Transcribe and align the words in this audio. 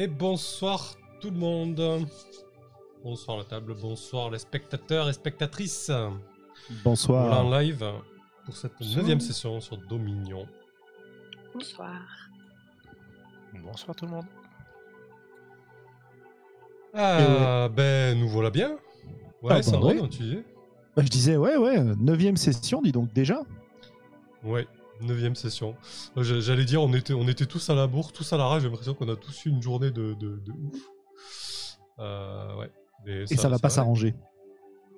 Et 0.00 0.06
bonsoir 0.06 0.94
tout 1.20 1.28
le 1.28 1.36
monde. 1.36 2.06
Bonsoir 3.04 3.36
la 3.36 3.44
table, 3.44 3.74
bonsoir 3.74 4.30
les 4.30 4.38
spectateurs 4.38 5.10
et 5.10 5.12
spectatrices. 5.12 5.92
Bonsoir. 6.82 7.26
Voilà 7.26 7.42
en 7.44 7.50
live 7.60 7.84
pour 8.46 8.56
cette 8.56 8.80
neuvième 8.80 9.20
session 9.20 9.60
sur 9.60 9.76
Dominion. 9.76 10.46
Bonsoir. 11.52 12.00
Bonsoir 13.62 13.94
tout 13.94 14.06
le 14.06 14.12
monde. 14.12 14.24
Ah, 16.94 17.68
ben 17.68 18.18
nous 18.18 18.28
voilà 18.30 18.48
bien. 18.48 18.70
Ouais, 19.42 19.50
Ah, 19.50 19.54
bah 19.56 19.62
Sandrine, 19.62 20.00
ouais. 20.00 20.08
tu 20.08 20.22
disais 20.22 20.44
Bah, 20.96 21.02
je 21.04 21.08
disais, 21.10 21.36
ouais, 21.36 21.58
ouais, 21.58 21.78
neuvième 21.98 22.38
session, 22.38 22.80
dis 22.80 22.92
donc 22.92 23.12
déjà. 23.12 23.42
Ouais, 24.44 24.66
neuvième 25.02 25.34
session. 25.34 25.76
Euh, 26.16 26.22
j'a- 26.22 26.40
J'allais 26.40 26.64
dire, 26.64 26.82
on 26.82 26.92
était, 26.94 27.12
on 27.14 27.26
était 27.28 27.46
tous 27.46 27.70
à 27.70 27.74
la 27.74 27.86
bourre, 27.86 28.12
tous 28.12 28.32
à 28.32 28.36
la 28.36 28.46
rage. 28.46 28.62
J'ai 28.62 28.68
l'impression 28.68 28.94
qu'on 28.94 29.08
a 29.08 29.16
tous 29.16 29.44
eu 29.46 29.50
une 29.50 29.62
journée 29.62 29.90
de, 29.90 30.14
de, 30.14 30.36
de 30.38 30.52
ouf. 30.52 31.78
Euh, 31.98 32.56
ouais. 32.56 32.70
Et 33.06 33.26
ça, 33.36 33.48
va 33.48 33.58
pas 33.58 33.70
s'arranger. 33.70 34.14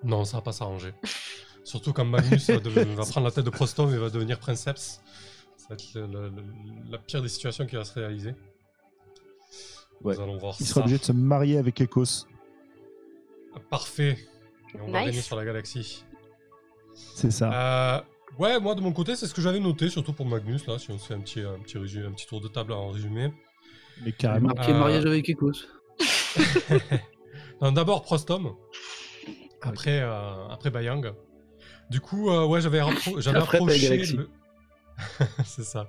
Non, 0.03 0.25
ça 0.25 0.39
va 0.39 0.43
pas 0.43 0.53
s'arranger. 0.53 0.93
Surtout 1.65 1.93
quand 1.93 2.05
Magnus 2.05 2.51
va, 2.51 2.59
prendre 3.05 3.25
la 3.27 3.31
tête 3.31 3.45
de 3.45 3.51
Prostom 3.51 3.93
et 3.95 3.97
va 3.99 4.11
devenir 4.11 4.39
Princeps. 4.39 5.01
Ça 5.57 5.67
va 5.71 5.75
être 5.77 5.95
le- 5.95 6.07
le- 6.07 6.29
le- 6.31 6.91
la 6.91 6.99
pire 6.99 7.23
des 7.23 7.29
situations 7.29 7.67
qui 7.67 7.77
va 7.77 7.85
se 7.85 7.95
réaliser. 7.95 8.35
Ouais. 10.03 10.17
Nous 10.17 10.21
allons 10.21 10.39
voir 10.39 10.57
Il 10.59 10.67
ça. 10.67 10.71
sera 10.75 10.81
obligé 10.81 10.99
de 10.99 11.05
se 11.05 11.13
marier 11.13 11.59
avec 11.59 11.81
Ecos. 11.81 12.27
Parfait. 13.71 14.19
Et 14.75 14.81
on 14.81 14.91
va 14.91 15.03
régner 15.03 15.21
sur 15.23 15.37
la 15.37 15.45
galaxie. 15.45 16.05
C'est 17.15 17.31
ça. 17.31 17.53
Euh, 17.99 18.01
ouais, 18.39 18.61
moi 18.61 18.75
de 18.75 18.81
mon 18.81 18.93
côté, 18.93 19.17
c'est 19.17 19.27
ce 19.27 19.35
que 19.35 19.41
j'avais 19.41 19.61
noté, 19.61 19.89
surtout 19.89 20.13
pour 20.13 20.27
Magnus, 20.27 20.67
là, 20.67 20.79
si 20.79 20.91
on 20.91 20.99
se 20.99 21.07
fait 21.07 21.15
un 21.15 21.21
petit, 21.21 21.41
un 21.41 21.59
petit, 21.59 21.79
résumé, 21.79 22.07
un 22.07 22.13
petit 22.13 22.27
tour 22.27 22.41
de 22.41 22.49
table 22.49 22.73
en 22.73 22.91
résumé. 22.91 23.33
Mais 24.05 24.13
carrément. 24.13 24.53
Marqué 24.55 24.73
Euh, 24.73 24.79
mariage 24.79 25.07
avec 25.07 25.29
Ecos. 25.29 25.67
Non, 27.61 27.71
D'abord 27.71 28.03
Prostom, 28.03 28.57
après, 29.61 30.01
euh, 30.01 30.49
après 30.49 30.71
Bayang. 30.71 31.13
Du 31.91 32.01
coup, 32.01 32.31
euh, 32.31 32.45
ouais, 32.45 32.61
j'avais 32.61 32.81
approché 33.37 33.99
le... 33.99 34.29
c'est 35.45 35.65
ça. 35.65 35.89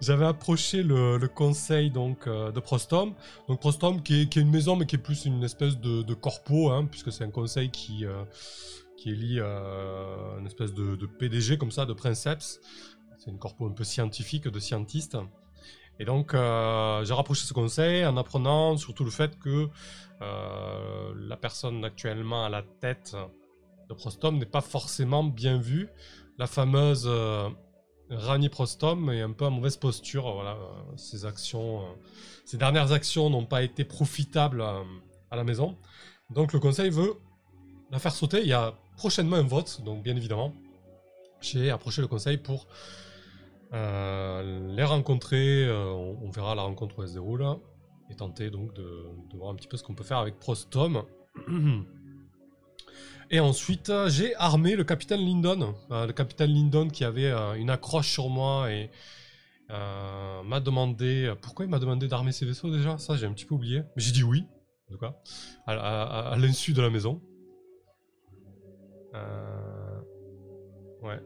J'avais 0.00 0.26
approché 0.26 0.82
le, 0.82 1.16
le 1.16 1.28
conseil 1.28 1.90
donc 1.90 2.26
euh, 2.26 2.50
de 2.52 2.60
Prostom. 2.60 3.14
Donc 3.48 3.60
Prostom 3.60 4.02
qui 4.02 4.22
est, 4.22 4.26
qui 4.28 4.38
est 4.38 4.42
une 4.42 4.50
maison 4.50 4.76
mais 4.76 4.86
qui 4.86 4.96
est 4.96 4.98
plus 4.98 5.24
une 5.24 5.42
espèce 5.42 5.78
de, 5.78 6.02
de 6.02 6.14
corpo, 6.14 6.70
hein, 6.70 6.86
puisque 6.90 7.12
c'est 7.12 7.24
un 7.24 7.30
conseil 7.30 7.70
qui, 7.70 8.04
euh, 8.04 8.24
qui 8.96 9.10
élit 9.10 9.38
euh, 9.40 10.38
une 10.38 10.46
espèce 10.46 10.72
de, 10.74 11.06
PDG 11.06 11.58
comme 11.58 11.70
ça, 11.70 11.86
de 11.86 11.92
princeps. 11.92 12.60
C'est 13.18 13.30
une 13.30 13.38
corpo 13.38 13.66
un 13.66 13.72
peu 13.72 13.84
scientifique, 13.84 14.48
de 14.48 14.58
scientiste. 14.58 15.16
Et 15.98 16.04
donc 16.04 16.34
euh, 16.34 17.04
j'ai 17.04 17.14
rapproché 17.14 17.46
ce 17.46 17.52
conseil 17.52 18.04
en 18.04 18.16
apprenant 18.16 18.76
surtout 18.76 19.04
le 19.04 19.10
fait 19.10 19.38
que 19.38 19.68
euh, 20.22 21.14
la 21.16 21.36
personne 21.36 21.84
actuellement 21.84 22.44
à 22.44 22.48
la 22.48 22.62
tête 22.62 23.16
de 23.88 23.94
Prostom 23.94 24.38
n'est 24.38 24.46
pas 24.46 24.60
forcément 24.60 25.22
bien 25.22 25.58
vue. 25.58 25.88
La 26.38 26.46
fameuse 26.46 27.04
euh, 27.06 27.48
Rani 28.10 28.48
Prostom 28.48 29.10
est 29.10 29.20
un 29.20 29.30
peu 29.30 29.44
en 29.44 29.52
mauvaise 29.52 29.76
posture. 29.76 30.32
Voilà, 30.34 30.58
ses 30.96 31.26
actions, 31.26 31.82
ses 32.44 32.56
dernières 32.56 32.92
actions 32.92 33.30
n'ont 33.30 33.46
pas 33.46 33.62
été 33.62 33.84
profitables 33.84 34.62
à 35.30 35.36
la 35.36 35.44
maison. 35.44 35.76
Donc 36.30 36.52
le 36.52 36.58
conseil 36.58 36.90
veut 36.90 37.14
la 37.90 37.98
faire 37.98 38.12
sauter. 38.12 38.40
Il 38.40 38.48
y 38.48 38.52
a 38.52 38.74
prochainement 38.96 39.36
un 39.36 39.42
vote, 39.42 39.82
donc 39.84 40.02
bien 40.02 40.16
évidemment, 40.16 40.52
j'ai 41.40 41.70
approché 41.70 42.00
le 42.00 42.08
conseil 42.08 42.38
pour 42.38 42.66
euh, 43.72 44.74
les 44.74 44.84
rencontrer. 44.84 45.64
euh, 45.66 45.90
on, 45.92 46.30
verra 46.30 46.54
la 46.54 46.62
rencontre 46.62 46.98
où 46.98 47.02
elle 47.02 47.08
se 47.08 47.18
et 48.10 48.16
tenter 48.16 48.50
donc 48.50 48.74
de, 48.74 49.06
voir 49.34 49.50
un 49.50 49.54
petit 49.54 49.68
peu 49.68 49.76
ce 49.76 49.82
qu'on 49.82 49.94
peut 49.94 50.04
faire 50.04 50.18
avec 50.18 50.38
Prostom. 50.38 51.02
Et 53.30 53.40
ensuite, 53.40 53.90
j'ai 54.08 54.34
armé 54.36 54.76
le 54.76 54.84
capitaine 54.84 55.20
Lyndon. 55.20 55.74
Euh, 55.90 56.06
le 56.06 56.12
capitaine 56.12 56.50
Lyndon 56.50 56.88
qui 56.88 57.04
avait 57.04 57.32
une 57.58 57.70
accroche 57.70 58.12
sur 58.12 58.28
moi 58.28 58.70
et 58.70 58.90
m'a 59.70 60.60
demandé. 60.60 61.32
Pourquoi 61.40 61.64
il 61.64 61.70
m'a 61.70 61.78
demandé 61.78 62.06
d'armer 62.06 62.32
ses 62.32 62.44
vaisseaux 62.44 62.70
déjà? 62.70 62.98
Ça, 62.98 63.16
j'ai 63.16 63.26
un 63.26 63.32
petit 63.32 63.46
peu 63.46 63.54
oublié. 63.54 63.82
Mais 63.96 64.02
j'ai 64.02 64.12
dit 64.12 64.22
oui, 64.22 64.44
en 64.88 64.92
tout 64.92 64.98
cas, 64.98 65.16
à 65.66 66.36
l'insu 66.38 66.74
de 66.74 66.82
la 66.82 66.90
maison. 66.90 67.22
Euh, 69.14 70.00
Ouais. 71.02 71.20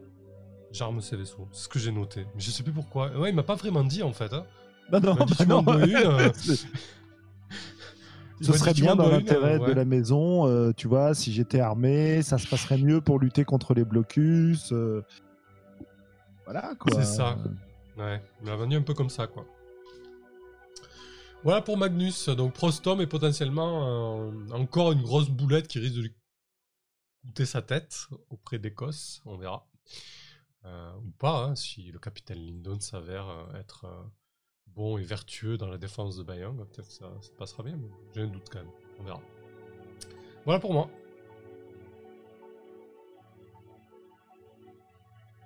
J'arme 0.71 1.01
ses 1.01 1.15
vaisseaux. 1.15 1.47
C'est 1.51 1.63
ce 1.63 1.69
que 1.69 1.79
j'ai 1.79 1.91
noté. 1.91 2.25
Mais 2.35 2.41
je 2.41 2.51
sais 2.51 2.63
plus 2.63 2.73
pourquoi. 2.73 3.09
Ouais, 3.17 3.29
il 3.29 3.35
m'a 3.35 3.43
pas 3.43 3.55
vraiment 3.55 3.83
dit 3.83 4.03
en 4.03 4.11
fait. 4.13 4.31
hein. 4.33 4.45
Bah 4.91 4.99
non, 4.99 5.15
dit, 5.25 5.33
bah 5.39 5.45
non. 5.45 5.63
une, 5.83 5.95
euh. 5.95 6.31
Ce 8.41 8.53
serait 8.53 8.73
bien 8.73 8.95
dans 8.95 9.09
l'intérêt 9.09 9.57
ouais. 9.57 9.67
de 9.67 9.73
la 9.73 9.83
maison, 9.85 10.47
euh, 10.47 10.71
tu 10.75 10.87
vois, 10.87 11.13
si 11.13 11.33
j'étais 11.33 11.59
armé, 11.59 12.21
ça 12.21 12.37
se 12.37 12.47
passerait 12.47 12.77
mieux 12.77 13.01
pour 13.01 13.19
lutter 13.19 13.43
contre 13.43 13.73
les 13.73 13.83
blocus. 13.83 14.71
euh, 14.71 15.03
Voilà, 16.45 16.73
quoi. 16.79 16.93
C'est 16.95 17.03
ça. 17.05 17.37
Ouais, 17.97 18.21
il 18.41 18.49
m'a 18.49 18.55
vendu 18.55 18.77
un 18.77 18.81
peu 18.81 18.93
comme 18.93 19.09
ça, 19.09 19.27
quoi. 19.27 19.45
Voilà 21.43 21.61
pour 21.61 21.77
Magnus. 21.77 22.29
Donc 22.29 22.53
Prostom 22.53 23.01
est 23.01 23.07
potentiellement 23.07 24.29
encore 24.51 24.91
une 24.93 25.01
grosse 25.01 25.29
boulette 25.29 25.67
qui 25.67 25.79
risque 25.79 25.95
de 25.95 26.01
lui 26.03 26.13
coûter 27.21 27.45
sa 27.45 27.61
tête 27.61 28.07
auprès 28.29 28.59
d'Écosse. 28.59 29.21
On 29.25 29.37
verra. 29.37 29.67
Euh, 30.65 30.93
ou 30.97 31.11
pas, 31.11 31.45
hein, 31.45 31.55
si 31.55 31.91
le 31.91 31.99
capitaine 31.99 32.39
Lyndon 32.39 32.79
s'avère 32.79 33.29
euh, 33.29 33.59
être 33.59 33.85
euh, 33.85 34.03
bon 34.67 34.97
et 34.97 35.03
vertueux 35.03 35.57
dans 35.57 35.67
la 35.67 35.77
défense 35.77 36.17
de 36.17 36.23
Bayang. 36.23 36.57
Peut-être 36.57 36.87
que 36.87 36.93
ça, 36.93 37.11
ça 37.21 37.31
passera 37.37 37.63
bien, 37.63 37.77
mais 37.77 37.89
j'ai 38.13 38.21
un 38.21 38.27
doute 38.27 38.49
quand 38.51 38.59
même. 38.59 38.71
On 38.99 39.03
verra. 39.03 39.21
Voilà 40.45 40.59
pour 40.59 40.73
moi. 40.73 40.89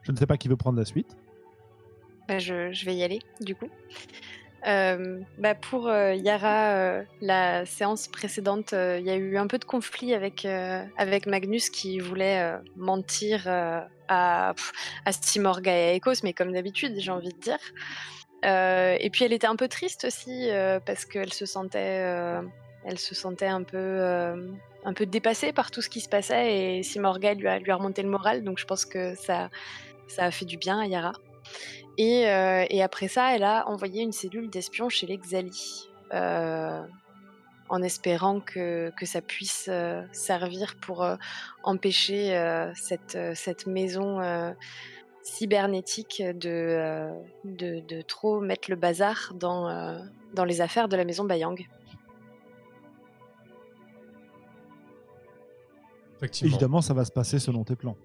Je 0.01 0.11
ne 0.11 0.17
sais 0.17 0.25
pas 0.25 0.37
qui 0.37 0.47
veut 0.47 0.57
prendre 0.57 0.77
la 0.77 0.85
suite. 0.85 1.15
Bah, 2.27 2.39
je, 2.39 2.71
je 2.71 2.85
vais 2.85 2.95
y 2.95 3.03
aller, 3.03 3.19
du 3.41 3.55
coup. 3.55 3.69
Euh, 4.65 5.19
bah, 5.37 5.55
pour 5.55 5.87
euh, 5.87 6.13
Yara, 6.13 6.71
euh, 6.71 7.03
la 7.21 7.65
séance 7.65 8.07
précédente, 8.07 8.71
il 8.73 9.03
y 9.03 9.09
a 9.09 9.15
eu 9.15 9.37
un 9.37 9.47
peu 9.47 9.57
de 9.57 9.65
conflit 9.65 10.13
avec, 10.13 10.45
Magnus 11.27 11.69
qui 11.69 11.99
voulait 11.99 12.53
mentir 12.75 13.47
à, 13.47 14.53
à 15.05 15.11
Simorga 15.11 15.71
et 15.71 15.91
à 15.91 15.95
Ecos, 15.95 16.23
mais 16.23 16.33
comme 16.33 16.53
d'habitude, 16.53 16.93
j'ai 16.97 17.11
envie 17.11 17.33
de 17.33 17.39
dire. 17.39 17.59
Et 18.43 19.09
puis 19.11 19.25
elle 19.25 19.33
était 19.33 19.47
un 19.47 19.55
peu 19.55 19.67
triste 19.67 20.05
aussi 20.05 20.49
parce 20.85 21.05
qu'elle 21.05 21.33
se 21.33 21.45
sentait, 21.45 22.03
elle 22.85 22.99
se 22.99 23.15
sentait 23.15 23.47
un 23.47 23.63
peu, 23.63 24.35
dépassée 25.05 25.53
par 25.53 25.71
tout 25.71 25.81
ce 25.81 25.89
qui 25.89 26.01
se 26.01 26.09
passait 26.09 26.77
et 26.77 26.83
Simorga 26.83 27.33
lui 27.33 27.47
a, 27.47 27.75
remonté 27.75 28.01
le 28.01 28.09
moral, 28.09 28.43
donc 28.43 28.59
je 28.59 28.65
pense 28.65 28.85
que 28.85 29.15
ça 29.15 29.49
a 30.17 30.31
fait 30.31 30.45
du 30.45 30.57
bien 30.57 30.79
à 30.79 30.87
Yara. 30.87 31.13
Et, 31.97 32.27
euh, 32.27 32.65
et 32.69 32.81
après 32.81 33.07
ça, 33.07 33.35
elle 33.35 33.43
a 33.43 33.67
envoyé 33.69 34.01
une 34.01 34.11
cellule 34.11 34.49
d'espion 34.49 34.89
chez 34.89 35.05
les 35.05 35.17
Xali, 35.17 35.89
euh, 36.13 36.81
en 37.69 37.81
espérant 37.83 38.39
que, 38.39 38.91
que 38.97 39.05
ça 39.05 39.21
puisse 39.21 39.67
euh, 39.69 40.01
servir 40.11 40.75
pour 40.81 41.03
euh, 41.03 41.15
empêcher 41.63 42.35
euh, 42.35 42.71
cette, 42.75 43.15
euh, 43.15 43.33
cette 43.35 43.67
maison 43.67 44.19
euh, 44.21 44.51
cybernétique 45.21 46.21
de, 46.21 46.49
euh, 46.49 47.13
de, 47.45 47.79
de 47.79 48.01
trop 48.01 48.41
mettre 48.41 48.69
le 48.69 48.75
bazar 48.75 49.33
dans, 49.35 49.69
euh, 49.69 49.99
dans 50.33 50.45
les 50.45 50.61
affaires 50.61 50.87
de 50.87 50.97
la 50.97 51.05
maison 51.05 51.25
Bayang. 51.25 51.67
Effectivement. 56.17 56.49
Évidemment, 56.49 56.81
ça 56.81 56.93
va 56.93 57.05
se 57.05 57.11
passer 57.11 57.37
selon 57.37 57.63
tes 57.63 57.75
plans. 57.75 57.97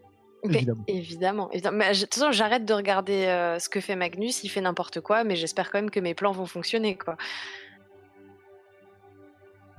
Mais 0.48 0.56
Évidemment. 0.58 0.84
évidemment. 0.88 1.50
évidemment. 1.52 1.76
Mais, 1.78 1.94
je- 1.94 2.00
de 2.00 2.04
toute 2.06 2.14
façon, 2.14 2.32
j'arrête 2.32 2.64
de 2.64 2.72
regarder 2.74 3.26
euh, 3.26 3.58
ce 3.58 3.68
que 3.68 3.80
fait 3.80 3.96
Magnus, 3.96 4.42
il 4.44 4.48
fait 4.48 4.60
n'importe 4.60 5.00
quoi, 5.00 5.22
mais 5.24 5.36
j'espère 5.36 5.70
quand 5.70 5.78
même 5.78 5.90
que 5.90 6.00
mes 6.00 6.14
plans 6.14 6.32
vont 6.32 6.46
fonctionner, 6.46 6.96
quoi. 6.96 7.16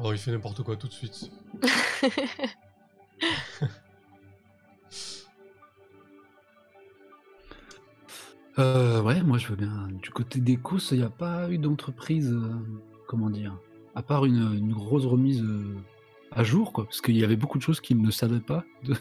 Oh, 0.01 0.11
il 0.13 0.17
fait 0.17 0.31
n'importe 0.31 0.63
quoi 0.63 0.75
tout 0.77 0.87
de 0.87 0.93
suite. 0.93 1.29
Euh, 8.57 9.01
ouais, 9.01 9.21
moi 9.21 9.37
je 9.37 9.47
veux 9.47 9.55
bien. 9.55 9.87
Du 10.01 10.09
côté 10.09 10.39
des 10.39 10.57
courses, 10.57 10.91
il 10.91 10.97
n'y 10.99 11.03
a 11.03 11.09
pas 11.09 11.49
eu 11.49 11.57
d'entreprise, 11.57 12.31
euh, 12.33 12.53
comment 13.07 13.29
dire, 13.29 13.57
à 13.95 14.01
part 14.01 14.25
une, 14.25 14.53
une 14.57 14.73
grosse 14.73 15.05
remise 15.05 15.41
euh, 15.43 15.75
à 16.31 16.43
jour, 16.43 16.73
quoi, 16.73 16.85
parce 16.85 17.01
qu'il 17.01 17.17
y 17.17 17.23
avait 17.23 17.35
beaucoup 17.37 17.57
de 17.57 17.63
choses 17.63 17.79
qu'il 17.79 18.01
ne 18.01 18.11
savait 18.11 18.39
pas 18.41 18.63
de- 18.83 18.95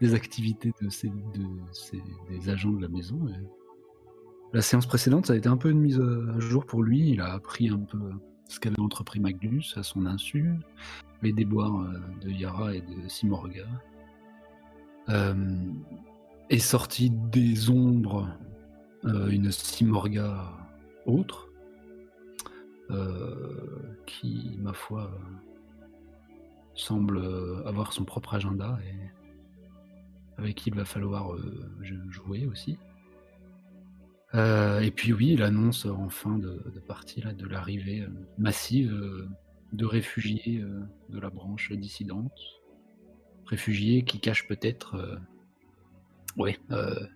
des 0.00 0.14
activités 0.14 0.72
de 0.80 0.88
des 2.30 2.48
agents 2.50 2.70
de 2.72 2.82
la 2.82 2.88
maison. 2.88 3.18
La 4.52 4.62
séance 4.62 4.86
précédente, 4.86 5.26
ça 5.26 5.32
a 5.32 5.36
été 5.36 5.48
un 5.48 5.56
peu 5.56 5.70
une 5.70 5.80
mise 5.80 6.00
à 6.00 6.38
jour 6.40 6.64
pour 6.66 6.82
lui. 6.82 7.10
Il 7.10 7.20
a 7.20 7.32
appris 7.32 7.68
un 7.68 7.78
peu 7.80 7.98
ce 8.48 8.60
qu'avait 8.60 8.80
entrepris 8.80 9.20
Magnus 9.20 9.76
à 9.76 9.82
son 9.82 10.06
insu, 10.06 10.52
les 11.22 11.32
déboires 11.32 11.80
euh, 11.80 11.98
de 12.24 12.30
Yara 12.30 12.74
et 12.74 12.80
de 12.80 13.08
Simorga. 13.08 13.66
Euh, 15.08 15.34
est 16.48 16.58
sorti 16.58 17.10
des 17.10 17.70
ombres 17.70 18.28
euh, 19.04 19.28
une 19.28 19.50
Simorga 19.50 20.52
autre. 21.06 21.48
euh, 22.90 23.96
qui, 24.06 24.56
ma 24.60 24.72
foi, 24.72 25.10
semble 26.74 27.20
avoir 27.64 27.92
son 27.92 28.04
propre 28.04 28.34
agenda 28.34 28.78
et 28.86 28.94
avec 30.38 30.54
qui 30.56 30.70
il 30.70 30.74
va 30.76 30.84
falloir 30.84 31.34
euh, 31.34 31.68
jouer 32.10 32.46
aussi. 32.46 32.78
Euh, 34.34 34.80
et 34.80 34.90
puis 34.90 35.12
oui, 35.12 35.36
l'annonce 35.36 35.86
en 35.86 36.08
fin 36.08 36.36
de, 36.36 36.62
de 36.74 36.80
partie 36.80 37.20
là, 37.20 37.32
de 37.32 37.46
l'arrivée 37.46 38.00
euh, 38.02 38.08
massive 38.38 38.92
euh, 38.92 39.28
de 39.72 39.84
réfugiés 39.86 40.60
euh, 40.60 40.80
de 41.10 41.18
la 41.18 41.30
branche 41.30 41.72
dissidente. 41.72 42.32
Réfugiés 43.46 44.02
qui 44.02 44.18
cachent 44.20 44.48
peut-être 44.48 44.96
euh, 44.96 45.16
ouais, 46.36 46.58
euh, 46.72 47.06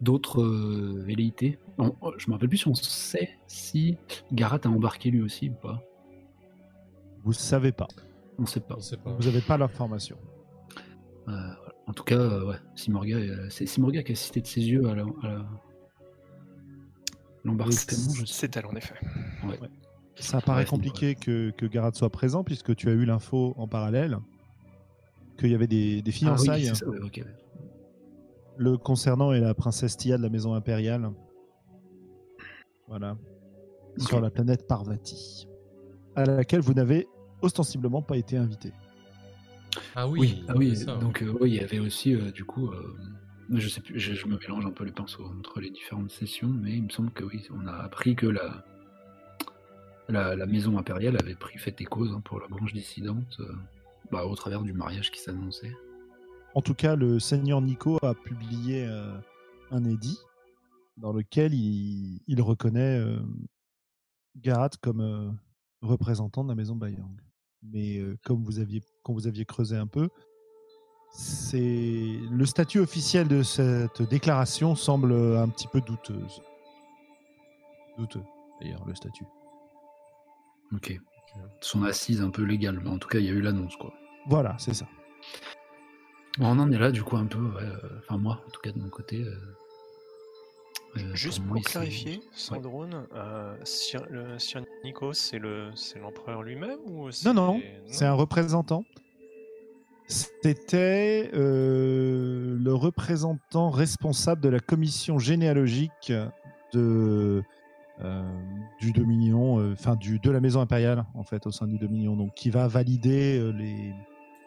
d'autres 0.00 0.42
euh, 0.42 1.02
velléités. 1.06 1.58
On- 1.78 1.94
je 2.18 2.28
me 2.28 2.32
rappelle 2.32 2.48
plus 2.48 2.58
si 2.58 2.68
on 2.68 2.74
sait 2.74 3.30
si 3.46 3.96
Garat 4.32 4.60
a 4.64 4.68
embarqué 4.68 5.10
lui 5.10 5.22
aussi 5.22 5.48
ou 5.50 5.54
pas. 5.54 5.82
Vous 7.24 7.32
savez 7.32 7.72
pas. 7.72 7.88
On 8.38 8.46
sait 8.46 8.60
pas. 8.60 8.74
On 8.76 8.80
sait 8.80 8.96
pas. 8.96 9.12
Vous 9.12 9.24
n'avez 9.24 9.40
pas 9.40 9.56
l'information. 9.56 10.16
En 11.88 11.92
tout 11.94 12.04
cas, 12.04 12.18
euh, 12.18 12.46
ouais, 12.50 12.56
Simorga, 12.76 13.16
euh, 13.16 13.48
c'est 13.50 13.64
Simorga 13.66 14.02
qui 14.02 14.12
a 14.12 14.14
cité 14.14 14.40
de 14.42 14.46
ses 14.46 14.60
yeux 14.60 14.86
à 14.88 14.94
la- 14.94 15.06
à 15.22 15.26
la- 15.28 15.46
l'embarquement. 17.44 17.74
je 18.14 18.24
sais. 18.26 18.26
C'est 18.26 18.56
elle 18.56 18.66
en 18.66 18.74
effet. 18.76 18.94
Ça 20.16 20.40
paraît 20.40 20.64
compliqué 20.66 21.14
que, 21.14 21.50
que 21.50 21.64
Garat 21.66 21.92
soit 21.94 22.10
présent 22.10 22.44
puisque 22.44 22.74
tu 22.76 22.88
as 22.88 22.92
eu 22.92 23.04
l'info 23.04 23.54
en 23.56 23.68
parallèle 23.68 24.18
qu'il 25.38 25.50
y 25.50 25.54
avait 25.54 25.68
des, 25.68 26.02
des 26.02 26.10
Ah 26.10 26.12
oui, 26.12 26.18
fiançailles 26.18 26.74
ça, 26.74 26.86
ouais, 26.88 26.98
le 28.56 28.76
concernant 28.76 29.32
et 29.32 29.38
la 29.40 29.54
princesse 29.54 29.96
Tia 29.96 30.18
de 30.18 30.22
la 30.22 30.28
maison 30.28 30.54
impériale. 30.54 31.10
Voilà. 32.88 33.16
Sur 33.98 34.20
la 34.20 34.30
planète 34.30 34.66
Parvati. 34.66 35.46
À 36.16 36.24
laquelle 36.24 36.60
vous 36.60 36.74
n'avez 36.74 37.06
ostensiblement 37.40 38.02
pas 38.02 38.16
été 38.16 38.36
invité. 38.36 38.72
Ah 39.94 40.08
oui, 40.08 40.20
Oui, 40.20 40.44
ah 40.48 40.54
oui, 40.56 40.76
ça. 40.76 40.96
donc 40.96 41.22
euh, 41.22 41.34
oui, 41.40 41.50
il 41.50 41.54
y 41.56 41.60
avait 41.60 41.78
aussi 41.78 42.14
euh, 42.14 42.30
du 42.30 42.44
coup, 42.44 42.68
euh, 42.68 42.96
je 43.50 43.68
sais 43.68 43.80
plus, 43.80 43.98
je, 43.98 44.14
je 44.14 44.26
me 44.26 44.38
mélange 44.38 44.66
un 44.66 44.70
peu 44.70 44.84
les 44.84 44.92
pinceaux 44.92 45.26
entre 45.38 45.60
les 45.60 45.70
différentes 45.70 46.10
sessions, 46.10 46.48
mais 46.48 46.72
il 46.76 46.84
me 46.84 46.90
semble 46.90 47.10
que 47.10 47.24
oui, 47.24 47.46
on 47.54 47.66
a 47.66 47.72
appris 47.72 48.16
que 48.16 48.26
la 48.26 48.64
la, 50.08 50.34
la 50.34 50.46
maison 50.46 50.78
impériale 50.78 51.16
avait 51.20 51.34
pris 51.34 51.58
fait 51.58 51.78
et 51.80 51.84
cause 51.84 52.12
hein, 52.12 52.22
pour 52.24 52.40
la 52.40 52.48
branche 52.48 52.72
dissidente, 52.72 53.36
euh, 53.40 53.52
bah, 54.10 54.24
au 54.24 54.34
travers 54.34 54.62
du 54.62 54.72
mariage 54.72 55.10
qui 55.10 55.20
s'annonçait. 55.20 55.72
En 56.54 56.62
tout 56.62 56.74
cas, 56.74 56.96
le 56.96 57.18
seigneur 57.18 57.60
Nico 57.60 57.98
a 58.02 58.14
publié 58.14 58.86
euh, 58.86 59.12
un 59.70 59.84
édit 59.84 60.18
dans 60.96 61.12
lequel 61.12 61.52
il, 61.52 62.22
il 62.26 62.40
reconnaît 62.40 62.98
euh, 62.98 63.18
Garat 64.36 64.70
comme 64.80 65.00
euh, 65.02 65.30
représentant 65.82 66.42
de 66.42 66.48
la 66.48 66.54
maison 66.54 66.74
Bayang. 66.74 67.20
Mais 67.62 67.98
euh, 67.98 68.16
comme 68.24 68.44
vous 68.44 68.58
aviez, 68.60 68.82
quand 69.02 69.12
vous 69.12 69.26
aviez 69.26 69.44
creusé 69.44 69.76
un 69.76 69.86
peu, 69.86 70.08
c'est 71.10 72.18
le 72.30 72.46
statut 72.46 72.80
officiel 72.80 73.28
de 73.28 73.42
cette 73.42 74.02
déclaration 74.02 74.74
semble 74.74 75.12
un 75.12 75.48
petit 75.48 75.66
peu 75.68 75.80
douteuse. 75.80 76.42
Douteux, 77.96 78.22
d'ailleurs, 78.60 78.84
le 78.86 78.94
statut. 78.94 79.24
Ok. 80.72 80.98
Son 81.60 81.82
assise 81.82 82.20
un 82.22 82.30
peu 82.30 82.42
légale, 82.42 82.80
mais 82.82 82.90
en 82.90 82.98
tout 82.98 83.08
cas, 83.08 83.18
il 83.18 83.24
y 83.26 83.28
a 83.28 83.32
eu 83.32 83.40
l'annonce 83.40 83.76
quoi. 83.76 83.92
Voilà, 84.26 84.56
c'est 84.58 84.74
ça. 84.74 84.86
On 86.40 86.58
en 86.58 86.70
est 86.70 86.78
là 86.78 86.92
du 86.92 87.02
coup 87.02 87.16
un 87.16 87.26
peu, 87.26 87.38
ouais, 87.40 87.62
euh, 87.62 87.98
enfin 87.98 88.18
moi, 88.18 88.40
en 88.46 88.50
tout 88.50 88.60
cas 88.60 88.70
de 88.70 88.78
mon 88.78 88.88
côté. 88.90 89.24
euh, 89.24 89.36
euh, 90.96 91.00
Juste 91.14 91.44
pour 91.46 91.60
clarifier, 91.62 92.20
Sandrone, 92.32 93.06
euh, 93.14 93.54
Sir, 93.64 94.02
le, 94.10 94.38
Sir 94.38 94.62
Nikos, 94.84 95.12
c'est 95.14 95.38
le- 95.38 95.70
c'est 95.74 95.98
l'empereur 96.00 96.42
lui-même 96.42 96.78
ou 96.86 97.08
Non, 97.24 97.34
non, 97.34 97.60
c'est- 97.60 97.92
c'est 97.98 98.04
un 98.06 98.14
représentant. 98.14 98.84
C'était 100.10 101.30
euh, 101.34 102.56
le 102.58 102.74
représentant 102.74 103.68
responsable 103.70 104.40
de 104.40 104.48
la 104.48 104.60
commission 104.60 105.18
généalogique 105.18 106.10
de, 106.72 107.42
euh, 108.00 108.22
du 108.80 108.92
Dominion, 108.92 109.60
euh, 109.60 109.72
enfin 109.74 109.96
du 109.96 110.18
de 110.18 110.30
la 110.30 110.40
maison 110.40 110.60
impériale 110.62 111.04
en 111.14 111.24
fait 111.24 111.46
au 111.46 111.50
sein 111.50 111.66
du 111.66 111.76
Dominion, 111.78 112.16
donc 112.16 112.32
qui 112.34 112.48
va 112.48 112.68
valider 112.68 113.38
euh, 113.38 113.50
les 113.52 113.92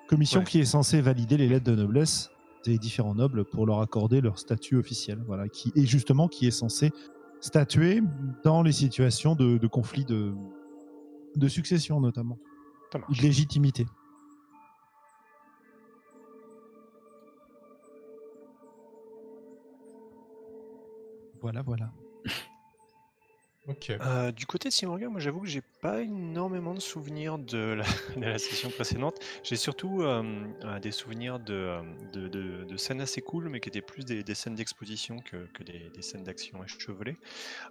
commissions 0.07 0.39
Ouais. 0.39 0.45
qui 0.45 0.59
est 0.59 0.65
censée 0.65 0.99
valider 0.99 1.38
les 1.38 1.47
lettres 1.47 1.69
de 1.69 1.75
noblesse 1.75 2.31
des 2.63 2.78
différents 2.78 3.16
nobles 3.16 3.46
pour 3.46 3.66
leur 3.66 3.81
accorder 3.81 4.22
leur 4.22 4.40
statut 4.40 4.78
officiel, 4.78 5.22
voilà, 5.25 5.48
qui 5.50 5.72
et 5.75 5.86
justement 5.86 6.28
qui 6.28 6.48
est 6.48 6.52
censé 6.52 6.92
statuer 7.40 8.02
dans 8.44 8.62
les 8.62 8.72
situations 8.72 9.36
de, 9.36 9.58
de 9.58 9.68
conflit 9.68 10.06
de 10.06 10.34
de 11.36 11.48
succession 11.48 12.00
notamment 12.00 12.38
ou 13.10 13.16
de 13.16 13.22
légitimité. 13.22 13.86
Voilà, 21.42 21.63
voilà. 21.63 21.92
Ok. 23.68 23.92
Euh, 23.92 24.31
du 24.31 24.48
côté 24.48 24.69
de 24.69 24.74
Simorga, 24.74 25.08
moi 25.08 25.19
j'avoue 25.19 25.42
que 25.42 25.48
j'ai 25.48 25.62
pas 25.81 26.02
énormément 26.02 26.74
de 26.74 26.80
souvenirs 26.80 27.38
de 27.38 27.80
la, 28.18 28.40
session 28.40 28.72
précédente. 28.72 29.19
J'ai 29.44 29.56
surtout 29.56 30.02
euh, 30.02 30.24
euh, 30.63 30.80
des 30.80 30.92
souvenirs 30.92 31.40
de, 31.40 31.78
scènes 32.78 33.02
assez 33.02 33.22
cool, 33.22 33.50
mais 33.50 33.60
qui 33.60 33.69
étaient 33.69 33.81
plus 33.81 34.04
des, 34.04 34.36
scènes 34.36 34.56
d'exposition 34.56 35.18
que, 35.19 35.63
des, 35.63 36.02
scènes 36.02 36.24
d'action 36.24 36.63
échevelées. 36.63 37.18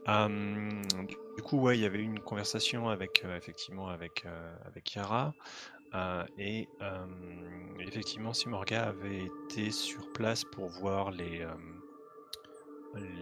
Du, 0.06 1.42
coup, 1.42 1.58
ouais, 1.58 1.76
il 1.76 1.80
y 1.80 1.86
avait 1.86 2.02
une 2.02 2.20
conversation 2.20 2.88
avec 2.88 3.24
effectivement 3.36 3.88
avec 3.88 4.24
avec 4.64 4.94
Yara. 4.94 5.34
et 6.38 6.68
effectivement, 7.80 8.32
Simorga 8.32 8.84
avait 8.84 9.24
été 9.24 9.72
sur 9.72 10.12
place 10.12 10.44
pour 10.44 10.68
voir 10.68 11.10
les, 11.10 11.44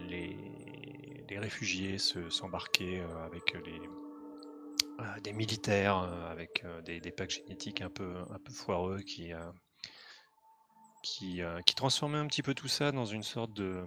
les, 0.07 0.37
les 1.29 1.39
réfugiés 1.39 1.97
se- 1.97 2.29
s'embarquer 2.29 3.01
euh, 3.01 3.25
avec 3.25 3.53
les, 3.65 3.81
euh, 4.99 5.19
des 5.23 5.33
militaires, 5.33 5.99
euh, 5.99 6.31
avec 6.31 6.63
euh, 6.65 6.81
des, 6.81 6.99
des 6.99 7.11
packs 7.11 7.31
génétiques 7.31 7.81
un 7.81 7.89
peu, 7.89 8.17
un 8.29 8.39
peu 8.39 8.51
foireux 8.53 8.99
qui, 9.01 9.33
euh, 9.33 9.51
qui, 11.01 11.41
euh, 11.41 11.61
qui 11.61 11.75
transformaient 11.75 12.17
un 12.17 12.27
petit 12.27 12.43
peu 12.43 12.53
tout 12.53 12.67
ça 12.67 12.91
dans 12.91 13.05
une 13.05 13.23
sorte 13.23 13.53
de, 13.53 13.85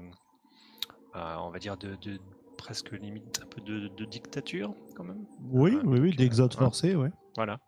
euh, 1.15 1.35
on 1.37 1.51
va 1.51 1.59
dire, 1.59 1.77
de, 1.77 1.97
de- 1.97 2.21
presque 2.57 2.93
limite 2.93 3.41
un 3.43 3.47
peu 3.47 3.61
de, 3.61 3.89
de 3.89 4.05
dictature 4.05 4.73
quand 4.95 5.05
même. 5.05 5.25
Oui, 5.41 5.77
oui, 5.85 5.99
oui, 5.99 6.17
d'exode 6.17 6.55
euh, 6.55 6.59
forcé, 6.59 6.95
ouais. 6.95 7.11
Voilà. 7.35 7.59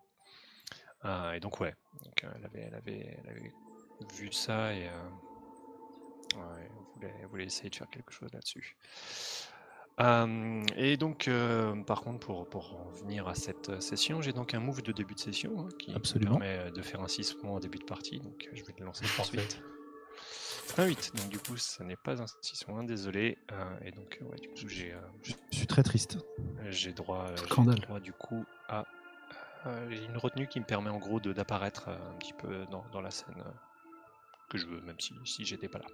Euh, 1.03 1.33
et 1.33 1.39
donc, 1.39 1.59
ouais, 1.59 1.75
donc, 2.03 2.23
euh, 2.23 2.31
elle, 2.35 2.45
avait, 2.45 2.61
elle, 2.61 2.75
avait, 2.75 3.19
elle 3.23 3.29
avait 3.29 3.53
vu 4.13 4.31
ça 4.31 4.73
et 4.73 4.87
euh, 4.87 5.09
ouais, 6.37 6.69
elle, 6.69 6.71
voulait, 6.95 7.15
elle 7.19 7.27
voulait 7.27 7.45
essayer 7.45 7.69
de 7.69 7.75
faire 7.75 7.89
quelque 7.89 8.11
chose 8.13 8.31
là-dessus. 8.33 8.77
Euh, 10.01 10.61
et 10.75 10.97
donc, 10.97 11.27
euh, 11.27 11.73
par 11.83 12.01
contre, 12.01 12.19
pour, 12.27 12.49
pour 12.49 12.75
en 12.75 12.89
venir 12.89 13.27
à 13.27 13.35
cette 13.35 13.69
euh, 13.69 13.79
session, 13.79 14.21
j'ai 14.21 14.33
donc 14.33 14.53
un 14.53 14.59
move 14.59 14.81
de 14.81 14.91
début 14.91 15.13
de 15.15 15.19
session 15.19 15.61
hein, 15.61 15.69
qui 15.79 15.91
me 15.91 15.95
Absolument. 15.95 16.37
permet 16.37 16.57
euh, 16.57 16.71
de 16.71 16.81
faire 16.81 17.01
un 17.01 17.07
6 17.07 17.35
points 17.35 17.51
en 17.51 17.59
début 17.59 17.77
de 17.77 17.85
partie. 17.85 18.19
Donc, 18.19 18.49
je 18.51 18.63
vais 18.63 18.73
le 18.77 18.85
lancer 18.85 19.05
tout 19.05 19.21
de 19.21 19.25
suite. 19.39 19.61
Un 20.77 20.87
8, 20.87 21.13
donc 21.15 21.29
du 21.29 21.37
coup, 21.39 21.55
ça 21.55 21.85
n'est 21.85 21.95
pas 21.95 22.21
un 22.21 22.25
6 22.41 22.65
points, 22.65 22.83
désolé. 22.83 23.37
Euh, 23.53 23.79
et 23.85 23.91
donc, 23.91 24.19
ouais, 24.29 24.37
du 24.37 24.49
coup, 24.49 24.67
j'ai 24.67 24.93
Je 25.21 25.33
suis 25.55 25.67
très 25.67 25.83
triste. 25.83 26.17
j'ai 26.69 26.91
droit, 26.91 27.27
droit 27.49 27.99
du 28.01 28.11
coup 28.11 28.43
à 28.67 28.83
une 29.89 30.17
retenue 30.17 30.47
qui 30.47 30.59
me 30.59 30.65
permet 30.65 30.91
en 30.91 30.99
gros 30.99 31.19
d'apparaître 31.19 31.89
un 31.89 32.15
petit 32.19 32.33
peu 32.33 32.65
dans, 32.69 32.85
dans 32.91 33.01
la 33.01 33.09
scène 33.09 33.43
que 34.49 34.57
je 34.59 34.67
veux, 34.67 34.79
même 34.81 34.99
si, 34.99 35.13
si 35.23 35.43
j'étais 35.45 35.67
pas 35.67 35.79
là. 35.79 35.85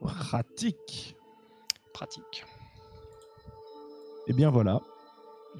Pratique. 0.00 1.16
Pratique. 1.92 2.44
Et 4.26 4.32
bien 4.32 4.50
voilà. 4.50 4.80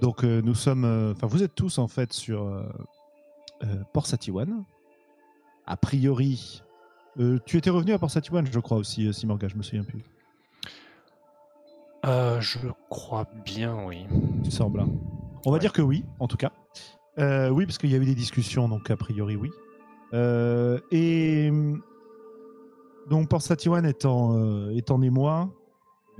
Donc 0.00 0.24
euh, 0.24 0.40
nous 0.42 0.54
sommes, 0.54 0.84
euh, 0.84 1.12
enfin 1.12 1.26
vous 1.26 1.42
êtes 1.42 1.54
tous 1.54 1.78
en 1.78 1.88
fait 1.88 2.12
sur 2.12 2.44
euh, 2.44 2.62
Port 3.92 4.06
Satiwan. 4.06 4.64
A 5.66 5.76
priori, 5.76 6.62
tu 7.46 7.56
étais 7.56 7.70
revenu 7.70 7.92
à 7.92 7.98
Port 7.98 8.10
Satiwan, 8.10 8.46
je 8.50 8.58
crois 8.60 8.78
aussi, 8.78 9.12
Simorga, 9.12 9.48
je 9.48 9.56
me 9.56 9.62
souviens 9.62 9.84
plus. 9.84 10.02
Euh, 12.06 12.40
je 12.40 12.58
crois 12.88 13.26
bien, 13.44 13.84
oui. 13.86 14.06
Il 14.44 14.50
semble. 14.52 14.80
hein. 14.80 14.88
On 15.44 15.50
va 15.50 15.54
Ouais. 15.54 15.60
dire 15.60 15.72
que 15.72 15.82
oui, 15.82 16.04
en 16.18 16.28
tout 16.28 16.36
cas. 16.38 16.50
Euh, 17.18 17.50
oui, 17.50 17.66
parce 17.66 17.78
qu'il 17.78 17.90
y 17.90 17.94
a 17.94 17.98
eu 17.98 18.04
des 18.04 18.14
discussions, 18.14 18.68
donc 18.68 18.90
a 18.90 18.96
priori 18.96 19.36
oui. 19.36 19.50
Euh, 20.14 20.80
et 20.90 21.50
donc 23.08 23.28
Port 23.28 23.42
Satiwan 23.42 23.84
est 23.84 24.04
en, 24.06 24.36
euh, 24.38 24.70
est 24.70 24.90
en 24.90 25.02
émoi, 25.02 25.50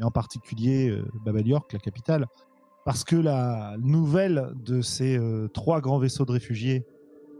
et 0.00 0.02
en 0.02 0.11
particulier 0.11 0.90
euh, 0.90 1.04
Baba 1.25 1.40
York, 1.40 1.73
la 1.73 1.78
capitale, 1.78 2.26
parce 2.85 3.04
que 3.04 3.16
la 3.16 3.76
nouvelle 3.78 4.52
de 4.64 4.80
ces 4.80 5.19
euh, 5.19 5.49
trois 5.49 5.80
grands 5.80 5.99
vaisseaux 5.99 6.25
de 6.25 6.33
réfugiés 6.33 6.85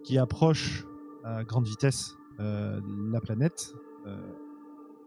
qui 0.05 0.19
approchent 0.19 0.85
à 1.25 1.43
grande 1.45 1.67
vitesse 1.67 2.15
euh, 2.39 2.81
la 3.11 3.21
planète, 3.21 3.75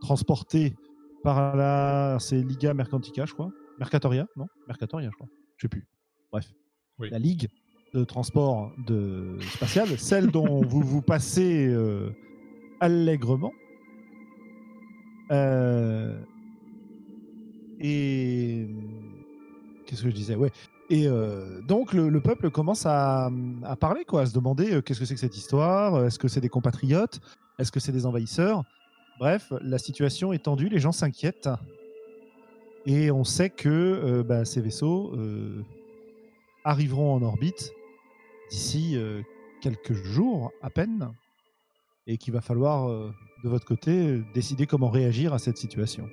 transportés 0.01 0.75
par 1.23 1.55
la, 1.55 2.17
c'est 2.19 2.41
Liga 2.41 2.73
Mercantica, 2.73 3.25
je 3.25 3.33
crois, 3.33 3.49
Mercatoria, 3.79 4.27
non, 4.35 4.45
Mercatoria, 4.67 5.09
je 5.11 5.15
crois, 5.15 5.27
je 5.57 5.63
sais 5.63 5.69
plus. 5.69 5.87
bref, 6.31 6.53
Oui. 6.99 7.09
la 7.09 7.17
ligue 7.19 7.47
de 7.93 8.03
transport 8.03 8.71
de 8.85 9.37
spatial, 9.53 9.87
celle 9.97 10.27
dont 10.31 10.61
vous 10.67 10.81
vous 10.81 11.01
passez 11.01 11.67
euh, 11.67 12.09
allègrement. 12.79 13.51
Euh, 15.31 16.21
et 17.79 18.67
qu'est-ce 19.85 20.03
que 20.03 20.09
je 20.09 20.15
disais? 20.15 20.35
Ouais. 20.35 20.51
Et 20.89 21.07
euh, 21.07 21.61
donc 21.61 21.93
le, 21.93 22.09
le 22.09 22.21
peuple 22.21 22.49
commence 22.49 22.85
à, 22.85 23.31
à 23.63 23.75
parler, 23.75 24.05
quoi, 24.05 24.21
à 24.21 24.25
se 24.25 24.33
demander 24.33 24.73
euh, 24.73 24.81
qu'est-ce 24.81 24.99
que 24.99 25.05
c'est 25.05 25.13
que 25.15 25.19
cette 25.19 25.37
histoire? 25.37 26.05
Est-ce 26.05 26.19
que 26.19 26.27
c'est 26.27 26.41
des 26.41 26.49
compatriotes? 26.49 27.19
Est-ce 27.57 27.71
que 27.71 27.79
c'est 27.79 27.91
des 27.91 28.05
envahisseurs? 28.05 28.63
Bref, 29.19 29.53
la 29.61 29.77
situation 29.77 30.33
est 30.33 30.43
tendue, 30.43 30.69
les 30.69 30.79
gens 30.79 30.91
s'inquiètent. 30.91 31.49
Et 32.85 33.11
on 33.11 33.23
sait 33.23 33.49
que 33.49 33.69
euh, 33.69 34.23
bah, 34.23 34.45
ces 34.45 34.61
vaisseaux 34.61 35.15
arriveront 36.63 37.13
en 37.13 37.21
orbite 37.21 37.71
d'ici 38.51 38.97
quelques 39.61 39.93
jours 39.93 40.51
à 40.61 40.69
peine. 40.69 41.11
Et 42.05 42.17
qu'il 42.17 42.33
va 42.33 42.41
falloir, 42.41 42.89
de 42.89 43.49
votre 43.49 43.65
côté, 43.65 44.21
décider 44.33 44.67
comment 44.67 44.89
réagir 44.89 45.33
à 45.33 45.39
cette 45.39 45.57
situation. 45.57 46.09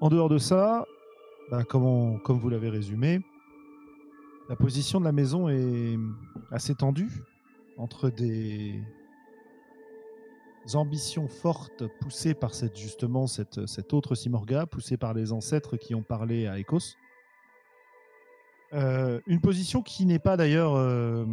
En 0.00 0.08
dehors 0.10 0.28
de 0.28 0.38
ça, 0.38 0.86
bah, 1.50 1.64
comme, 1.64 2.20
vous 2.28 2.48
l'avez 2.48 2.68
résumé, 2.68 3.20
la 4.48 4.54
position 4.54 5.00
de 5.00 5.04
la 5.04 5.12
maison 5.12 5.48
est 5.48 5.98
assez 6.50 6.74
tendue 6.74 7.24
entre 7.76 8.08
des 8.08 8.80
ambitions 10.74 11.26
fortes 11.26 11.84
poussées 12.00 12.34
par 12.34 12.54
cette, 12.54 12.78
justement 12.78 13.26
cette, 13.26 13.92
autre 13.92 14.14
Simorga, 14.14 14.66
poussée 14.66 14.96
par 14.96 15.14
les 15.14 15.32
ancêtres 15.32 15.76
qui 15.76 15.94
ont 15.94 16.02
parlé 16.02 16.46
à 16.46 16.58
Ecos. 16.58 16.96
Euh, 18.74 19.20
une 19.26 19.40
position 19.40 19.82
qui 19.82 20.06
n'est 20.06 20.18
pas 20.18 20.36
d'ailleurs, 20.36 20.74
euh, 20.76 21.24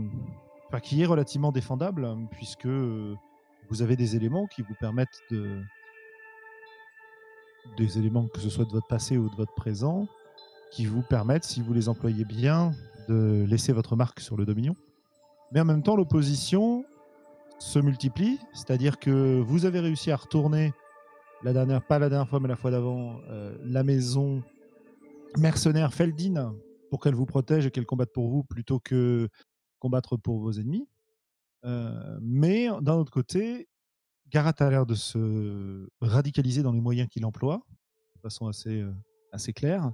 qui 0.82 1.02
est 1.04 1.06
relativement 1.06 1.52
défendable, 1.52 2.08
puisque 2.32 2.66
euh, 2.66 3.14
vous 3.70 3.82
avez 3.82 3.96
des 3.96 4.16
éléments 4.16 4.48
qui 4.48 4.62
vous 4.62 4.76
permettent 4.80 5.22
de, 5.30 5.62
des 7.78 7.98
éléments 7.98 8.28
que 8.28 8.40
ce 8.40 8.50
soit 8.50 8.66
de 8.66 8.72
votre 8.72 8.88
passé 8.88 9.18
ou 9.18 9.30
de 9.30 9.36
votre 9.36 9.54
présent, 9.54 10.08
qui 10.72 10.86
vous 10.86 11.02
permettent, 11.02 11.44
si 11.44 11.62
vous 11.62 11.74
les 11.74 11.90
employez 11.90 12.26
bien, 12.26 12.72
de 13.08 13.46
laisser 13.48 13.72
votre 13.72 13.96
marque 13.96 14.20
sur 14.20 14.38
le 14.38 14.46
Dominion. 14.46 14.76
Mais 15.52 15.60
en 15.60 15.66
même 15.66 15.84
temps, 15.84 15.96
l'opposition 15.96 16.86
se 17.60 17.80
multiplie, 17.80 18.40
c'est-à-dire 18.54 19.00
que 19.00 19.40
vous 19.40 19.66
avez 19.66 19.80
réussi 19.80 20.12
à 20.12 20.18
retourner 20.18 20.74
la 21.44 21.54
dernière, 21.54 21.86
pas 21.86 22.00
la 22.00 22.10
dernière 22.10 22.28
fois, 22.28 22.40
mais 22.40 22.48
la 22.48 22.56
fois 22.56 22.72
d'avant, 22.72 23.20
euh, 23.30 23.56
la 23.64 23.84
maison 23.84 24.44
mercenaire 25.38 25.94
Feldin 25.94 26.56
pour 26.90 27.02
qu'elle 27.02 27.16
vous 27.16 27.26
protège 27.26 27.66
et 27.66 27.72
qu'elle 27.72 27.86
combatte 27.86 28.12
pour 28.14 28.30
vous 28.30 28.44
plutôt 28.44 28.80
que 28.80 29.30
combattre 29.80 30.18
pour 30.18 30.40
vos 30.40 30.52
ennemis. 30.54 30.88
Euh, 31.66 32.18
mais 32.22 32.68
d'un 32.82 32.96
autre 32.96 33.12
côté, 33.12 33.68
Garat 34.32 34.54
a 34.60 34.70
l'air 34.70 34.86
de 34.86 34.96
se 34.96 35.88
radicaliser 36.02 36.64
dans 36.64 36.72
les 36.72 36.82
moyens 36.82 37.08
qu'il 37.10 37.26
emploie, 37.26 37.62
de 38.16 38.22
façon 38.22 38.48
assez, 38.48 38.82
euh, 38.82 38.92
assez 39.32 39.54
claire. 39.54 39.92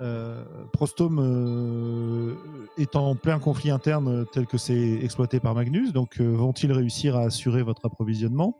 Euh, 0.00 0.44
Prostome 0.72 1.18
euh, 1.20 2.34
est 2.78 2.96
en 2.96 3.14
plein 3.14 3.38
conflit 3.38 3.70
interne 3.70 4.26
tel 4.32 4.46
que 4.46 4.58
c'est 4.58 4.94
exploité 5.02 5.38
par 5.38 5.54
Magnus, 5.54 5.92
donc 5.92 6.20
vont-ils 6.20 6.72
réussir 6.72 7.16
à 7.16 7.22
assurer 7.22 7.62
votre 7.62 7.84
approvisionnement? 7.84 8.56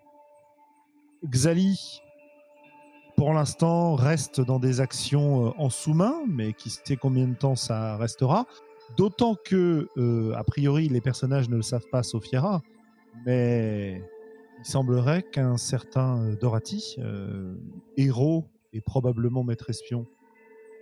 Xali, 1.24 2.00
pour 3.16 3.32
l'instant, 3.32 3.94
reste 3.94 4.40
dans 4.40 4.58
des 4.58 4.80
actions 4.80 5.58
en 5.60 5.70
sous-main, 5.70 6.14
mais 6.26 6.52
qui 6.52 6.70
sait 6.70 6.96
combien 6.96 7.28
de 7.28 7.34
temps 7.34 7.54
ça 7.54 7.96
restera. 7.96 8.46
D'autant 8.96 9.36
que, 9.44 9.88
a 10.34 10.44
priori, 10.44 10.88
les 10.88 11.00
personnages 11.00 11.48
ne 11.48 11.56
le 11.56 11.62
savent 11.62 11.86
pas, 11.90 12.02
sauf 12.02 12.30
Yara, 12.32 12.60
mais 13.24 14.02
il 14.62 14.66
semblerait 14.66 15.22
qu'un 15.24 15.56
certain 15.56 16.22
euh, 16.22 16.36
Dorati, 16.36 16.94
euh, 16.98 17.56
héros 17.96 18.46
et 18.72 18.80
probablement 18.80 19.42
maître 19.42 19.68
espion 19.70 20.06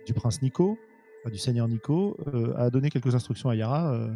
du 0.05 0.13
prince 0.13 0.41
Nico, 0.43 0.77
enfin, 1.21 1.31
du 1.31 1.39
seigneur 1.39 1.67
Nico, 1.67 2.15
euh, 2.27 2.53
a 2.57 2.69
donné 2.69 2.91
quelques 2.91 3.15
instructions 3.15 3.49
à 3.49 3.55
Yara 3.55 3.91
euh, 3.93 4.09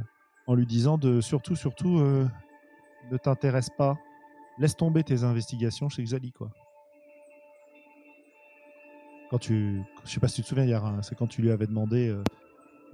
en 0.46 0.54
lui 0.54 0.68
disant 0.68 1.00
de 1.00 1.20
surtout, 1.20 1.56
surtout, 1.56 2.00
ne 2.00 3.18
t'intéresse 3.18 3.70
pas, 3.76 3.98
laisse 4.60 4.76
tomber 4.76 5.04
tes 5.04 5.24
investigations 5.24 5.90
chez 5.90 6.04
Xali, 6.04 6.32
quoi. 6.32 6.52
Quand 9.32 9.40
tu, 9.40 9.82
je 10.04 10.12
sais 10.12 10.20
pas 10.20 10.28
si 10.28 10.36
tu 10.36 10.42
te 10.44 10.48
souviens, 10.48 10.66
Yara, 10.66 10.90
hein, 10.90 11.02
c'est 11.02 11.16
quand 11.16 11.26
tu 11.26 11.42
lui 11.42 11.50
avais 11.50 11.66
demandé 11.66 12.16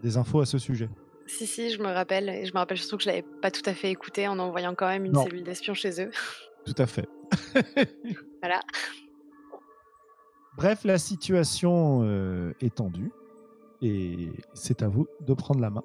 des 0.02 0.16
infos 0.16 0.40
à 0.40 0.46
ce 0.46 0.58
sujet. 0.58 0.90
Si, 1.28 1.46
si, 1.46 1.70
je 1.72 1.82
me 1.82 1.88
rappelle. 1.88 2.30
Et 2.30 2.46
je 2.46 2.54
me 2.54 2.58
rappelle 2.60 2.78
surtout 2.78 2.98
que 2.98 3.04
je 3.04 3.10
l'avais 3.10 3.26
pas 3.42 3.52
tout 3.52 3.62
à 3.66 3.74
fait 3.74 3.92
écouté 3.92 4.28
en 4.28 4.40
envoyant 4.40 4.74
quand 4.76 4.88
même 4.88 5.06
une 5.06 5.12
Non. 5.12 5.24
cellule 5.24 5.44
d'espion 5.44 5.74
chez 5.74 6.02
eux. 6.02 6.12
Tout 6.66 6.76
à 6.78 6.86
fait. 6.86 7.08
Voilà. 8.42 8.60
Bref, 10.58 10.84
la 10.84 10.98
situation 10.98 12.02
euh, 12.04 12.54
est 12.60 12.74
tendue 12.76 13.12
et 13.84 14.32
c'est 14.56 14.82
à 14.82 14.88
vous 14.88 15.08
de 15.22 15.34
prendre 15.36 15.60
la 15.60 15.70
main 15.70 15.84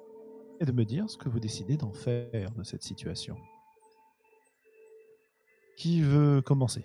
et 0.59 0.65
de 0.65 0.71
me 0.71 0.85
dire 0.85 1.07
ce 1.07 1.17
que 1.17 1.29
vous 1.29 1.39
décidez 1.39 1.77
d'en 1.77 1.93
faire 1.93 2.51
de 2.51 2.63
cette 2.63 2.81
situation. 2.81 3.37
Qui 5.77 6.01
veut 6.01 6.41
commencer? 6.41 6.83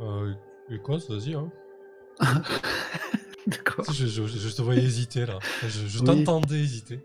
Euh, 0.00 0.34
Écosse, 0.70 1.08
vas-y. 1.08 1.34
Hein. 1.34 1.50
D'accord. 3.46 3.90
Je, 3.92 4.06
je- 4.06 4.26
je 4.26 4.54
te 4.56 4.62
voyais 4.62 4.82
hésiter 4.82 5.26
là. 5.26 5.38
Je, 5.62 5.68
je 5.86 5.98
Oui. 6.00 6.04
t'entendais 6.04 6.60
hésiter. 6.60 7.00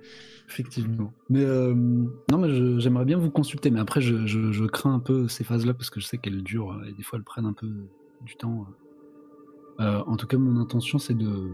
Effectivement. 0.48 1.12
Mais 1.30 1.44
euh, 1.44 1.74
non, 1.74 2.38
mais 2.38 2.80
j'aimerais 2.80 3.06
bien 3.06 3.18
vous 3.18 3.32
consulter, 3.32 3.72
mais 3.72 3.80
après 3.80 4.00
je, 4.02 4.66
crains 4.68 4.94
un 4.94 5.00
peu 5.00 5.28
ces 5.28 5.44
phases-là 5.44 5.74
parce 5.74 5.90
que 5.90 6.00
je 6.00 6.06
sais 6.06 6.18
qu'elles 6.20 6.44
durent 6.44 6.72
euh, 6.74 6.86
et 6.88 6.94
des 6.94 7.02
fois 7.02 7.18
elles 7.18 7.24
prennent 7.26 7.48
un 7.48 7.54
peu 7.54 7.68
du 8.22 8.36
temps. 8.36 8.68
Euh, 9.80 10.04
en 10.06 10.16
tout 10.18 10.28
cas, 10.28 10.38
mon 10.38 10.60
intention 10.62 11.00
c'est 11.00 11.18
de, 11.18 11.50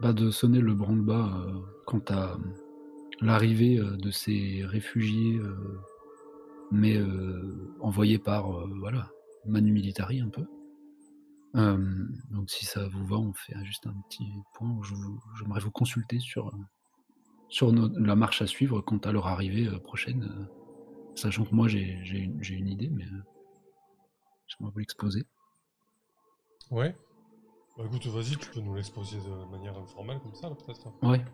bah, 0.00 0.12
de 0.14 0.30
sonner 0.30 0.60
le 0.60 0.74
branle-bas 0.74 1.44
euh, 1.46 1.52
quant 1.86 2.02
à 2.08 2.38
l'arrivée 3.20 3.78
de 3.78 4.10
ces 4.10 4.62
réfugiés, 4.64 5.38
mais 6.72 6.98
envoyés 7.80 8.18
par 8.18 8.50
voilà 8.78 9.10
Manu 9.46 9.70
Militari 9.72 10.20
un 10.20 10.28
peu. 10.28 10.42
Euh, 11.56 12.06
donc 12.30 12.48
si 12.48 12.64
ça 12.64 12.86
vous 12.88 13.04
va, 13.06 13.16
on 13.16 13.32
fait 13.32 13.54
juste 13.64 13.86
un 13.86 13.94
petit 14.08 14.32
point 14.54 14.70
où 14.70 14.82
j'aimerais 14.84 15.60
vous 15.60 15.72
consulter 15.72 16.20
sur 16.20 16.52
sur 17.50 17.72
la 17.72 18.16
marche 18.16 18.40
à 18.40 18.46
suivre 18.46 18.80
quant 18.80 18.98
à 18.98 19.12
leur 19.12 19.26
arrivée 19.26 19.66
euh, 19.66 19.78
prochaine, 19.78 20.22
euh, 20.22 20.44
sachant 21.16 21.44
que 21.44 21.54
moi 21.54 21.68
j'ai 21.68 21.98
une, 22.12 22.68
idée, 22.68 22.88
mais 22.88 23.04
euh, 23.04 23.22
j'aimerais 24.46 24.72
vous 24.72 24.78
l'exposer. 24.78 25.26
Ouais. 26.70 26.96
Bah 27.76 27.84
écoute, 27.86 28.06
vas-y, 28.06 28.36
tu 28.36 28.50
peux 28.50 28.60
nous 28.60 28.74
l'exposer 28.74 29.18
de 29.18 29.50
manière 29.50 29.76
informelle 29.76 30.20
comme 30.20 30.34
ça, 30.34 30.48
peut-être. 30.50 30.92
Ouais. 31.02 31.24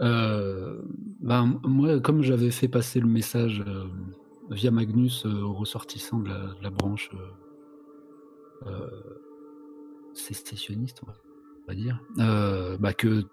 Euh, 0.00 0.82
ben, 1.20 1.60
moi, 1.64 2.00
comme 2.00 2.22
j'avais 2.22 2.50
fait 2.50 2.68
passer 2.68 3.00
le 3.00 3.06
message 3.06 3.64
euh, 3.66 3.88
via 4.50 4.70
Magnus 4.70 5.24
euh, 5.24 5.42
aux 5.42 5.54
ressortissants 5.54 6.18
de 6.18 6.28
la, 6.28 6.38
de 6.54 6.62
la 6.62 6.70
branche 6.70 7.10
sécessionniste, 10.14 11.02
on 11.06 11.66
va 11.68 11.74
dire, 11.74 12.00
euh, 12.18 12.76
bah, 12.78 12.92
que 12.92 13.24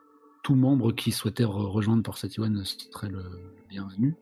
tout 0.43 0.55
membre 0.55 0.91
qui 0.93 1.11
souhaitait 1.11 1.43
re- 1.43 1.67
rejoindre 1.67 2.03
Port 2.03 2.17
Satiwan 2.17 2.63
serait 2.63 3.09
le, 3.09 3.19
le 3.23 3.63
bienvenu. 3.69 4.15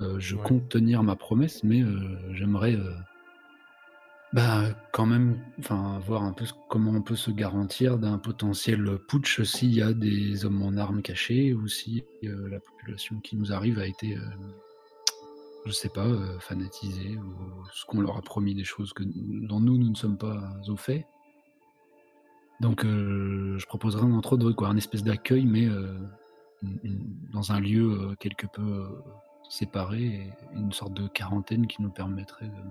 Euh, 0.00 0.18
je 0.18 0.34
Ouais. 0.36 0.42
compte 0.42 0.68
tenir 0.68 1.02
ma 1.02 1.14
promesse, 1.16 1.62
mais 1.62 1.82
euh, 1.82 2.32
j'aimerais 2.32 2.78
bah, 4.32 4.62
quand 4.92 5.06
même 5.06 5.40
voir 6.06 6.22
un 6.22 6.32
peu 6.32 6.44
comment 6.68 6.92
on 6.92 7.02
peut 7.02 7.16
se 7.16 7.30
garantir 7.30 7.98
d'un 7.98 8.16
potentiel 8.18 8.98
putsch 9.08 9.42
s'il 9.42 9.74
y 9.74 9.82
a 9.82 9.92
des 9.92 10.44
hommes 10.44 10.62
en 10.62 10.76
armes 10.76 11.02
cachés 11.02 11.52
ou 11.52 11.66
si 11.66 12.04
la 12.22 12.60
population 12.60 13.18
qui 13.20 13.36
nous 13.36 13.52
arrive 13.52 13.78
a 13.78 13.86
été, 13.86 14.16
je 15.66 15.72
sais 15.72 15.88
pas, 15.88 16.06
euh, 16.06 16.38
fanatisée 16.38 17.18
ou 17.18 17.64
ce 17.72 17.84
qu'on 17.86 18.00
leur 18.00 18.16
a 18.16 18.22
promis 18.22 18.54
des 18.54 18.64
choses 18.64 18.92
que, 18.92 19.02
dont 19.04 19.60
nous, 19.60 19.76
nous 19.76 19.90
ne 19.90 19.96
sommes 19.96 20.16
pas 20.18 20.40
au 20.68 20.76
fait. 20.76 21.06
Donc 22.60 22.84
euh, 22.84 23.58
je 23.58 23.66
proposerais 23.66 24.04
entre 24.04 24.34
autres 24.34 24.52
quoi, 24.52 24.68
un 24.68 24.76
espèce 24.76 25.02
d'accueil, 25.02 25.46
mais 25.46 25.66
euh, 25.66 25.98
dans 27.32 27.52
un 27.52 27.60
lieu 27.60 27.90
euh, 27.90 28.14
quelque 28.16 28.46
peu 28.46 28.86
séparé, 29.48 30.02
et 30.02 30.32
une 30.54 30.72
sorte 30.72 30.92
de 30.92 31.08
quarantaine 31.08 31.66
qui 31.66 31.82
nous 31.82 31.90
permettrait 31.90 32.48
de 32.48 32.62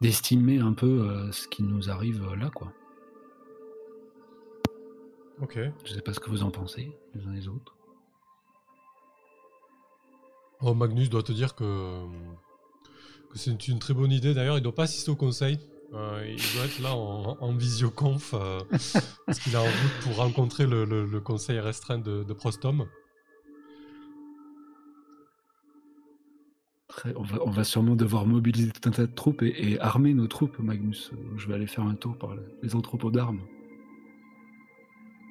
d'estimer 0.00 0.58
un 0.58 0.72
peu 0.72 0.86
euh, 0.86 1.32
ce 1.32 1.48
qui 1.48 1.62
nous 1.62 1.88
arrive 1.88 2.22
euh, 2.24 2.36
là, 2.36 2.50
quoi. 2.50 2.72
Ok. 5.40 5.58
Je 5.84 5.94
sais 5.94 6.02
pas 6.02 6.12
ce 6.12 6.20
que 6.20 6.28
vous 6.30 6.42
en 6.42 6.50
pensez, 6.50 6.92
les 7.14 7.26
uns 7.26 7.32
les 7.32 7.48
autres. 7.48 7.76
Oh, 10.60 10.74
Magnus 10.74 11.08
doit 11.08 11.22
te 11.22 11.32
dire 11.32 11.54
que, 11.54 12.04
que 13.30 13.38
c'est 13.38 13.50
une, 13.50 13.58
une 13.74 13.78
très 13.78 13.94
bonne 13.94 14.12
idée. 14.12 14.34
D'ailleurs, 14.34 14.58
il 14.58 14.62
doit 14.62 14.74
pas 14.74 14.84
assister 14.84 15.10
au 15.10 15.16
conseil. 15.16 15.58
Euh, 15.94 16.26
il 16.26 16.36
doit 16.56 16.64
être 16.64 16.80
là 16.80 16.94
en, 16.96 17.36
en 17.40 17.52
visioconf 17.54 18.34
euh, 18.34 18.58
parce 19.26 19.38
qu'il 19.40 19.52
est 19.54 19.56
en 19.56 19.62
route 19.62 20.00
pour 20.02 20.16
rencontrer 20.16 20.66
le, 20.66 20.84
le- 20.84 21.06
le 21.06 21.20
conseil 21.20 21.60
restreint 21.60 21.98
de, 21.98 22.24
de 22.24 22.32
Prostom. 22.32 22.88
On, 27.16 27.22
va, 27.22 27.38
on 27.44 27.50
va 27.50 27.64
sûrement 27.64 27.96
devoir 27.96 28.26
mobiliser 28.26 28.70
tout 28.70 28.88
un 28.88 28.92
tas 28.92 29.06
de 29.06 29.12
troupes 29.14 29.42
et, 29.42 29.72
et 29.72 29.80
armer 29.80 30.14
nos 30.14 30.26
troupes, 30.26 30.58
Magnus. 30.58 31.10
Je 31.36 31.46
vais 31.48 31.54
aller 31.54 31.66
faire 31.66 31.84
un 31.84 31.94
tour 31.94 32.16
par 32.16 32.34
le- 32.34 32.44
les 32.62 32.74
entrepôts 32.74 33.10
d'armes. 33.10 33.40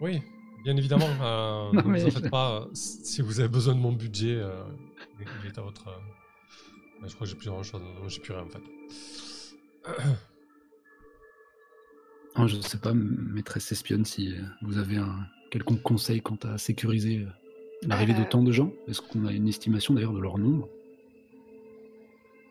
Oui, 0.01 0.21
bien 0.63 0.75
évidemment. 0.77 1.07
euh, 1.21 1.71
Non, 1.73 1.83
ne 1.89 1.99
vous 1.99 2.05
en 2.07 2.11
faites 2.11 2.29
pas. 2.29 2.67
Si 2.73 3.21
vous 3.21 3.39
avez 3.39 3.49
besoin 3.49 3.75
de 3.75 3.79
mon 3.79 3.91
budget, 3.93 4.41
il 5.19 5.47
est 5.47 5.57
à 5.57 5.61
votre. 5.61 5.85
je 7.05 7.13
crois 7.15 7.25
que 7.25 7.31
j'ai 7.31 7.37
plus 7.37 7.49
grand 7.49 7.63
chose. 7.63 7.81
J'ai 8.07 8.19
plus 8.21 8.33
rien 8.33 8.43
en 8.43 8.49
fait. 8.49 8.63
Ah, 12.35 12.47
je 12.47 12.55
ne 12.55 12.61
sais 12.61 12.79
pas, 12.79 12.93
maîtresse 12.93 13.71
espionne, 13.71 14.05
si 14.05 14.33
euh, 14.33 14.41
vous 14.63 14.79
avez 14.79 14.97
un 14.97 15.27
quelconque 15.51 15.83
conseil 15.83 16.19
quant 16.21 16.37
à 16.43 16.57
sécuriser 16.57 17.19
euh, 17.19 17.29
l'arrivée 17.87 18.13
de 18.13 18.21
Euh. 18.21 18.29
tant 18.29 18.41
de 18.41 18.51
gens? 18.51 18.71
Est-ce 18.87 19.01
qu'on 19.01 19.25
a 19.27 19.31
une 19.31 19.47
estimation 19.47 19.93
d'ailleurs 19.93 20.13
de 20.13 20.19
leur 20.19 20.39
nombre? 20.39 20.67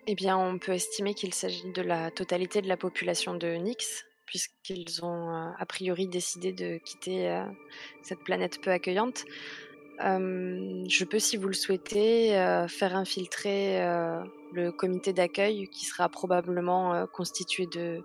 Eh 0.06 0.14
bien, 0.14 0.36
on 0.38 0.58
peut 0.58 0.72
estimer 0.72 1.14
qu'il 1.14 1.34
s'agit 1.34 1.72
de 1.72 1.82
la 1.82 2.10
totalité 2.12 2.62
de 2.62 2.68
la 2.68 2.76
population 2.76 3.34
de 3.34 3.48
Nyx, 3.54 4.04
puisqu'ils 4.24 5.04
ont 5.04 5.30
euh, 5.34 5.50
a 5.58 5.66
priori 5.66 6.06
décidé 6.06 6.52
de 6.52 6.78
quitter 6.78 7.28
euh, 7.28 7.44
cette 8.02 8.20
planète 8.20 8.60
peu 8.60 8.70
accueillante. 8.70 9.24
Euh, 10.04 10.84
je 10.88 11.04
peux, 11.04 11.18
si 11.18 11.36
vous 11.36 11.48
le 11.48 11.54
souhaitez, 11.54 12.38
euh, 12.38 12.68
faire 12.68 12.96
infiltrer 12.96 13.82
euh, 13.82 14.22
le 14.52 14.70
comité 14.70 15.12
d'accueil 15.12 15.68
qui 15.68 15.86
sera 15.86 16.08
probablement 16.08 17.06
constitué 17.12 17.66
de, 17.66 18.02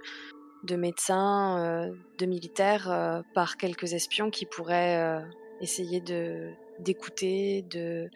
de 0.64 0.76
médecins, 0.76 1.60
euh, 1.60 1.94
de 2.18 2.26
militaires, 2.26 2.90
euh, 2.92 3.22
par 3.34 3.58
quelques 3.58 3.94
espions 3.94 4.30
qui 4.30 4.46
pourraient 4.46 4.98
euh, 4.98 5.22
essayer 5.62 6.02
de 6.02 6.52
d'écouter, 6.80 7.64
de, 7.72 8.08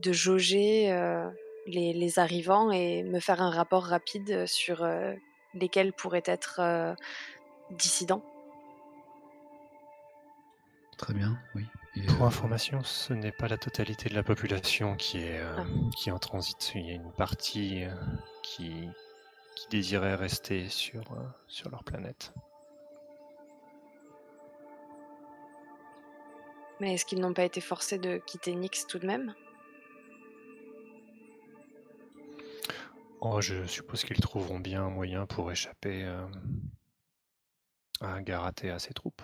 de 0.00 0.12
jauger 0.12 0.92
euh, 0.92 1.26
les, 1.66 1.94
les 1.94 2.18
arrivants 2.18 2.70
et 2.70 3.02
me 3.02 3.20
faire 3.20 3.40
un 3.40 3.50
rapport 3.50 3.84
rapide 3.84 4.46
sur 4.46 4.82
euh, 4.84 5.14
lesquels 5.54 5.94
pourraient 5.94 6.22
être 6.26 6.60
euh, 6.60 6.94
dissidents. 7.70 8.22
Très 10.98 11.14
bien, 11.14 11.38
oui. 11.54 11.64
Et, 11.96 12.06
Pour 12.06 12.22
euh, 12.22 12.26
information, 12.26 12.82
ce 12.84 13.12
n'est 13.12 13.32
pas 13.32 13.48
la 13.48 13.56
totalité 13.56 14.08
de 14.08 14.14
la 14.14 14.22
population 14.22 14.94
qui 14.96 15.18
est, 15.18 15.40
euh, 15.40 15.56
Ah. 15.58 15.64
qui 15.96 16.08
est 16.08 16.12
en 16.12 16.18
transit. 16.18 16.72
Il 16.74 16.86
y 16.86 16.90
a 16.90 16.94
une 16.94 17.12
partie 17.12 17.84
euh, 17.84 17.94
qui, 18.42 18.88
qui 19.56 19.68
désirait 19.68 20.14
rester 20.14 20.68
sur, 20.68 21.12
euh, 21.12 21.22
sur 21.46 21.70
leur 21.70 21.84
planète. 21.84 22.32
Mais 26.80 26.94
est-ce 26.94 27.04
qu'ils 27.04 27.20
n'ont 27.20 27.34
pas 27.34 27.44
été 27.44 27.60
forcés 27.60 27.98
de 27.98 28.18
quitter 28.18 28.54
Nyx 28.54 28.86
tout 28.86 28.98
de 28.98 29.06
même? 29.06 29.34
Oh, 33.20 33.40
je 33.40 33.64
suppose 33.66 34.02
qu'ils 34.02 34.20
trouveront 34.20 34.58
bien 34.58 34.84
un 34.84 34.90
moyen 34.90 35.26
pour 35.26 35.52
échapper 35.52 36.02
euh, 36.04 36.26
à 38.00 38.20
Garat 38.20 38.54
et 38.64 38.70
à 38.70 38.80
ses 38.80 38.92
troupes. 38.92 39.22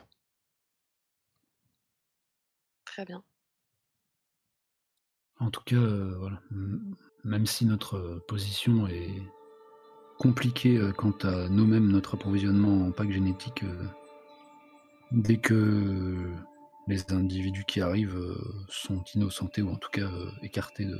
Très 2.85 3.05
bien. 3.05 3.25
En 5.41 5.51
tout 5.51 5.62
cas, 5.62 5.77
euh, 5.77 6.17
voilà. 6.17 6.41
Même 7.25 7.47
si 7.47 7.67
notre 7.67 8.23
position 8.29 8.87
est 8.87 9.21
compliquée 10.18 10.76
euh, 10.76 10.92
quant 10.92 11.14
à 11.22 11.48
nous-mêmes, 11.48 11.88
notre 11.88 12.14
approvisionnement 12.14 12.87
en 12.87 12.90
pack 12.90 13.11
génétique, 13.11 13.62
euh, 13.62 13.85
dès 15.12 15.37
que 15.37 16.16
les 16.88 17.12
individus 17.12 17.64
qui 17.64 17.81
arrivent 17.81 18.18
euh, 18.18 18.37
sont 18.68 19.02
innocentés 19.14 19.62
ou 19.62 19.70
en 19.70 19.76
tout 19.76 19.90
cas 19.90 20.11
écartés 20.42 20.85
de 20.85 20.98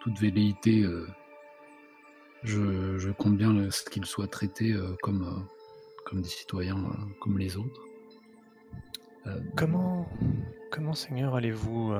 toute 0.00 0.18
velléité, 0.18 0.84
je, 2.42 3.10
compte 3.12 3.38
bien 3.38 3.70
ce 3.70 3.88
qu'ils 3.88 4.04
soient 4.04 4.26
traités 4.26 4.76
comme, 5.02 5.46
des 6.12 6.28
citoyens 6.28 6.76
comme 7.22 7.38
les 7.38 7.56
autres. 7.56 7.80
Comment, 9.56 10.06
Seigneur, 10.92 11.36
allez-vous 11.36 11.94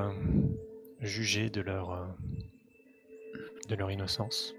juger 1.01 1.49
de 1.49 1.63
leur, 1.63 2.15
de 3.71 3.75
leur 3.75 3.91
innocence? 3.91 4.55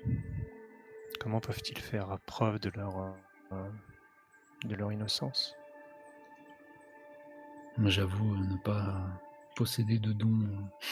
Comment 1.19 1.39
peuvent-ils 1.39 1.78
faire 1.78 2.17
preuve 2.25 2.60
de 2.60 2.69
leur, 2.75 3.13
euh, 3.51 3.69
de 4.65 4.75
leur 4.75 4.91
innocence? 4.91 5.56
J'avoue 7.84 8.34
euh, 8.34 8.47
ne 8.47 8.58
pas 8.63 9.01
posséder 9.56 9.99
de 9.99 10.13
dons 10.13 10.41
euh, 10.41 10.84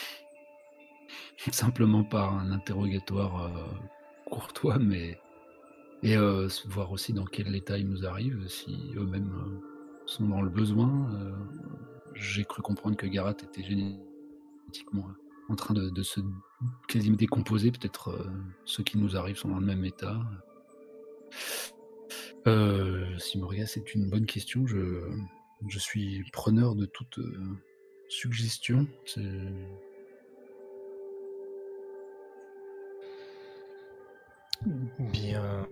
simplement 1.52 2.04
par 2.04 2.34
un 2.34 2.52
interrogatoire 2.52 3.52
courtois, 4.30 4.80
mais 4.80 5.20
et 6.02 6.18
voir 6.66 6.92
aussi 6.92 7.14
dans 7.14 7.26
quel 7.26 7.56
état 7.56 7.78
ils 7.78 7.88
nous 7.88 8.06
arrivent, 8.06 8.48
si 8.48 8.92
eux-mêmes 8.98 9.62
sont 10.06 10.28
dans 10.28 10.42
le 10.42 10.50
besoin. 10.50 11.10
J'ai 12.14 12.44
cru 12.44 12.62
comprendre 12.62 12.98
que 12.98 13.08
Garat 13.08 13.32
était 13.32 13.64
génétiquement 13.64 15.08
en 15.50 15.56
train 15.56 15.74
de, 15.74 16.04
se 16.04 16.20
quasiment 16.88 17.18
décomposer. 17.18 17.72
Peut-être 17.72 18.10
euh, 18.10 18.32
ceux 18.66 18.84
qui 18.84 18.98
nous 18.98 19.16
arrivent 19.18 19.38
sont 19.38 19.50
dans 19.50 19.60
le 19.60 19.66
même 19.66 19.86
état. 19.86 20.20
Euh, 22.48 23.18
Simorga, 23.18 23.66
c'est 23.66 23.94
une 23.96 24.10
bonne 24.10 24.26
question. 24.26 24.68
Je, 24.68 25.02
je 25.68 25.80
suis 25.80 26.24
preneur 26.32 26.76
de 26.76 26.86
toute 26.86 27.20
euh, 27.20 27.58
suggestion. 28.10 28.88
Bien, 35.00 35.68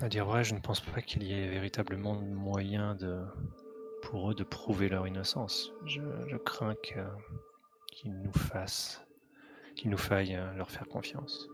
à 0.00 0.08
dire 0.08 0.24
vrai, 0.26 0.42
je 0.42 0.54
ne 0.54 0.60
pense 0.60 0.80
pas 0.80 1.02
qu'il 1.02 1.22
y 1.22 1.32
ait 1.32 1.48
véritablement 1.48 2.14
moyen 2.14 2.96
de, 2.96 3.22
pour 4.02 4.30
eux 4.30 4.34
de 4.34 4.42
prouver 4.42 4.88
leur 4.88 5.06
innocence. 5.06 5.72
Je 5.86 6.36
crains 6.38 6.74
que- 6.74 7.00
qu'ils 7.90 8.18
nous 8.20 8.32
fassent, 8.32 9.04
qu'il 9.76 9.90
nous 9.90 9.98
faille 9.98 10.34
euh, 10.34 10.52
leur 10.54 10.70
faire 10.70 10.88
confiance. 10.88 11.48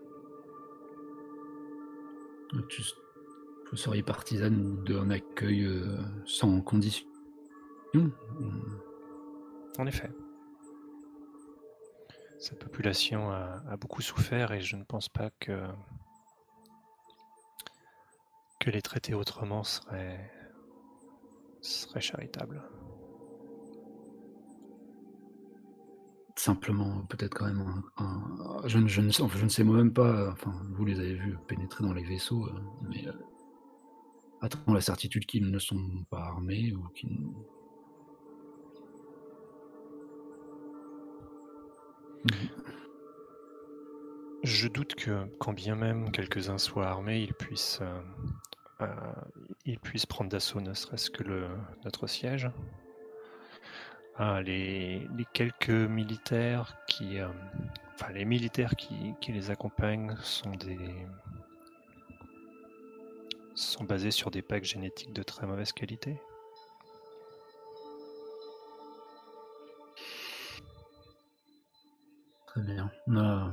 Tu, 2.69 2.83
vous 3.71 3.77
seriez 3.77 4.03
partisane 4.03 4.85
d'un 4.85 5.11
accueil 5.11 5.65
euh, 5.65 5.99
sans 6.25 6.61
condition 6.61 7.07
En 9.79 9.87
effet. 9.87 10.11
Cette 12.39 12.59
population 12.59 13.31
a, 13.31 13.63
a 13.69 13.77
beaucoup 13.77 14.03
souffert 14.03 14.53
et 14.53 14.61
je 14.61 14.77
ne 14.77 14.85
pense 14.85 15.09
pas 15.09 15.31
que, 15.41 15.67
que 18.61 18.71
les 18.71 18.83
traiter 18.83 19.15
autrement 19.15 19.65
serait, 19.65 20.31
serait 21.61 22.01
charitable. 22.01 22.63
Simplement, 26.47 27.01
peut-être 27.09 27.35
quand 27.35 27.47
même 27.47 27.83
je, 28.67 28.79
ne- 28.79 29.11
sais, 29.49 29.65
moi-même 29.65 29.93
pas. 29.93 30.31
Enfin, 30.31 30.55
vous 30.75 30.85
les 30.85 31.01
avez 31.01 31.15
vus 31.15 31.37
pénétrer 31.49 31.83
dans 31.83 31.93
les 31.93 32.05
vaisseaux, 32.05 32.47
euh, 32.47 32.61
mais 32.89 33.05
euh, 33.09 33.13
la 34.73 34.81
certitude 34.81 35.27
qu'ils 35.27 35.51
ne 35.51 35.59
sont 35.59 36.05
pas 36.09 36.21
armés 36.21 36.73
ou 36.73 36.87
qu'ils. 36.95 37.19
Je 44.45 44.69
doute 44.69 44.95
que, 44.95 45.27
quand 45.41 45.53
bien 45.53 45.75
même 45.75 46.13
quelques-uns 46.13 46.59
soient 46.59 46.87
armés, 46.87 47.23
ils 47.25 47.35
puissent, 47.35 47.81
euh, 47.83 48.01
euh, 48.83 48.87
ils 49.65 49.81
puissent 49.81 50.07
prendre 50.07 50.31
d'assaut 50.31 50.61
ne 50.61 50.75
serait-ce 50.75 51.11
que 51.11 51.25
notre 51.85 52.07
siège. 52.07 52.49
Les, 54.19 55.09
quelques 55.35 55.69
militaires 55.69 56.79
qui, 56.89 57.21
euh, 57.21 57.29
enfin 57.95 58.13
les 58.13 58.25
militaires 58.25 58.75
qui, 58.75 59.15
les 59.29 59.51
accompagnent 59.51 60.17
sont 60.23 60.53
des, 60.53 61.07
sont 63.55 63.85
basés 63.85 64.11
sur 64.11 64.31
des 64.31 64.41
packs 64.41 64.65
génétiques 64.65 65.13
de 65.13 65.23
très 65.23 65.47
mauvaise 65.47 65.73
qualité. 65.73 66.19
Très 72.47 72.63
bien. 72.63 72.91
Euh, 73.09 73.51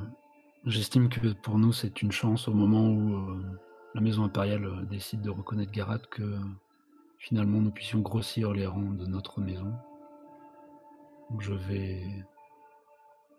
J'estime 0.66 1.10
que 1.10 1.34
pour 1.34 1.58
nous, 1.58 1.74
c'est 1.74 2.02
une 2.02 2.14
chance 2.14 2.48
au 2.48 2.54
moment 2.54 2.88
où 2.88 3.16
euh, 3.16 3.60
la 3.96 4.00
maison 4.00 4.24
impériale 4.24 4.88
décide 4.88 5.22
de 5.22 5.30
reconnaître 5.30 5.74
Garat 5.74 6.00
que 6.10 6.38
finalement 7.18 7.60
nous 7.60 7.72
puissions 7.72 8.00
grossir 8.00 8.54
les 8.54 8.66
rangs 8.66 8.94
de 8.94 9.06
notre 9.06 9.42
maison. 9.42 9.74
Je 11.40 11.54
vais 11.54 12.04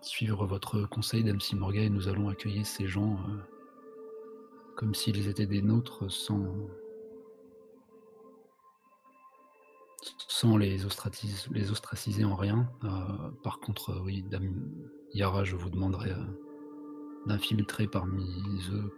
suivre 0.00 0.46
votre 0.46 0.82
conseil 0.88 1.24
Dame 1.24 1.38
Morga 1.54 1.80
et 1.80 1.88
nous 1.88 2.08
allons 2.08 2.28
accueillir 2.28 2.66
ces 2.66 2.86
gens 2.86 3.14
euh, 3.14 3.38
comme 4.76 4.94
s'ils 4.94 5.28
étaient 5.28 5.46
des 5.46 5.62
nôtres 5.62 6.10
sans, 6.10 6.44
sans 10.28 10.56
les, 10.56 10.84
ostraciser, 10.84 12.24
en 12.24 12.34
rien. 12.34 12.68
Euh, 12.82 12.88
par 13.42 13.60
contre, 13.60 13.90
euh, 13.90 14.00
oui, 14.02 14.22
Dame 14.22 14.68
Yara, 15.12 15.44
je 15.44 15.56
vous 15.56 15.70
demanderai 15.70 16.12
d'infiltrer 17.26 17.86
parmi 17.86 18.60
eux 18.72 18.92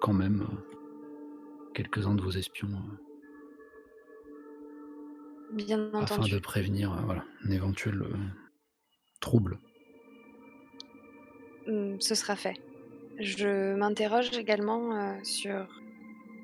quand 0.00 0.14
même 0.14 0.46
quelques-uns 1.74 2.14
de 2.14 2.22
vos 2.22 2.30
espions. 2.30 2.82
Bien 5.52 5.88
entendu. 5.94 6.22
Afin 6.24 6.36
de 6.36 6.38
prévenir 6.38 7.00
voilà, 7.04 7.24
un 7.44 7.50
éventuel 7.50 8.02
trouble. 9.20 9.58
Mmh, 11.66 11.96
ce 12.00 12.14
sera 12.14 12.36
fait. 12.36 12.56
Je 13.18 13.74
m'interroge 13.74 14.36
également 14.36 15.22
sur 15.24 15.66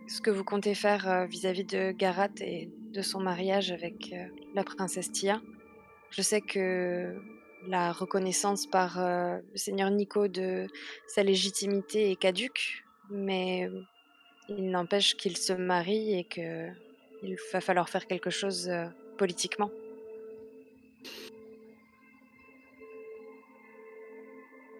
ce 0.09 0.21
que 0.21 0.31
vous 0.31 0.45
comptez 0.45 0.75
faire 0.75 1.27
vis-à-vis 1.29 1.65
de 1.65 1.93
Garat 1.93 2.29
et 2.41 2.69
de 2.93 3.03
son 3.03 3.21
mariage 3.21 3.71
avec 3.71 4.15
la 4.55 4.65
princesse 4.65 5.13
Tia. 5.13 5.41
Je 6.11 6.23
sais 6.23 6.41
que 6.41 7.15
la 7.69 7.93
reconnaissance 7.93 8.67
par 8.67 8.99
le 8.99 9.57
seigneur 9.57 9.91
Nico 9.91 10.29
de 10.29 10.67
sa 11.07 11.23
légitimité 11.23 12.11
est 12.11 12.17
caduque, 12.17 12.85
mais 13.11 13.71
il 14.49 14.71
n'empêche 14.71 15.17
qu'il 15.17 15.37
se 15.37 15.53
marie 15.53 16.19
et 16.19 16.25
qu'il 17.25 17.37
va 17.53 17.61
falloir 17.61 17.89
faire 17.89 18.07
quelque 18.07 18.31
chose 18.31 18.71
politiquement. 19.19 19.71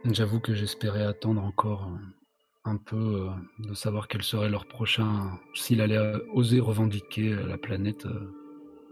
J'avoue 0.05 0.41
que 0.41 0.55
j'espérais 0.55 1.05
attendre 1.05 1.43
encore 1.43 1.89
un 2.65 2.77
peu 2.77 3.29
de 3.59 3.75
savoir 3.75 4.09
quel 4.09 4.23
serait 4.23 4.51
leur 4.51 4.67
prochain, 4.67 5.39
s'il 5.55 5.81
allait 5.81 5.99
oser 6.33 6.61
revendiquer 6.61 7.35
la 7.35 7.57
planète 7.57 8.07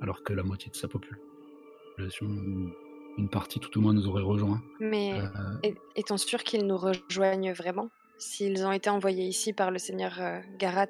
alors 0.01 0.23
que 0.23 0.33
la 0.33 0.43
moitié 0.43 0.71
de 0.71 0.77
sa 0.77 0.89
population, 0.89 2.27
une 3.19 3.29
partie 3.31 3.61
tout 3.61 3.77
au 3.79 3.83
moins 3.83 3.93
nous 3.93 4.09
aurait 4.09 4.23
rejoint. 4.23 4.63
Mais 4.81 5.21
est-on 5.95 6.17
sûr 6.17 6.43
qu'ils 6.45 6.67
nous 6.67 6.79
rejoignent 6.79 7.53
vraiment 7.53 7.91
S'ils 8.19 8.65
ont 8.65 8.73
été 8.73 8.89
envoyés 8.89 9.25
ici 9.25 9.53
par 9.53 9.71
le 9.71 9.79
seigneur 9.79 10.19
Garat 10.59 10.87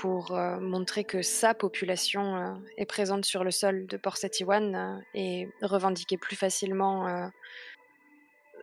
pour 0.00 0.32
montrer 0.32 1.04
que 1.04 1.22
sa 1.22 1.52
population 1.52 2.62
est 2.76 2.86
présente 2.86 3.24
sur 3.24 3.44
le 3.44 3.50
sol 3.50 3.86
de 3.86 3.96
Port 3.96 4.16
Satiwan 4.16 5.02
et 5.14 5.48
revendiquer 5.62 6.16
plus 6.16 6.36
facilement 6.36 7.30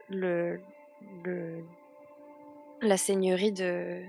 le, 0.09 0.59
le, 1.23 1.63
la 2.81 2.97
seigneurie 2.97 3.51
de, 3.51 4.03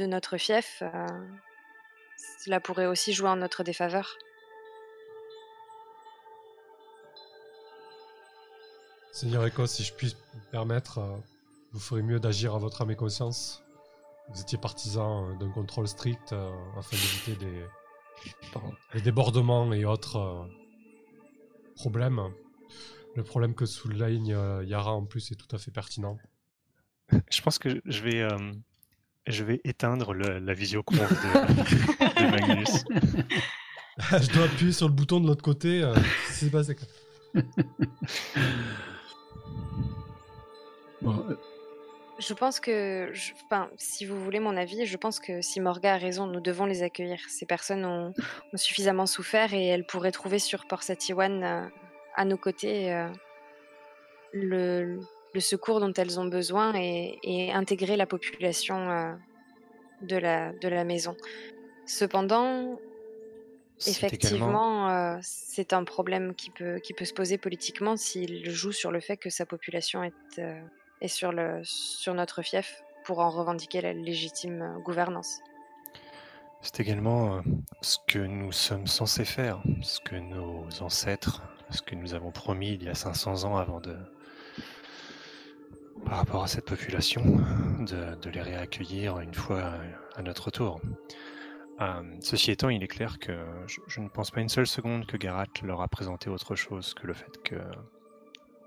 notre 0.00 0.36
fief, 0.36 0.82
euh, 0.82 1.06
cela 2.44 2.60
pourrait 2.60 2.86
aussi 2.86 3.12
jouer 3.12 3.28
en 3.28 3.36
notre 3.36 3.62
défaveur. 3.62 4.16
Seigneur 9.12 9.44
Echo, 9.46 9.66
si 9.66 9.84
je 9.84 9.92
puis 9.92 10.16
me 10.34 10.50
permettre, 10.50 10.98
euh, 10.98 11.16
vous 11.72 11.80
ferez 11.80 12.02
mieux 12.02 12.20
d'agir 12.20 12.54
à 12.54 12.58
votre 12.58 12.82
âme 12.82 12.90
et 12.90 12.96
conscience. 12.96 13.62
Vous 14.32 14.40
étiez 14.40 14.58
partisan 14.58 15.26
euh, 15.26 15.34
d'un 15.36 15.50
contrôle 15.50 15.88
strict 15.88 16.34
afin 16.76 16.96
d'éviter 16.96 17.36
des, 17.36 17.64
des, 18.94 19.00
débordements 19.00 19.72
et 19.72 19.84
autres 19.84 20.48
problèmes. 21.76 22.20
Le 23.16 23.24
problème 23.24 23.54
que 23.54 23.66
souligne 23.66 24.32
euh, 24.32 24.64
Yara 24.64 24.92
en 24.92 25.04
plus 25.04 25.32
est 25.32 25.34
tout 25.34 25.54
à 25.54 25.58
fait 25.58 25.70
pertinent. 25.70 26.16
Je 27.30 27.42
pense 27.42 27.58
que 27.58 27.80
je 27.84 28.02
vais, 28.02 28.20
euh, 28.20 28.52
je 29.26 29.42
vais 29.42 29.60
éteindre 29.64 30.14
la 30.14 30.54
visioconf 30.54 30.98
de, 30.98 31.06
de 32.20 32.30
Magnus. 32.30 32.84
je 34.22 34.32
dois 34.32 34.44
appuyer 34.44 34.72
sur 34.72 34.86
le 34.86 34.94
bouton 34.94 35.20
de 35.20 35.26
l'autre 35.26 35.42
côté. 35.42 35.82
Euh, 35.82 35.94
c'est 36.28 36.50
passé. 36.50 36.76
Je 42.20 42.34
pense 42.34 42.60
que, 42.60 43.10
si 43.78 44.04
vous 44.04 44.22
voulez 44.22 44.40
mon 44.40 44.54
avis, 44.54 44.84
je 44.84 44.96
pense 44.98 45.20
que 45.20 45.40
si 45.40 45.58
Morga 45.58 45.94
a 45.94 45.96
raison, 45.96 46.26
nous 46.26 46.40
devons 46.40 46.66
les 46.66 46.82
accueillir. 46.82 47.18
Ces 47.28 47.46
personnes 47.46 47.86
ont, 47.86 48.12
suffisamment 48.54 49.06
souffert 49.06 49.54
et 49.54 49.66
elles 49.66 49.86
pourraient 49.86 50.12
trouver 50.12 50.38
sur 50.38 50.66
Port 50.66 50.82
Satiwan 50.82 51.70
à 52.14 52.24
nos 52.26 52.36
côtés 52.36 52.92
euh, 52.92 53.08
le, 54.34 55.00
secours 55.38 55.80
dont 55.80 55.92
elles 55.94 56.20
ont 56.20 56.26
besoin 56.26 56.74
et, 56.74 57.50
intégrer 57.54 57.96
la 57.96 58.06
population 58.06 58.90
euh, 58.90 59.12
de, 60.02 60.16
la, 60.16 60.52
de 60.52 60.68
la 60.68 60.84
maison. 60.84 61.16
Cependant, 61.86 62.78
effectivement, 63.86 64.90
euh, 64.90 65.18
c'est 65.22 65.72
un 65.72 65.84
problème 65.84 66.34
qui 66.34 66.50
peut, 66.50 66.80
qui 66.80 66.92
peut 66.92 67.06
se 67.06 67.14
poser 67.14 67.38
politiquement 67.38 67.96
s'il 67.96 68.50
joue 68.50 68.72
sur 68.72 68.90
le 68.90 69.00
fait 69.00 69.16
que 69.16 69.30
sa 69.30 69.46
population 69.46 70.04
est, 70.04 70.42
est 71.00 71.08
sur, 71.08 71.32
le, 71.32 71.60
sur 71.64 72.14
notre 72.14 72.42
fief 72.42 72.82
pour 73.04 73.20
en 73.20 73.30
revendiquer 73.30 73.80
la 73.80 73.92
légitime 73.92 74.80
gouvernance. 74.84 75.40
C'est 76.62 76.80
également 76.80 77.42
ce 77.80 77.96
que 78.06 78.18
nous 78.18 78.52
sommes 78.52 78.86
censés 78.86 79.24
faire, 79.24 79.62
ce 79.82 79.98
que 80.00 80.16
nos 80.16 80.66
ancêtres 80.82 81.42
ce 81.70 81.82
que 81.82 81.94
nous 81.94 82.14
avons 82.14 82.30
promis 82.30 82.74
il 82.74 82.82
y 82.82 82.88
a 82.88 82.94
500 82.94 83.44
ans 83.44 83.56
avant 83.56 83.80
de, 83.80 83.96
par 86.04 86.18
rapport 86.18 86.42
à 86.42 86.48
cette 86.48 86.66
population, 86.66 87.22
de, 87.80 88.30
les 88.30 88.42
réaccueillir 88.42 89.20
une 89.20 89.34
fois 89.34 89.74
à 90.16 90.22
notre 90.22 90.50
tour. 90.50 90.80
Euh, 91.80 92.02
ceci 92.20 92.50
étant, 92.50 92.68
il 92.68 92.82
est 92.82 92.88
clair 92.88 93.18
que 93.18 93.32
je, 93.66 94.00
ne 94.00 94.08
pense 94.08 94.30
pas 94.30 94.40
une 94.40 94.50
seule 94.50 94.66
seconde 94.66 95.06
que 95.06 95.16
Garat 95.16 95.46
leur 95.62 95.80
a 95.80 95.88
présenté 95.88 96.28
autre 96.28 96.54
chose 96.54 96.92
que 96.92 97.06
le 97.06 97.14
fait 97.14 97.42
que 97.42 97.56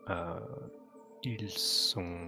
euh, 0.09 0.39
ils 1.23 1.49
sont, 1.49 2.19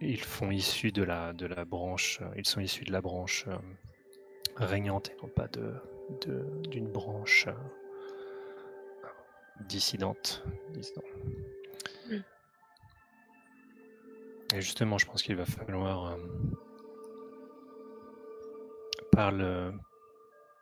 ils 0.00 0.22
font 0.22 0.50
issus 0.50 0.92
de 0.92 1.02
la 1.02 1.32
de 1.32 1.46
la 1.46 1.64
branche, 1.64 2.20
ils 2.36 2.46
sont 2.46 2.60
issus 2.60 2.84
de 2.84 2.92
la 2.92 3.00
branche 3.00 3.46
euh, 3.48 3.56
régnante 4.56 5.10
et 5.10 5.16
non 5.22 5.28
pas 5.28 5.48
de 5.48 5.74
d'une 6.68 6.90
branche 6.90 7.48
dissidente, 9.60 10.44
disons. 10.70 11.02
Mm. 12.08 12.16
Et 14.54 14.60
justement, 14.60 14.98
je 14.98 15.06
pense 15.06 15.22
qu'il 15.22 15.36
va 15.36 15.46
falloir 15.46 16.12
euh, 16.12 16.16
par 19.10 19.32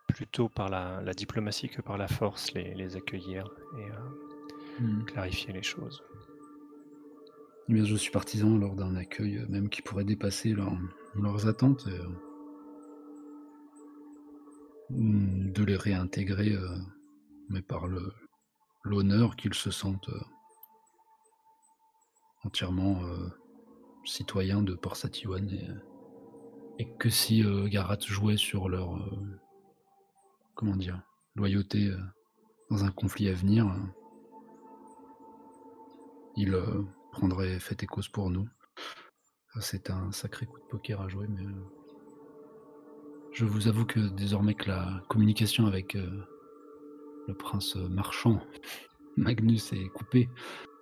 plutôt 0.07 0.49
par 0.49 0.69
la, 0.69 1.03
diplomatie 1.15 1.69
que 1.69 1.81
par 1.81 1.97
la 1.97 2.07
force 2.07 2.53
les, 2.53 2.97
accueillir 2.97 3.51
et 3.79 3.91
euh, 3.91 4.81
mm. 4.81 5.05
clarifier 5.07 5.53
les 5.53 5.63
choses. 5.63 6.03
Eh 7.69 7.85
je 7.85 7.97
suis 7.97 8.11
partisan 8.11 8.57
lors 8.59 8.75
d'un 8.75 8.97
accueil 8.97 9.39
euh, 9.39 9.47
même 9.49 9.69
qui 9.69 9.83
pourrait 9.83 10.05
dépasser 10.05 10.55
leurs 11.15 11.47
attentes. 11.47 11.89
de 14.91 15.65
les 15.65 15.77
réintégrer, 15.77 16.55
mais 17.49 17.63
par 17.63 17.87
l'honneur 18.85 19.37
qu'ils 19.37 19.55
se 19.55 19.71
sentent 19.71 20.09
euh, 20.09 20.21
entièrement 22.45 23.03
euh, 23.05 23.29
citoyens 24.05 24.63
de 24.63 24.75
Port 24.75 24.97
Satiwan 24.97 25.49
et, 25.51 25.69
et, 26.79 26.89
que 26.99 27.11
si 27.11 27.45
euh, 27.45 27.69
Garat 27.69 27.99
jouait 28.01 28.37
sur 28.37 28.69
leur 28.69 28.99
comment 30.55 30.77
dire 30.77 31.01
loyauté 31.37 31.91
dans 32.71 32.85
un 32.85 32.91
conflit 32.91 33.29
à 33.29 33.33
venir, 33.33 33.75
il 36.37 36.55
prendrait 37.13 37.61
fait 37.61 37.83
et 37.83 37.87
cause 37.87 38.09
pour 38.09 38.31
nous. 38.31 38.49
C'est 39.61 39.91
un 39.91 40.11
sacré 40.13 40.47
coup 40.47 40.59
de 40.59 40.65
poker 40.65 41.01
à 41.01 41.09
jouer, 41.09 41.27
mais 41.29 41.45
je 43.33 43.45
vous 43.45 43.69
avoue 43.69 43.85
que 43.85 44.01
désormais 44.01 44.55
que 44.55 44.69
la 44.69 45.03
communication 45.09 45.67
avec 45.67 45.95
le 45.95 47.35
prince 47.35 47.77
marchand 47.77 48.41
Magnus 49.17 49.73
est 49.73 49.89
coupé, 49.89 50.29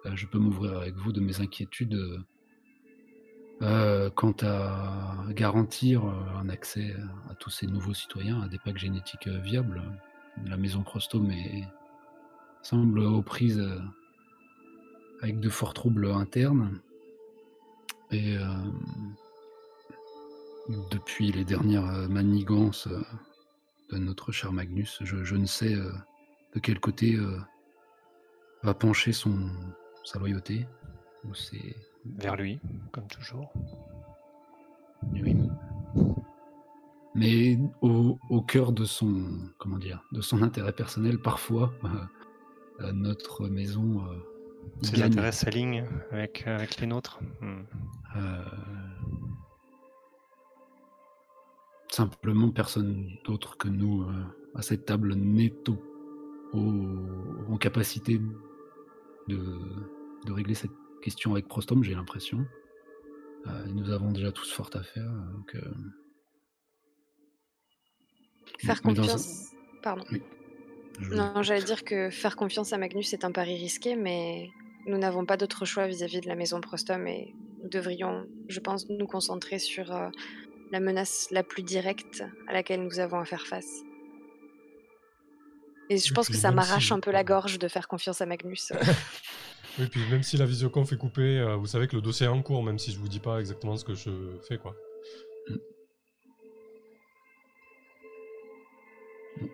euh, 0.06 0.12
je 0.14 0.26
peux 0.26 0.38
m'ouvrir 0.38 0.78
avec 0.78 0.94
vous 0.96 1.12
de 1.12 1.20
mes 1.20 1.40
inquiétudes 1.40 1.98
euh, 3.62 4.08
quant 4.10 4.34
à 4.42 5.26
garantir 5.30 6.04
euh, 6.04 6.40
un 6.40 6.48
accès 6.48 6.94
à 7.28 7.34
tous 7.34 7.50
ces 7.50 7.66
nouveaux 7.66 7.92
citoyens 7.92 8.40
à 8.40 8.48
des 8.48 8.58
packs 8.58 8.78
génétiques 8.78 9.28
viables. 9.28 9.82
La 10.46 10.56
maison 10.56 10.82
Prostome 10.82 11.32
semble 12.62 13.00
aux 13.00 13.22
prises 13.22 13.62
avec 15.22 15.40
de 15.40 15.48
forts 15.48 15.74
troubles 15.74 16.06
internes. 16.10 16.80
Et 18.10 18.36
depuis 20.90 21.30
les 21.30 21.44
dernières 21.44 22.08
manigances 22.08 22.88
de 23.90 23.98
notre 23.98 24.32
cher 24.32 24.52
Magnus, 24.52 24.98
je 25.04 25.36
ne 25.36 25.46
sais 25.46 25.76
de 26.54 26.60
quel 26.60 26.80
côté 26.80 27.14
euh, 27.14 27.38
va 28.62 28.74
pencher 28.74 29.12
son, 29.12 29.50
sa 30.04 30.18
loyauté 30.18 30.66
c'est... 31.34 31.76
Vers 32.16 32.34
lui, 32.34 32.58
comme 32.92 33.06
toujours. 33.08 33.52
Oui. 35.12 35.36
Mais 37.14 37.58
au, 37.82 38.18
au 38.30 38.40
cœur 38.40 38.72
de 38.72 38.86
son, 38.86 39.26
comment 39.58 39.76
dire, 39.76 40.02
de 40.12 40.22
son 40.22 40.42
intérêt 40.42 40.72
personnel, 40.72 41.18
parfois, 41.18 41.74
euh, 41.84 41.88
euh, 42.80 42.92
notre 42.92 43.48
maison 43.48 44.02
gagne. 44.92 45.02
intérêts 45.12 45.32
s'alignent 45.32 45.84
avec, 46.10 46.46
avec 46.46 46.80
les 46.80 46.86
nôtres. 46.86 47.20
Hmm. 47.40 47.62
Euh, 48.16 48.44
simplement, 51.90 52.50
personne 52.50 53.08
d'autre 53.24 53.56
que 53.56 53.68
nous 53.68 54.02
euh, 54.02 54.12
à 54.54 54.62
cette 54.62 54.84
table 54.84 55.14
n'est 55.14 55.52
au- 55.68 56.56
au- 56.58 57.52
en 57.52 57.56
capacité 57.56 58.20
de, 59.28 59.38
de 60.26 60.32
régler 60.32 60.54
cette 60.54 60.70
question 61.02 61.32
avec 61.32 61.48
Prostom, 61.48 61.82
j'ai 61.82 61.94
l'impression. 61.94 62.44
Euh, 63.46 63.66
nous 63.66 63.90
avons 63.90 64.12
déjà 64.12 64.32
tous 64.32 64.50
fort 64.52 64.70
à 64.74 64.82
faire. 64.82 65.10
Donc, 65.34 65.54
euh, 65.54 65.60
Faire 68.58 68.80
dans 68.82 68.94
confiance. 68.94 69.52
Je- 71.00 71.14
Non, 71.14 71.42
j'allais 71.42 71.64
dire 71.64 71.84
que 71.84 72.10
faire 72.10 72.36
confiance 72.36 72.72
à 72.72 72.78
Magnus 72.78 73.12
est 73.12 73.24
un 73.24 73.32
pari 73.32 73.56
risqué, 73.56 73.96
mais 73.96 74.50
nous 74.86 74.98
n'avons 74.98 75.24
pas 75.26 75.36
d'autre 75.36 75.64
choix 75.64 75.86
vis-à-vis 75.86 76.20
de 76.20 76.28
la 76.28 76.34
maison 76.36 76.60
Prostom 76.60 77.06
et 77.06 77.34
nous 77.62 77.68
devrions, 77.68 78.26
je 78.48 78.60
pense, 78.60 78.88
nous 78.88 79.06
concentrer 79.06 79.58
sur 79.58 79.92
euh, 79.94 80.08
la 80.70 80.80
menace 80.80 81.28
la 81.30 81.42
plus 81.42 81.62
directe 81.62 82.22
à 82.48 82.52
laquelle 82.52 82.82
nous 82.82 82.98
avons 83.00 83.18
à 83.18 83.24
faire 83.24 83.46
face. 83.46 83.70
Et 85.88 85.96
je 85.98 86.10
Et 86.10 86.14
pense 86.14 86.28
que 86.28 86.36
ça 86.36 86.50
m'arrache 86.52 86.88
si- 86.88 86.92
un 86.92 87.00
peu 87.00 87.10
la 87.10 87.24
gorge 87.24 87.58
de 87.58 87.66
faire 87.68 87.88
confiance 87.88 88.20
à 88.20 88.26
Magnus. 88.26 88.70
Oui, 89.78 89.86
puis 89.86 90.00
même 90.10 90.22
si 90.24 90.36
la 90.36 90.46
visioconf 90.46 90.92
est 90.92 90.96
coupée, 90.96 91.38
euh, 91.38 91.54
vous 91.54 91.66
savez 91.66 91.86
que 91.86 91.94
le 91.94 92.02
dossier 92.02 92.26
est 92.26 92.28
en 92.28 92.42
cours, 92.42 92.62
même 92.62 92.78
si 92.78 92.90
je 92.92 92.98
vous 92.98 93.08
dis 93.08 93.20
pas 93.20 93.38
exactement 93.38 93.76
ce 93.76 93.84
que 93.84 93.94
je 93.94 94.10
fais, 94.46 94.58
quoi. 94.58 94.74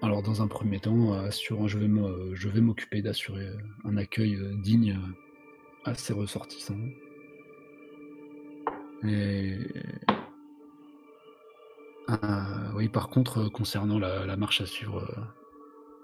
Alors, 0.03 0.23
dans 0.23 0.43
un 0.43 0.49
premier 0.49 0.81
temps, 0.81 1.15
je 1.31 2.49
vais 2.49 2.61
m'occuper 2.61 3.03
d'assurer 3.03 3.49
un 3.85 3.97
accueil 3.97 4.35
euh, 4.35 4.55
digne 4.57 4.93
euh, 4.97 5.91
à 5.91 5.95
ces 5.95 6.13
ressortissants. 6.13 6.75
Et 9.05 9.59
Euh, 12.09 12.73
oui, 12.75 12.89
par 12.89 13.09
contre, 13.09 13.49
concernant 13.49 13.99
la, 13.99 14.37
marche 14.37 14.61
à 14.61 14.67
suivre 14.67 15.05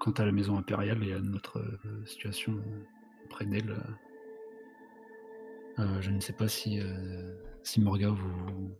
quant 0.01 0.11
à 0.12 0.25
la 0.25 0.33
maison 0.33 0.57
impériale 0.59 1.05
et 1.05 1.12
à 1.12 1.21
notre 1.21 1.62
situation 2.07 2.61
auprès 3.25 3.47
d'elle, 3.47 3.77
je 5.79 6.11
ne 6.11 6.18
sais 6.18 6.33
pas 6.33 6.49
si, 6.49 6.81
si 7.62 7.81
Morga, 7.81 8.09
vous, 8.09 8.75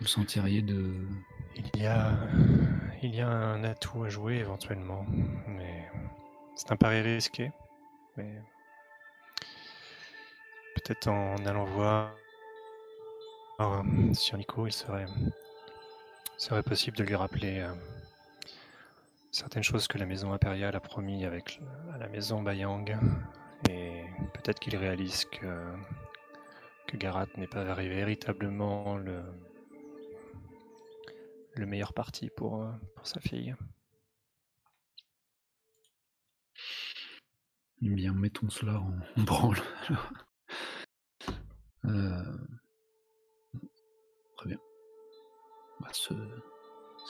vous 0.00 0.06
sentiriez 0.06 0.62
de, 0.62 0.94
Il 1.74 1.82
y 1.82 1.86
a, 1.86 2.12
il 3.02 3.14
y 3.14 3.20
a 3.20 3.28
un 3.28 3.62
atout 3.64 4.04
à 4.04 4.08
jouer 4.08 4.36
éventuellement, 4.36 5.06
mais 5.46 5.88
c'est 6.56 6.72
un 6.72 6.76
pari 6.76 7.00
risqué. 7.00 7.52
Mais 8.16 8.40
peut-être 10.74 11.08
en 11.08 11.36
allant 11.46 11.64
voir 11.64 12.14
euh, 13.60 14.12
sur 14.14 14.36
Nico, 14.36 14.66
il 14.66 14.72
serait, 14.72 15.06
serait 16.36 16.62
possible 16.62 16.96
de 16.96 17.04
lui 17.04 17.14
rappeler 17.14 17.60
euh, 17.60 17.72
certaines 19.30 19.62
choses 19.62 19.86
que 19.86 19.98
la 19.98 20.06
maison 20.06 20.32
impériale 20.32 20.74
a 20.76 20.80
promis 20.80 21.24
avec 21.24 21.60
à 21.94 21.98
la 21.98 22.08
maison 22.08 22.42
Bayang, 22.42 22.96
et 23.70 24.04
peut-être 24.34 24.58
qu'il 24.58 24.76
réalise 24.76 25.24
que 25.26 25.46
Garat 26.96 27.26
n'est 27.36 27.48
pas 27.48 27.64
vé- 27.64 27.88
véritablement 27.88 28.96
le 28.96 29.20
le 31.56 31.66
meilleur 31.66 31.92
parti 31.92 32.30
pour, 32.36 32.62
euh, 32.62 32.72
pour 32.96 33.06
sa 33.06 33.20
fille. 33.20 33.54
Eh 37.82 37.90
Bien, 37.90 38.12
mettons 38.14 38.48
cela 38.48 38.80
en, 38.80 38.92
en 39.16 39.22
branle. 39.24 39.58
Euh, 41.84 42.22
Très 44.38 44.48
bien. 44.48 44.58
Bah, 45.80 45.88
ce- 45.92 46.14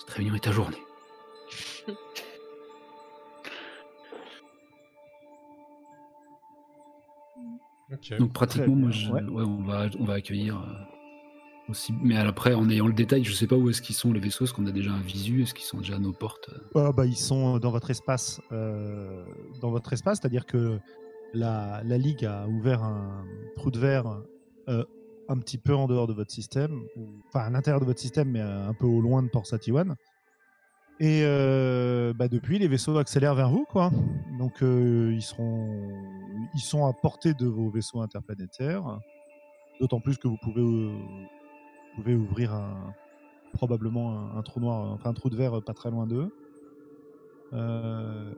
cette 0.00 0.11
réunion 0.11 0.35
est 0.35 0.46
ajournée. 0.48 0.83
Ok. 7.92 8.18
Donc 8.18 8.33
pratiquement, 8.33 8.74
moi, 8.74 8.90
je- 8.90 9.11
ouais. 9.11 9.22
ouais, 9.22 9.42
on, 9.44 9.62
va, 9.62 9.87
on 9.98 10.04
va 10.04 10.14
accueillir 10.14 10.57
euh, 10.59 10.93
Mais 12.03 12.16
après, 12.16 12.55
en 12.55 12.68
ayant 12.68 12.87
le 12.87 12.92
détail, 12.92 13.24
je 13.24 13.33
sais 13.33 13.46
pas 13.46 13.57
où 13.57 13.70
est-ce 13.70 13.81
qu'ils 13.81 13.94
sont 13.94 14.12
les 14.12 14.20
vaisseaux. 14.20 14.44
Est-ce 14.44 14.53
qu'on 14.53 14.66
a 14.66 14.72
déjà 14.72 14.92
un 14.92 15.00
visu 15.00 15.42
Est-ce 15.42 15.55
qu'ils 15.55 15.64
sont 15.64 15.79
déjà 15.79 15.96
à 15.96 15.98
nos 15.98 16.12
portes 16.12 16.50
Ah, 16.74 16.92
bah, 16.92 17.07
ils 17.07 17.16
sont 17.16 17.59
dans 17.59 17.70
votre 17.70 17.90
espace, 17.90 18.40
euh, 18.53 19.24
dans 19.61 19.70
votre 19.70 19.92
espace, 19.92 20.18
c'est-à-dire 20.20 20.46
que 20.46 20.79
la, 21.33 21.83
Ligue 21.83 22.27
a 22.27 22.46
ouvert 22.46 22.83
un 22.83 23.24
trou 23.57 23.70
de 23.70 23.79
verre 23.79 24.22
euh, 24.68 24.85
un 25.29 25.38
petit 25.38 25.59
peu 25.59 25.74
en 25.74 25.87
dehors 25.87 26.07
de 26.07 26.12
votre 26.12 26.31
système, 26.31 26.83
enfin 27.29 27.40
à 27.40 27.50
l'intérieur 27.50 27.81
de 27.81 27.87
votre 27.87 28.00
système, 28.00 28.31
mais 28.31 28.40
euh, 28.40 28.68
un 28.68 28.74
peu 28.74 28.87
au 28.87 29.00
loin 29.00 29.22
de 29.22 29.29
Port 29.29 29.46
Satiwan. 29.46 29.96
Et 31.00 31.22
euh, 31.24 32.12
bah, 32.14 32.29
depuis, 32.29 32.59
les 32.59 32.68
vaisseaux 32.68 32.96
accélèrent 32.98 33.35
vers 33.35 33.50
vous, 33.50 33.64
quoi. 33.64 33.90
Donc 34.38 34.62
euh, 34.62 35.12
ils 35.12 35.22
seront, 35.22 35.90
ils 36.55 36.61
sont 36.61 36.87
à 36.87 36.92
portée 36.92 37.35
de 37.35 37.46
vos 37.46 37.68
vaisseaux 37.70 38.00
interplanétaires. 38.00 39.00
D'autant 39.81 40.00
plus 40.00 40.18
que 40.18 40.29
vous 40.29 40.38
pouvez, 40.40 40.62
euh, 40.62 40.92
pouvez 41.94 42.14
ouvrir 42.14 42.52
probablement 43.52 44.37
un, 44.37 44.42
trou 44.42 44.61
noir, 44.61 44.92
enfin 44.92 45.11
un 45.11 45.14
trou 45.14 45.30
de 45.30 45.37
verre 45.37 45.62
pas 45.62 45.74
très 45.74 45.90
loin 45.90 46.07
d'eux. 46.07 46.30
Euh, 47.52 48.33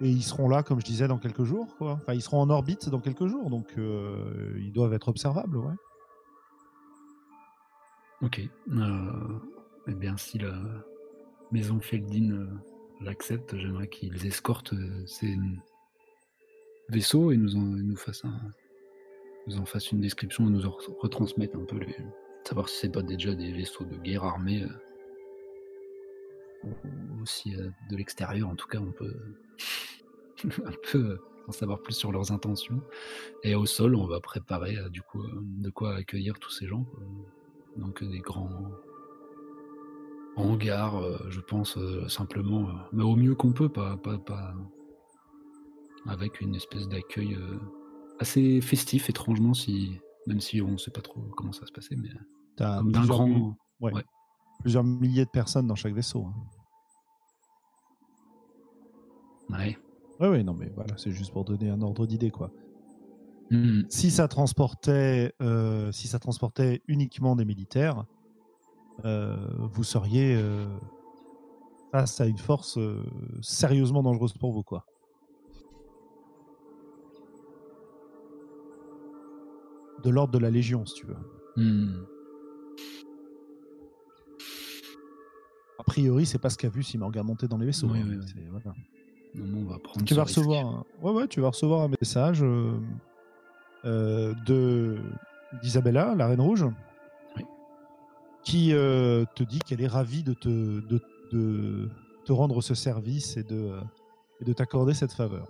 et 0.00 0.10
ils 0.10 0.22
seront 0.22 0.48
là, 0.48 0.62
comme 0.62 0.80
je 0.80 0.84
disais, 0.84 1.08
dans 1.08 1.18
quelques 1.18 1.44
jours. 1.44 1.76
Quoi. 1.76 1.92
Enfin, 1.92 2.12
ils 2.14 2.22
seront 2.22 2.40
en 2.40 2.50
orbite 2.50 2.88
dans 2.88 3.00
quelques 3.00 3.26
jours, 3.26 3.50
donc 3.50 3.66
euh, 3.78 4.54
ils 4.58 4.72
doivent 4.72 4.92
être 4.92 5.08
observables. 5.08 5.56
Ouais. 5.56 5.74
Ok. 8.20 8.40
Euh, 8.72 9.38
eh 9.88 9.94
bien, 9.94 10.16
si 10.16 10.38
la 10.38 10.54
maison 11.50 11.80
Feldin 11.80 12.46
l'accepte, 13.00 13.56
j'aimerais 13.56 13.88
qu'ils 13.88 14.26
escortent 14.26 14.74
ces 15.06 15.36
vaisseaux 16.88 17.32
et 17.32 17.36
nous 17.36 17.56
en, 17.56 17.60
nous 17.60 17.96
fassent 17.96 18.22
nous 19.46 19.58
en 19.58 19.64
fassent 19.64 19.90
une 19.90 20.00
description 20.00 20.46
et 20.46 20.50
nous 20.50 20.66
en 20.66 20.70
re- 20.70 20.98
retransmettent 21.00 21.56
un 21.56 21.64
peu 21.64 21.78
les. 21.78 21.96
Savoir 22.44 22.68
si 22.68 22.76
c'est 22.76 22.92
pas 22.92 23.02
déjà 23.02 23.34
des 23.34 23.52
vaisseaux 23.52 23.84
de 23.84 23.96
guerre 23.96 24.24
armés. 24.24 24.64
euh, 24.64 24.68
ou 26.64 27.22
aussi 27.22 27.56
euh, 27.56 27.70
de 27.90 27.96
l'extérieur, 27.96 28.48
en 28.48 28.54
tout 28.54 28.66
cas, 28.68 28.78
on 28.78 28.92
peut 28.92 29.14
un 30.64 30.72
peu 30.90 30.98
euh, 30.98 31.20
en 31.48 31.52
savoir 31.52 31.80
plus 31.82 31.94
sur 31.94 32.12
leurs 32.12 32.32
intentions. 32.32 32.80
Et 33.42 33.54
au 33.54 33.66
sol, 33.66 33.96
on 33.96 34.06
va 34.06 34.20
préparer 34.20 34.76
du 34.90 35.02
coup 35.02 35.24
de 35.24 35.70
quoi 35.70 35.96
accueillir 35.96 36.38
tous 36.38 36.50
ces 36.50 36.66
gens. 36.66 36.86
Donc 37.76 38.04
des 38.04 38.20
grands 38.20 38.70
hangars, 40.36 41.02
je 41.30 41.40
pense 41.40 41.78
simplement, 42.06 42.68
mais 42.92 43.02
au 43.02 43.16
mieux 43.16 43.34
qu'on 43.34 43.52
peut, 43.52 43.68
pas, 43.68 43.96
pas, 43.96 44.18
pas 44.18 44.54
avec 46.06 46.40
une 46.40 46.54
espèce 46.54 46.88
d'accueil 46.88 47.36
assez 48.20 48.60
festif, 48.60 49.10
étrangement, 49.10 49.52
si 49.52 49.98
même 50.26 50.40
si 50.40 50.60
on 50.60 50.72
ne 50.72 50.76
sait 50.76 50.90
pas 50.90 51.00
trop 51.02 51.20
comment 51.36 51.52
ça 51.52 51.60
va 51.62 51.66
se 51.66 51.72
passer, 51.72 51.96
mais 51.96 52.08
comme 52.56 52.92
d'un 52.92 53.00
plusieurs, 53.00 53.16
grand. 53.18 53.26
mi- 53.28 53.52
ouais, 53.80 53.92
ouais. 53.94 54.04
plusieurs 54.60 54.84
milliers 54.84 55.24
de 55.24 55.30
personnes 55.30 55.66
dans 55.66 55.74
chaque 55.74 55.94
vaisseau. 55.94 56.26
hein. 56.26 56.34
Ouais. 59.58 59.76
Ouais, 60.20 60.28
ouais, 60.28 60.42
non, 60.42 60.54
mais 60.54 60.70
voilà, 60.74 60.96
c'est 60.98 61.10
juste 61.10 61.32
pour 61.32 61.44
donner 61.44 61.68
un 61.68 61.82
ordre 61.82 62.06
d'idée, 62.06 62.30
quoi. 62.30 62.50
Hmm. 63.50 63.82
Si 63.90 64.10
ça 64.10 64.28
transportait, 64.28 65.34
euh, 65.42 65.90
si 65.92 66.06
ça 66.08 66.18
transportait 66.18 66.80
uniquement 66.86 67.36
des 67.36 67.44
militaires, 67.44 68.04
euh, 69.04 69.36
vous 69.58 69.84
seriez 69.84 70.34
euh, 70.36 70.68
face 71.90 72.20
à 72.20 72.26
une 72.26 72.38
force 72.38 72.78
euh, 72.78 73.04
sérieusement 73.42 74.02
dangereuse 74.02 74.32
pour 74.34 74.52
vous, 74.52 74.62
quoi. 74.62 74.86
De 80.04 80.10
l'ordre 80.10 80.32
de 80.32 80.38
la 80.38 80.50
Légion, 80.50 80.84
si 80.86 80.94
tu 80.94 81.06
veux. 81.06 81.16
Hmm. 81.56 82.04
A 85.78 85.84
priori, 85.84 86.26
c'est 86.26 86.38
pas 86.38 86.50
ce 86.50 86.58
qu'a 86.58 86.68
vu 86.68 86.82
Simorga 86.82 87.22
monter 87.22 87.48
dans 87.48 87.58
les 87.58 87.66
vaisseaux. 87.66 87.88
Oui, 87.88 87.98
hein, 88.00 88.06
oui, 88.08 88.16
oui. 88.20 88.26
c'est- 88.26 88.48
voilà. 88.50 88.76
Non, 89.34 89.44
non, 89.46 89.66
on 89.66 89.72
va 89.72 89.78
prendre. 89.78 90.04
Tu 90.06 90.14
vas 90.14 90.24
risque. 90.24 90.36
recevoir, 90.38 90.66
un... 90.66 90.84
ouais, 91.02 91.12
ouais, 91.12 91.28
tu 91.28 91.40
vas 91.40 91.48
recevoir 91.48 91.80
un 91.82 91.88
message 92.00 92.42
euh, 92.42 92.72
euh, 93.84 94.34
de 94.46 94.98
d'Isabella, 95.62 96.14
la 96.14 96.26
Reine 96.28 96.40
Rouge, 96.40 96.66
qui 98.44 98.72
euh, 98.72 99.24
te 99.34 99.42
dit 99.42 99.58
qu'elle 99.60 99.80
est 99.82 99.86
ravie 99.86 100.22
de 100.22 100.32
te, 100.34 100.48
de, 100.48 101.00
de 101.32 101.88
te 102.24 102.32
rendre 102.32 102.60
ce 102.62 102.74
service 102.74 103.36
et 103.36 103.42
de, 103.42 103.72
et 104.40 104.44
de 104.44 104.52
t'accorder 104.52 104.94
cette 104.94 105.12
faveur. 105.12 105.46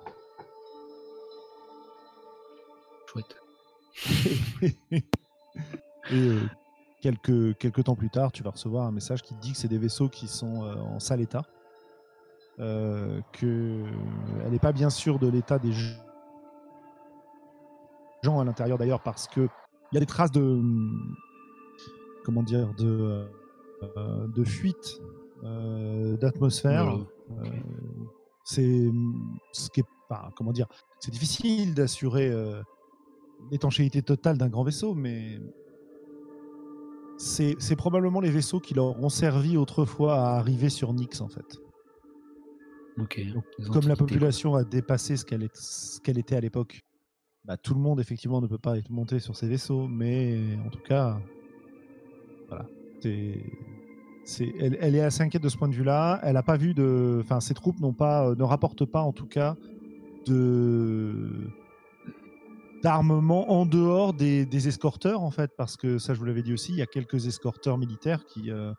Chouette. 3.06 3.36
Et 4.92 5.02
euh, 6.12 6.40
quelques, 7.00 7.56
quelques 7.58 7.84
temps 7.84 7.96
plus 7.96 8.10
tard, 8.10 8.32
tu 8.32 8.42
vas 8.42 8.50
recevoir 8.50 8.86
un 8.86 8.92
message 8.92 9.22
qui 9.22 9.34
te 9.34 9.40
dit 9.40 9.52
que 9.52 9.58
c'est 9.58 9.68
des 9.68 9.78
vaisseaux 9.78 10.08
qui 10.08 10.28
sont 10.28 10.64
euh, 10.64 10.74
en 10.74 10.98
sale 10.98 11.20
état. 11.20 11.42
Euh, 12.60 13.20
que 13.32 13.82
elle 14.44 14.52
n'est 14.52 14.58
pas 14.58 14.72
bien 14.72 14.90
sûre 14.90 15.18
de 15.18 15.26
l'état 15.26 15.58
des 15.58 15.72
gens 18.22 18.40
à 18.40 18.44
l'intérieur 18.44 18.76
d'ailleurs 18.76 19.02
parce 19.02 19.26
que 19.26 19.40
il 19.40 19.94
y 19.94 19.96
a 19.96 20.00
des 20.00 20.06
traces 20.06 20.30
de 20.32 20.60
comment 22.24 22.42
dire 22.42 22.74
de 22.74 23.26
euh, 23.96 24.26
de 24.28 24.44
fuite 24.44 25.00
euh, 25.44 26.16
d'atmosphère. 26.18 26.88
Euh, 26.90 27.44
c'est 28.44 28.90
ce 29.52 29.70
qui 29.70 29.80
est 29.80 29.86
pas 30.08 30.30
comment 30.36 30.52
dire 30.52 30.66
c'est 31.00 31.10
difficile 31.10 31.74
d'assurer 31.74 32.30
euh, 32.30 32.62
l'étanchéité 33.50 34.02
totale 34.02 34.38
d'un 34.38 34.48
grand 34.48 34.64
vaisseau 34.64 34.94
mais 34.94 35.40
c'est 37.18 37.76
probablement 37.76 38.20
les 38.20 38.30
vaisseaux 38.30 38.60
qui 38.60 38.74
leur 38.74 38.98
ont 39.02 39.08
servi 39.08 39.56
autrefois 39.56 40.14
à 40.16 40.36
arriver 40.38 40.68
sur 40.68 40.92
Nyx 40.92 41.20
en 41.20 41.28
fait. 41.28 41.58
Donc, 42.96 43.18
comme 43.72 43.88
la 43.88 43.96
population 43.96 44.54
a 44.54 44.64
dépassé 44.64 45.16
ce 45.16 45.24
qu'elle 45.24 46.18
était 46.18 46.36
à 46.36 46.40
l'époque, 46.40 46.82
bah, 47.44 47.56
tout 47.56 47.74
le 47.74 47.80
monde 47.80 48.00
effectivement 48.00 48.40
ne 48.40 48.46
peut 48.46 48.58
pas 48.58 48.76
être 48.76 48.90
monté 48.90 49.18
sur 49.18 49.36
ces 49.36 49.48
vaisseaux, 49.48 49.88
mais 49.88 50.38
en 50.66 50.68
tout 50.68 50.82
cas, 50.82 51.20
voilà, 52.48 52.66
c'est, 53.00 53.42
c'est, 54.24 54.52
elle, 54.60 54.76
elle 54.80 54.94
est 54.94 55.00
assez 55.00 55.22
inquiète 55.22 55.42
de 55.42 55.48
ce 55.48 55.56
point 55.56 55.68
de 55.68 55.74
vue-là. 55.74 56.20
Elle 56.22 56.34
n'a 56.34 56.42
pas 56.42 56.56
vu 56.56 56.74
de, 56.74 57.20
enfin, 57.22 57.40
ses 57.40 57.54
troupes 57.54 57.80
n'ont 57.80 57.94
pas, 57.94 58.28
euh, 58.28 58.34
ne 58.36 58.44
rapportent 58.44 58.84
pas 58.84 59.00
en 59.00 59.12
tout 59.12 59.26
cas 59.26 59.56
de 60.26 61.48
d'armement 62.82 63.50
en 63.52 63.64
dehors 63.66 64.12
des, 64.12 64.44
des 64.46 64.68
escorteurs 64.68 65.22
en 65.22 65.30
fait, 65.30 65.50
parce 65.56 65.76
que 65.76 65.98
ça, 65.98 66.14
je 66.14 66.18
vous 66.18 66.24
l'avais 66.26 66.42
dit 66.42 66.52
aussi, 66.52 66.72
il 66.72 66.78
y 66.78 66.82
a 66.82 66.86
quelques 66.86 67.26
escorteurs 67.26 67.78
militaires 67.78 68.24
qui 68.26 68.50
euh, 68.50 68.72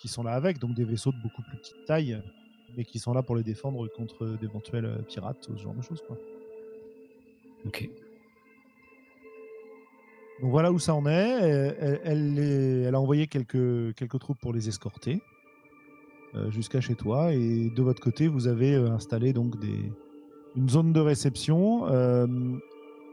qui 0.00 0.08
sont 0.08 0.22
là 0.22 0.32
avec, 0.32 0.58
donc 0.58 0.74
des 0.74 0.84
vaisseaux 0.84 1.12
de 1.12 1.20
beaucoup 1.22 1.42
plus 1.42 1.56
petite 1.58 1.84
taille 1.86 2.20
mais 2.76 2.84
qui 2.84 2.98
sont 2.98 3.12
là 3.12 3.22
pour 3.22 3.36
les 3.36 3.44
défendre 3.44 3.86
contre 3.96 4.36
d'éventuels 4.40 4.84
euh, 4.86 4.98
pirates 5.02 5.48
ou 5.48 5.56
ce 5.56 5.62
genre 5.62 5.74
de 5.74 5.82
choses. 5.82 6.02
Quoi. 6.06 6.16
Ok. 7.66 7.88
Donc 10.40 10.50
voilà 10.50 10.72
où 10.72 10.78
ça 10.80 10.94
en 10.94 11.06
est. 11.06 11.12
Elle, 12.02 12.84
elle- 12.84 12.94
a 12.94 13.00
envoyé 13.00 13.26
quelques, 13.28 13.94
quelques 13.94 14.18
troupes 14.18 14.40
pour 14.40 14.52
les 14.52 14.68
escorter 14.68 15.22
euh, 16.34 16.50
jusqu'à 16.50 16.80
chez 16.80 16.96
toi. 16.96 17.32
Et 17.32 17.70
de 17.70 17.82
votre 17.82 18.02
côté, 18.02 18.26
vous 18.26 18.48
avez 18.48 18.74
installé 18.74 19.32
donc 19.32 19.58
des, 19.60 19.92
une 20.56 20.68
zone 20.68 20.92
de 20.92 21.00
réception. 21.00 21.86
Euh, 21.88 22.26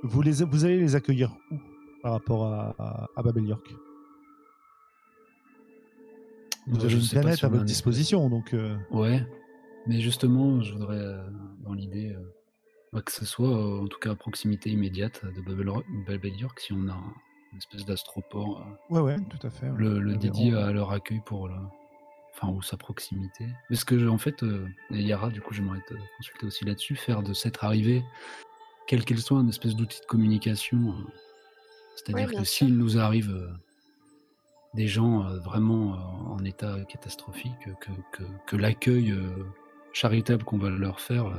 vous, 0.04 0.22
les, 0.22 0.44
vous 0.44 0.66
allez 0.66 0.80
les 0.80 0.96
accueillir 0.96 1.36
où 1.52 1.58
par 2.02 2.14
rapport 2.14 2.46
à, 2.46 2.76
à, 2.80 3.08
à 3.16 3.24
Babel 3.24 3.46
York? 3.46 3.74
Vous 6.68 6.76
Ouais, 6.76 6.82
avez 6.82 6.90
je 6.90 6.98
une 6.98 7.02
sais 7.04 7.16
pas 7.16 7.22
planète 7.22 7.40
si 7.40 7.46
à 7.46 7.50
votre 7.50 7.66
disposition, 7.66 8.30
donc 8.30 8.54
euh, 8.54 8.78
Ouais, 8.92 9.26
mais 9.88 10.00
justement, 10.00 10.62
je 10.62 10.74
voudrais, 10.74 10.98
euh, 10.98 11.28
dans 11.64 11.74
l'idée, 11.74 12.12
euh, 12.12 12.20
bah, 12.94 13.02
que 13.02 13.12
ce 13.12 13.26
soit 13.26 13.50
euh, 13.50 13.82
en 13.84 13.88
tout 13.88 14.00
cas 14.00 14.12
à 14.12 14.16
proximité 14.16 14.70
immédiate 14.70 15.24
de 15.26 15.42
Babel, 15.42 15.70
Babel 16.08 16.36
York, 16.40 16.60
si 16.60 16.74
on 16.74 16.88
a 16.88 16.94
un- 16.94 17.14
une 17.52 17.58
espèce 17.58 17.86
d'astroport, 17.86 18.66
euh, 18.92 18.94
ouais, 18.94 19.02
ouais, 19.02 19.18
tout 19.30 19.46
à 19.46 19.50
fait. 19.50 19.70
ouais. 19.70 19.76
le, 19.78 20.16
dédié 20.16 20.54
à 20.56 20.72
leur 20.72 20.92
accueil 20.92 21.20
pour 21.26 21.48
le, 21.50 21.56
enfin, 22.34 22.48
ou 22.54 22.62
sa 22.62 22.78
proximité. 22.78 23.46
Parce 23.68 23.84
que, 23.84 24.08
en 24.08 24.18
fait, 24.18 24.42
euh, 24.44 24.68
et 24.92 25.02
Yara, 25.02 25.30
du 25.30 25.42
coup, 25.42 25.54
j'aimerais 25.54 25.82
te 25.88 25.94
consulter 26.18 26.46
aussi 26.46 26.64
là-dessus, 26.64 26.96
faire 26.96 27.24
de 27.24 27.34
cette 27.34 27.62
arrivée, 27.64 28.04
quelle 28.88 29.06
qu'elle 29.06 29.22
soit, 29.22 29.40
une 29.40 29.50
espèce 29.50 29.76
d'outil 29.76 30.02
de 30.02 30.06
communication. 30.06 30.78
euh, 30.78 31.12
C'est-à-dire 31.96 32.32
que 32.32 32.44
s'il 32.44 32.78
nous 32.78 32.98
arrive 32.98 33.32
euh, 33.32 33.50
des 34.74 34.88
gens 34.88 35.26
euh, 35.26 35.40
vraiment 35.40 35.94
euh, 35.94 35.98
en 36.34 36.44
état 36.46 36.84
catastrophique, 36.86 37.52
que, 37.80 37.92
que, 38.12 38.24
que 38.48 38.56
l'accueil 38.56 39.14
charitable 39.94 40.44
qu'on 40.44 40.58
va 40.58 40.70
leur 40.70 41.00
faire 41.00 41.28
euh, 41.28 41.38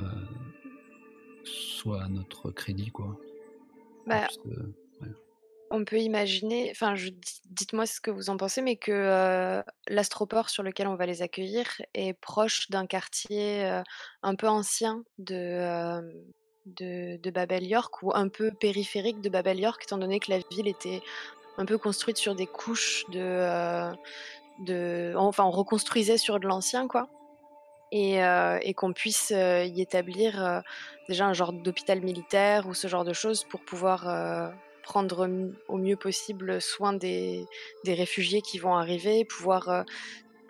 soit 1.45 2.03
à 2.03 2.09
notre 2.09 2.51
crédit, 2.51 2.91
quoi. 2.91 3.19
Bah, 4.07 4.29
On 5.71 5.85
peut 5.85 6.01
imaginer, 6.01 6.71
enfin, 6.71 6.95
dites-moi 7.47 7.87
ce 7.87 8.01
que 8.01 8.11
vous 8.11 8.29
en 8.29 8.37
pensez, 8.37 8.61
mais 8.61 8.77
que 8.77 8.93
euh, 8.93 9.63
l'astroport 9.89 10.51
sur 10.51 10.63
lequel 10.63 10.87
on 10.87 10.97
va 10.97 11.07
les 11.07 11.23
accueillir 11.23 11.65
est 11.95 12.13
proche 12.13 12.69
d'un 12.69 12.87
quartier 12.87 13.81
un 14.23 14.35
peu 14.35 14.49
ancien 14.49 15.03
de, 15.19 16.03
de, 16.67 17.17
de 17.17 17.31
Babel 17.31 17.65
York 17.67 18.03
ou 18.03 18.13
un 18.15 18.29
peu 18.29 18.51
périphérique 18.53 19.21
de 19.21 19.29
Babel 19.29 19.61
York, 19.61 19.83
étant 19.85 19.99
donné 19.99 20.21
que 20.21 20.31
la 20.31 20.39
ville 20.51 20.69
était 20.69 21.03
un 21.59 21.65
peu 21.65 21.79
construite 21.79 22.17
sur 22.17 22.35
des 22.35 22.47
couches 22.47 23.05
de, 23.11 23.21
euh, 23.21 23.93
de, 24.61 25.15
enfin, 25.17 25.45
on 25.45 25.51
reconstruisait 25.51 26.19
sur 26.19 26.41
de 26.41 26.47
l'ancien, 26.47 26.89
quoi. 26.89 27.09
Et, 27.91 28.25
euh, 28.25 28.59
et 28.63 28.73
qu'on 28.73 28.95
puisse 28.95 29.33
euh, 29.37 29.65
y 29.65 29.83
établir 29.83 30.63
déjà 31.09 31.27
un 31.27 31.35
genre 31.35 31.53
d'hôpital 31.53 32.01
militaire 32.01 32.67
ou 32.67 32.73
ce 32.73 32.89
genre 32.89 33.05
de 33.05 33.13
choses 33.13 33.45
pour 33.45 33.61
pouvoir 33.61 34.55
prendre 34.83 35.29
au 35.69 35.77
mieux 35.77 35.97
possible 35.97 36.61
soin 36.61 36.95
des, 36.95 37.45
des 37.85 37.95
réfugiés 37.95 38.41
qui 38.41 38.59
vont 38.59 38.75
arriver, 38.77 39.25
pouvoir, 39.25 39.85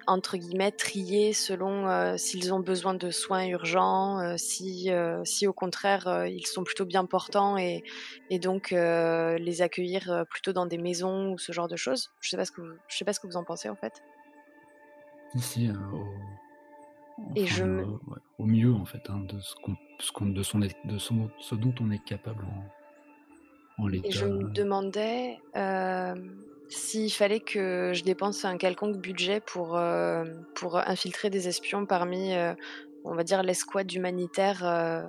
entre 0.07 0.37
guillemets, 0.37 0.73
trier 0.73 1.33
selon 1.33 1.89
euh, 1.89 2.17
s'ils 2.17 2.53
ont 2.53 2.61
besoin 2.61 2.95
de 2.95 3.11
soins 3.11 3.47
urgents, 3.47 4.19
euh, 4.21 4.37
si, 4.37 4.91
euh, 4.91 5.25
si 5.25 5.47
au 5.47 5.53
contraire 5.53 6.27
ils 6.27 6.47
sont 6.47 6.65
plutôt 6.65 6.85
bien 6.87 7.05
portants 7.05 7.57
et, 7.57 7.83
et 8.31 8.39
donc 8.39 8.71
les 8.73 9.63
accueillir 9.63 10.25
plutôt 10.31 10.53
dans 10.53 10.67
des 10.67 10.79
maisons 10.79 11.33
ou 11.33 11.39
ce 11.39 11.53
genre 11.53 11.69
de 11.69 11.77
choses. 11.77 12.11
Je 12.21 12.31
sais 12.31 12.37
pas 12.37 12.45
ce 12.45 12.53
que 12.53 12.61
vous, 12.61 12.73
je 12.89 12.97
sais 12.97 13.05
pas 13.05 13.13
ce 13.13 13.21
que 13.21 13.27
vous 13.27 13.37
en 13.37 13.45
pensez 13.45 13.69
en 13.69 13.77
fait. 13.77 14.03
Ici, 15.35 15.69
euh, 15.69 15.73
au, 15.97 16.05
Et 17.37 17.45
enfin, 17.45 17.55
je 17.55 17.65
me- 17.65 17.85
ouais, 17.85 18.19
au 18.39 18.45
mieux 18.45 18.73
en 18.75 18.85
fait, 18.85 19.09
hein, 19.09 19.21
de 19.29 19.39
ce 19.41 19.55
qu'on, 20.13 20.27
de 20.27 20.43
son, 20.43 20.59
de 20.59 20.99
son- 20.99 21.31
ce 21.39 21.55
dont 21.55 21.75
on 21.81 21.91
est 21.91 22.03
capable 22.05 22.45
en, 23.79 23.83
en 23.85 23.87
l'état. 23.87 24.09
Et 24.09 24.13
je 24.13 24.27
me 24.27 24.51
demandais 24.51 25.39
s'il 26.73 27.13
fallait 27.13 27.41
que 27.41 27.93
je 27.95 28.03
dépense 28.03 28.45
un 28.45 28.57
quelconque 28.57 28.97
budget 28.97 29.41
pour, 29.41 29.77
euh, 29.77 30.25
pour 30.55 30.77
infiltrer 30.77 31.29
des 31.29 31.47
espions 31.49 31.85
parmi, 31.85 32.35
euh, 32.35 32.55
on 33.05 33.15
va 33.15 33.25
dire, 33.25 33.43
l'escouade 33.43 33.93
humanitaire 33.93 34.65
euh, 34.65 35.03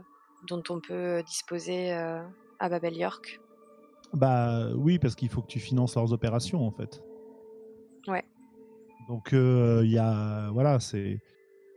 dont 0.48 0.64
on 0.70 0.82
peut 0.82 1.24
disposer 1.24 1.92
à 1.94 2.70
Babel 2.70 2.98
York. 2.98 3.40
Bah 4.14 4.68
oui, 4.76 5.00
parce 5.00 5.16
qu'il 5.16 5.30
faut 5.30 5.42
que 5.42 5.48
tu 5.48 5.60
finances 5.60 5.96
leurs 5.96 6.12
opérations 6.12 6.68
en 6.68 6.72
fait. 6.72 7.02
Ouais. 8.08 8.24
Donc 9.08 9.30
il 9.32 9.90
y 9.90 9.98
a 9.98 10.50
voilà, 10.52 10.80
c'est 10.82 11.20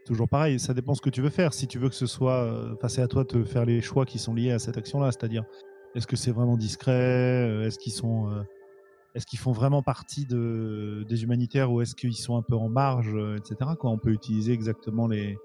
toujours 0.04 0.28
pareil. 0.28 0.58
Ça 0.58 0.74
dépend 0.74 0.94
ce 0.94 1.00
que 1.00 1.10
tu 1.10 1.22
veux 1.22 1.30
faire. 1.30 1.54
Si 1.54 1.68
tu 1.68 1.78
veux 1.78 1.88
que 1.88 1.94
ce 1.94 2.06
soit, 2.06 2.72
enfin 2.74 2.88
c'est 2.88 3.02
à 3.02 3.08
toi 3.08 3.22
de 3.24 3.44
faire 3.44 3.64
les 3.64 3.80
choix 3.80 4.04
qui 4.04 4.18
sont 4.18 4.34
liés 4.34 4.50
à 4.50 4.58
cette 4.58 4.76
action-là. 4.76 5.12
C'est-à-dire, 5.12 5.44
est-ce 5.94 6.08
que 6.08 6.16
c'est 6.16 6.32
vraiment 6.32 6.56
discret 6.56 7.64
Est-ce 7.64 7.78
qu'ils 7.78 7.92
sont, 7.92 8.44
est-ce 9.16 9.26
qu'ils 9.26 9.38
font 9.38 9.52
vraiment 9.52 9.82
partie 9.82 10.26
de 10.26 11.04
des 11.08 11.22
humanitaires 11.22 11.72
ou 11.72 11.80
est-ce 11.80 11.94
qu'ils 11.94 12.16
sont 12.16 12.36
un 12.36 12.42
peu 12.42 12.54
en 12.54 12.68
marge, 12.68 13.14
euh, 13.14 13.36
etc. 13.36 13.70
Quoi? 13.78 13.90
On 13.90 13.98
peut 13.98 14.12
utiliser 14.12 14.52
exactement 14.52 15.08
les 15.08 15.38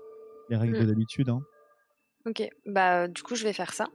les 0.50 0.58
règles 0.58 0.84
Mm. 0.84 0.88
d'habitude. 0.88 1.30
Hein. 1.30 1.42
Ok, 2.26 2.48
bah 2.66 3.08
du 3.08 3.24
coup 3.24 3.36
je 3.36 3.43
vais 3.45 3.54
faire 3.54 3.74
ça. 3.74 3.88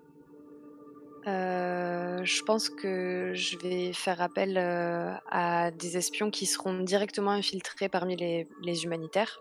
Euh, 1.29 2.25
je 2.25 2.43
pense 2.43 2.71
que 2.71 3.33
je 3.35 3.59
vais 3.59 3.93
faire 3.93 4.23
appel 4.23 4.57
euh, 4.57 5.13
à 5.29 5.71
des 5.73 5.97
espions 5.97 6.31
qui 6.31 6.47
seront 6.47 6.81
directement 6.81 7.33
infiltrés 7.33 7.89
parmi 7.89 8.17
les, 8.17 8.49
les 8.63 8.85
humanitaires, 8.85 9.41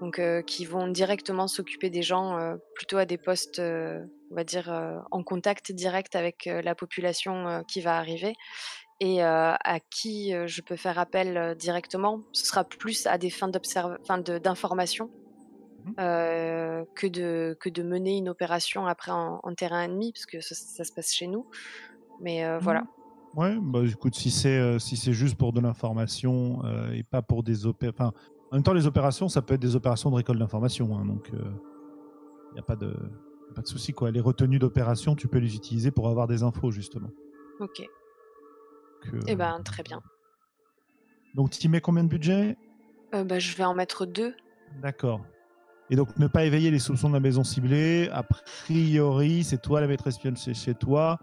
donc 0.00 0.18
euh, 0.18 0.42
qui 0.42 0.66
vont 0.66 0.88
directement 0.88 1.48
s'occuper 1.48 1.88
des 1.90 2.02
gens 2.02 2.56
plutôt 2.74 2.98
à 2.98 3.06
des 3.06 3.16
postes, 3.18 3.60
on 3.60 4.34
va 4.34 4.44
dire, 4.44 4.70
en 5.10 5.22
contact 5.22 5.72
direct 5.72 6.14
avec 6.16 6.44
la 6.46 6.74
population 6.74 7.64
qui 7.66 7.80
va 7.80 7.96
arriver 7.96 8.34
et 9.00 9.22
euh, 9.22 9.52
à 9.54 9.80
qui 9.80 10.34
euh, 10.34 10.46
je 10.46 10.62
peux 10.62 10.76
faire 10.76 10.98
appel 10.98 11.36
euh, 11.36 11.54
directement. 11.54 12.20
Ce 12.32 12.46
sera 12.46 12.64
plus 12.64 13.06
à 13.06 13.18
des 13.18 13.30
fins 13.30 13.48
d'information 13.48 15.10
euh, 15.98 16.84
que, 16.94 17.06
de, 17.06 17.56
que 17.60 17.68
de 17.68 17.82
mener 17.82 18.16
une 18.16 18.28
opération 18.28 18.86
après 18.86 19.12
en, 19.12 19.40
en 19.42 19.54
terrain 19.54 19.82
ennemi, 19.82 20.12
parce 20.12 20.26
que 20.26 20.40
ça, 20.40 20.54
ça 20.54 20.84
se 20.84 20.92
passe 20.92 21.12
chez 21.12 21.26
nous. 21.26 21.46
Mais 22.20 22.44
voilà. 22.58 22.84
Ouais, 23.34 23.56
bah 23.60 23.80
écoute, 23.84 24.14
si 24.14 24.30
c'est 24.30 24.78
si 24.78 24.96
c'est 24.96 25.12
juste 25.12 25.36
pour 25.36 25.52
de 25.52 25.60
l'information 25.60 26.62
et 26.92 27.02
pas 27.02 27.20
pour 27.20 27.42
des 27.42 27.66
opérations. 27.66 28.14
En 28.50 28.56
même 28.56 28.62
temps, 28.62 28.72
les 28.72 28.86
opérations, 28.86 29.28
ça 29.28 29.42
peut 29.42 29.54
être 29.54 29.60
des 29.60 29.76
opérations 29.76 30.10
de 30.10 30.16
récolte 30.16 30.38
d'informations, 30.38 30.96
hein, 30.96 31.04
donc 31.04 31.28
il 31.32 32.54
n'y 32.54 32.58
a 32.58 32.62
pas 32.62 32.76
de 32.76 32.96
pas 33.54 33.60
de 33.60 33.66
souci 33.66 33.92
quoi. 33.92 34.10
Les 34.10 34.20
retenues 34.20 34.58
d'opération, 34.58 35.14
tu 35.14 35.28
peux 35.28 35.38
les 35.38 35.54
utiliser 35.54 35.90
pour 35.90 36.08
avoir 36.08 36.26
des 36.26 36.42
infos 36.42 36.70
justement. 36.70 37.10
Ok. 37.60 37.86
Eh 39.26 39.36
ben, 39.36 39.62
très 39.62 39.82
bien. 39.82 40.00
Donc 41.34 41.50
tu 41.50 41.62
y 41.62 41.68
mets 41.68 41.80
combien 41.80 42.04
de 42.04 42.08
budget? 42.08 42.56
Euh, 43.14 43.24
bah, 43.24 43.38
je 43.38 43.54
vais 43.56 43.64
en 43.64 43.74
mettre 43.74 44.06
deux. 44.06 44.34
D'accord. 44.82 45.20
Et 45.90 45.96
donc 45.96 46.16
ne 46.18 46.26
pas 46.26 46.44
éveiller 46.44 46.70
les 46.70 46.78
soupçons 46.78 47.08
de 47.08 47.14
la 47.14 47.20
maison 47.20 47.44
ciblée. 47.44 48.08
A 48.12 48.22
priori, 48.22 49.44
c'est 49.44 49.60
toi 49.62 49.80
la 49.80 49.86
maîtresse 49.86 50.14
espionne 50.16 50.36
chez, 50.36 50.54
chez 50.54 50.74
toi. 50.74 51.18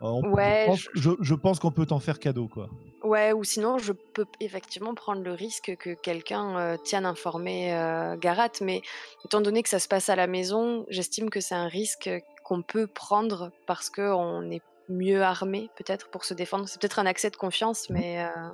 on- 0.00 0.22
je 0.22 0.28
Ouais, 0.28 0.66
pense- 0.66 0.88
je, 0.94 1.10
je 1.20 1.34
pense 1.34 1.58
qu'on 1.58 1.72
peut 1.72 1.86
t'en 1.86 1.98
faire 1.98 2.18
cadeau, 2.20 2.46
quoi. 2.46 2.68
Ouais, 3.02 3.32
ou 3.32 3.42
sinon, 3.44 3.78
je 3.78 3.92
peux 3.92 4.26
effectivement 4.40 4.94
prendre 4.94 5.22
le 5.22 5.32
risque 5.32 5.74
que 5.78 5.94
quelqu'un 5.94 6.56
euh, 6.58 6.76
tienne 6.76 7.06
informé 7.06 7.72
euh, 7.74 8.16
Garat, 8.16 8.50
mais 8.60 8.82
étant 9.24 9.40
donné 9.40 9.62
que 9.62 9.68
ça 9.68 9.78
se 9.78 9.88
passe 9.88 10.08
à 10.08 10.16
la 10.16 10.26
maison, 10.26 10.84
j'estime 10.88 11.30
que 11.30 11.40
c'est 11.40 11.54
un 11.54 11.66
risque 11.68 12.10
qu'on 12.44 12.62
peut 12.62 12.86
prendre 12.86 13.50
parce 13.66 13.88
qu'on 13.90 14.50
est 14.50 14.62
mieux 14.88 15.22
armé, 15.22 15.70
peut-être, 15.76 16.08
pour 16.10 16.24
se 16.24 16.34
défendre. 16.34 16.68
C'est 16.68 16.80
peut-être 16.80 16.98
un 16.98 17.06
accès 17.06 17.30
de 17.30 17.36
confiance, 17.36 17.88
mais 17.90 18.22
euh, 18.24 18.48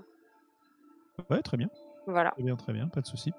Ouais, 1.31 1.43
très 1.43 1.57
bien. 1.57 1.69
voilà. 2.07 2.31
Très 2.33 2.43
bien, 2.43 2.57
très 2.57 2.73
bien, 2.73 2.89
pas 2.89 3.01
de 3.01 3.07
souci. 3.07 3.33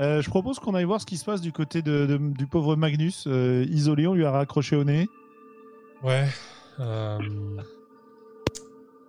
Euh, 0.00 0.20
je 0.22 0.28
propose 0.28 0.58
qu'on 0.58 0.74
aille 0.74 0.84
voir 0.84 1.00
ce 1.00 1.06
qui 1.06 1.16
se 1.16 1.24
passe 1.24 1.40
du 1.40 1.52
côté 1.52 1.82
de, 1.82 2.06
de- 2.06 2.18
du 2.34 2.46
pauvre 2.46 2.74
Magnus, 2.76 3.24
euh, 3.26 3.64
isolé, 3.70 4.06
on 4.06 4.14
lui 4.14 4.24
a 4.24 4.30
raccroché 4.32 4.76
au 4.76 4.84
nez. 4.84 5.08
Ouais. 6.02 6.26
euh, 6.80 7.18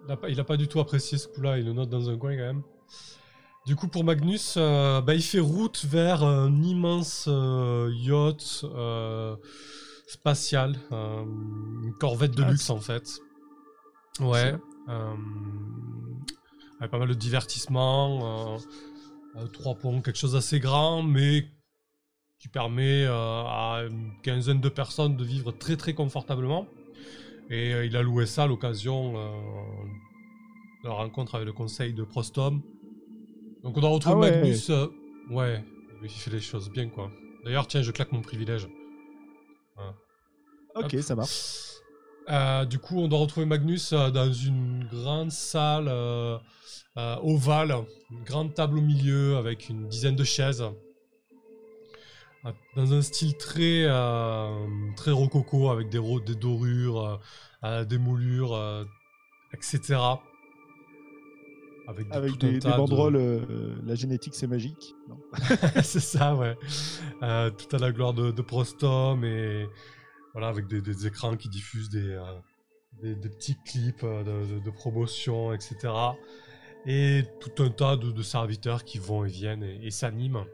Il 0.06 0.12
a, 0.12 0.18
pas, 0.18 0.30
il 0.30 0.40
a 0.40 0.44
pas 0.44 0.58
du 0.58 0.68
tout 0.68 0.80
apprécié 0.80 1.18
ce 1.18 1.28
coup-là, 1.28 1.58
il 1.58 1.66
le 1.66 1.74
note 1.74 1.90
dans 1.90 2.10
un 2.10 2.18
coin 2.18 2.32
quand 2.36 2.44
même. 2.44 2.62
Du 3.66 3.78
coup, 3.78 3.88
pour 3.88 4.04
Magnus, 4.04 4.56
euh, 4.58 5.00
bah, 5.00 5.16
il 5.16 5.24
fait 5.24 5.40
route 5.40 5.86
vers 5.86 6.24
un 6.24 6.54
immense 6.62 7.26
euh, 7.30 7.90
yacht 7.94 8.66
euh, 8.66 9.38
spatial, 10.06 10.76
euh, 10.92 11.24
une 11.84 11.94
corvette 11.98 12.36
de 12.36 12.44
Ah, 12.44 12.52
luxe 12.52 12.70
en 12.70 12.82
fait. 12.82 13.22
Ouais. 14.20 14.56
Euh, 14.90 15.14
avec 16.80 16.92
pas 16.92 17.00
mal 17.00 17.08
de 17.08 17.14
divertissement, 17.14 18.56
euh, 18.56 18.58
euh, 19.38 19.48
trois 19.48 19.76
ponts, 19.76 20.02
quelque 20.02 20.18
chose 20.20 20.34
d'assez 20.34 20.60
grand, 20.60 21.02
mais 21.04 21.48
qui 22.40 22.48
permet 22.50 23.06
euh, 23.06 23.14
à 23.14 23.86
une 23.90 24.12
quinzaine 24.22 24.60
de 24.60 24.70
personnes 24.70 25.16
de 25.16 25.24
vivre 25.24 25.52
très 25.52 25.78
très 25.78 25.94
confortablement. 25.94 26.68
Et 27.50 27.74
euh, 27.74 27.86
il 27.86 27.96
a 27.96 28.02
loué 28.02 28.26
ça 28.26 28.44
à 28.44 28.48
l'occasion 28.48 29.14
euh, 29.18 29.32
de 30.84 30.90
la 30.90 30.94
rencontre 30.94 31.36
avec 31.36 31.46
le 31.48 31.54
conseil 31.54 31.94
de 31.94 32.04
Prostom. 32.04 32.62
Donc 33.64 33.78
on 33.78 33.82
doit 33.82 33.90
retrouver 33.90 34.16
Ah 34.16 34.32
ouais. 34.32 34.42
Magnus. 34.42 34.70
euh, 34.70 34.88
ouais, 35.32 35.64
il 36.04 36.10
fait 36.10 36.32
les 36.32 36.42
choses 36.42 36.70
bien 36.70 36.90
quoi. 36.90 37.10
D'ailleurs, 37.46 37.68
tiens, 37.68 37.82
je 37.82 37.92
claque 37.92 38.12
mon 38.12 38.22
privilège. 38.22 38.68
Ok, 40.76 40.94
Hop. 40.96 41.02
ça 41.02 41.16
marche. 41.16 41.73
Euh, 42.30 42.66
du 42.66 42.80
coup, 42.80 43.00
on 43.00 43.08
doit 43.08 43.20
retrouver 43.20 43.46
Magnus 43.46 43.92
euh, 43.94 44.10
dans 44.10 44.32
une 44.32 44.86
grande 44.92 45.32
salle 45.32 45.88
euh, 45.90 46.38
ovale, 46.96 47.76
une 48.12 48.24
grande 48.24 48.54
table 48.54 48.78
au 48.78 48.82
milieu 48.82 49.36
avec 49.38 49.68
une 49.70 49.88
dizaine 49.88 50.16
de 50.16 50.24
chaises, 50.24 50.64
dans 52.76 52.94
un 52.94 53.02
style 53.02 53.36
très 53.38 53.84
très 54.98 55.12
rococo 55.12 55.70
avec 55.70 55.90
des, 55.90 55.98
ro- 55.98 56.20
des 56.20 56.36
dorures, 56.36 57.20
des 57.64 57.98
moulures, 57.98 58.86
etc. 59.54 59.96
Avec, 61.88 62.08
Avec 62.12 62.38
des, 62.38 62.60
de- 62.60 62.70
banderoles, 62.78 63.80
la 63.86 63.96
génétique 63.96 64.36
c'est 64.36 64.48
magique. 64.48 64.94
C'est 65.84 66.00
ça, 66.02 66.36
ouais. 66.36 66.56
Tout 67.22 67.76
à 67.76 67.80
la 67.80 67.92
gloire 67.92 68.14
de, 68.14 68.32
de 68.32 68.42
Prostom 68.42 69.24
et 69.26 69.68
voilà, 70.34 70.48
avec 70.48 70.68
des, 70.68 70.82
des 70.82 71.08
écrans 71.08 71.36
qui 71.38 71.50
diffusent 71.50 71.90
des, 71.90 72.10
euh, 72.10 72.40
des, 73.02 73.16
des 73.16 73.30
petits 73.30 73.58
clips 73.64 74.04
euh, 74.04 74.24
de, 74.24 74.56
de- 74.56 74.60
de 74.60 74.70
promotion, 74.72 75.54
etc. 75.54 76.16
Et 76.86 77.24
tout 77.40 77.64
un 77.64 77.70
tas 77.70 77.96
de, 77.96 78.12
de 78.12 78.24
serviteurs 78.24 78.84
qui 78.84 78.98
vont 78.98 79.24
et 79.26 79.30
viennent 79.30 79.64
et, 79.64 79.86
et 79.86 79.92
s'animent. 79.92 80.46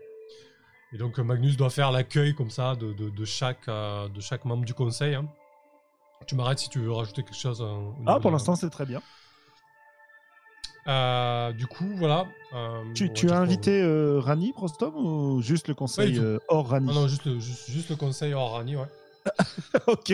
Et 0.93 0.97
donc 0.97 1.19
euh, 1.19 1.23
Magnus 1.23 1.57
doit 1.57 1.69
faire 1.69 1.91
l'accueil 1.91 2.33
comme 2.35 2.49
ça 2.49 2.75
de, 2.75 3.25
chaque, 3.25 3.67
de 3.67 4.19
chaque 4.21 4.45
membre 4.45 4.65
du 4.65 4.73
conseil. 4.73 5.15
hein. 5.15 5.27
Tu 6.27 6.35
m'arrêtes 6.35 6.59
si 6.59 6.69
tu 6.69 6.79
veux 6.79 6.91
rajouter 6.91 7.23
quelque 7.23 7.35
chose. 7.35 7.61
niveau 7.61 8.03
Ah, 8.05 8.19
pour 8.19 8.31
l'instant 8.31 8.55
c'est 8.55 8.69
très 8.69 8.85
bien. 8.85 9.01
Euh, 10.87 11.51
du 11.53 11.67
coup, 11.67 11.87
voilà. 11.97 12.27
euh, 12.53 12.83
Tu, 12.93 13.29
as 13.29 13.39
invité 13.39 13.81
euh, 13.81 14.19
Rani, 14.19 14.51
Prostom, 14.53 14.95
ou 14.95 15.41
juste 15.41 15.67
le 15.67 15.75
conseil 15.75 16.19
hors 16.47 16.67
Rani? 16.67 16.87
Ah 16.89 16.93
non, 16.93 17.07
juste 17.07 17.25
le, 17.25 17.39
juste, 17.39 17.69
juste 17.69 17.89
le 17.89 17.95
conseil 17.95 18.33
hors 18.33 18.53
Rani, 18.53 18.75
ouais. 18.75 18.85
Ok, 19.87 20.13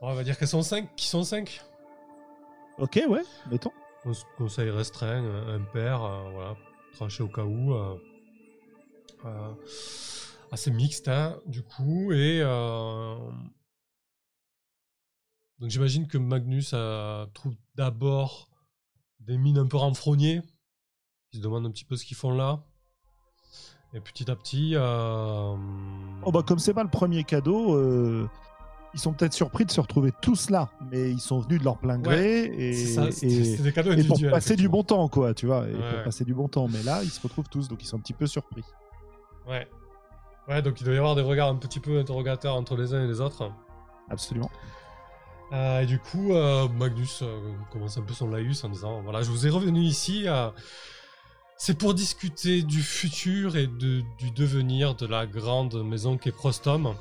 on 0.00 0.14
va 0.14 0.24
dire 0.24 0.38
qu'elles 0.38 0.48
sont 0.48 0.62
5. 0.62 0.94
Qui 0.96 1.06
sont 1.06 1.24
5 1.24 1.62
ok, 2.78 3.00
ouais, 3.08 3.22
mettons. 3.50 3.72
Conseil 4.36 4.68
restreint, 4.70 5.22
un 5.24 5.54
un 5.56 5.60
pair, 5.60 6.02
euh, 6.02 6.30
voilà, 6.30 6.56
tranché 6.92 7.22
au 7.22 7.28
cas 7.28 7.44
où. 7.44 7.72
euh, 7.74 7.96
euh, 9.24 9.54
assez 10.52 10.70
mixte, 10.70 11.08
hein, 11.08 11.38
du 11.46 11.62
coup. 11.62 12.12
Et. 12.12 12.40
euh, 12.42 13.16
donc 15.58 15.70
j'imagine 15.70 16.06
que 16.06 16.18
Magnus 16.18 16.72
euh, 16.74 17.24
trouve 17.26 17.54
d'abord 17.74 18.50
des 19.20 19.38
mines 19.38 19.58
un 19.58 19.66
peu 19.66 19.76
renfrognées. 19.78 20.42
Il 21.32 21.38
se 21.38 21.42
demande 21.42 21.64
un 21.66 21.70
petit 21.70 21.84
peu 21.84 21.96
ce 21.96 22.04
qu'ils 22.04 22.16
font 22.16 22.32
là. 22.34 22.62
Et 23.94 24.00
petit 24.00 24.28
à 24.30 24.34
petit. 24.36 24.72
euh, 24.74 25.54
Oh 26.24 26.32
bah 26.32 26.42
comme 26.46 26.58
c'est 26.58 26.74
pas 26.74 26.82
le 26.82 26.88
premier 26.90 27.22
cadeau, 27.24 27.74
euh, 27.76 28.28
ils 28.92 28.98
sont 29.00 29.12
peut-être 29.12 29.32
surpris 29.34 29.64
de 29.64 29.70
se 29.70 29.80
retrouver 29.80 30.12
tous 30.20 30.50
là, 30.50 30.68
mais 30.90 31.10
ils 31.10 31.20
sont 31.20 31.38
venus 31.40 31.60
de 31.60 31.64
leur 31.64 31.78
plein 31.78 31.98
gré 31.98 32.44
et, 32.44 32.72
c'est 32.72 32.86
ça, 32.94 33.08
et- 33.22 33.56
des 33.58 33.72
cadeaux 33.72 33.92
et 33.92 34.02
pour 34.04 34.18
passer 34.30 34.56
du 34.56 34.68
bon 34.68 34.82
temps, 34.82 35.08
quoi, 35.08 35.32
tu 35.34 35.46
vois, 35.46 35.68
et 35.68 35.74
Ouais. 35.74 35.94
pour 35.94 36.02
passer 36.04 36.24
du 36.24 36.34
bon 36.34 36.48
temps. 36.48 36.66
Mais 36.68 36.82
là, 36.82 37.02
ils 37.04 37.10
se 37.10 37.20
retrouvent 37.20 37.48
tous, 37.48 37.68
donc 37.68 37.82
ils 37.82 37.86
sont 37.86 37.96
un 37.96 38.00
petit 38.00 38.12
peu 38.14 38.26
surpris. 38.26 38.64
Ouais. 39.48 39.68
Ouais, 40.48 40.60
donc 40.60 40.80
il 40.80 40.84
doit 40.84 40.94
y 40.94 40.98
avoir 40.98 41.14
des 41.14 41.22
regards 41.22 41.48
un 41.48 41.56
petit 41.56 41.80
peu 41.80 41.98
interrogateurs 41.98 42.54
entre 42.56 42.76
les 42.76 42.92
uns 42.94 43.04
et 43.04 43.06
les 43.06 43.20
autres. 43.20 43.50
Absolument. 44.10 44.50
Euh, 45.52 45.80
et 45.82 45.86
du 45.86 45.98
coup, 46.00 46.32
Magnus 46.78 47.22
commence 47.72 47.96
un 47.96 48.02
peu 48.02 48.12
son 48.12 48.28
laïus 48.28 48.64
en 48.64 48.68
disant 48.70 49.02
voilà, 49.02 49.22
je 49.22 49.30
vous 49.30 49.46
ai 49.46 49.50
revenu 49.50 49.80
ici. 49.80 50.26
C'est 51.56 51.78
pour 51.78 51.94
discuter 51.94 52.62
du 52.62 52.82
futur 52.82 53.56
et 53.56 53.66
de- 53.66 54.02
du 54.18 54.30
devenir 54.32 54.94
de 54.94 55.06
la 55.06 55.26
grande 55.26 55.74
maison 55.84 56.16
qu'est 56.18 56.32
Prostom, 56.32 56.94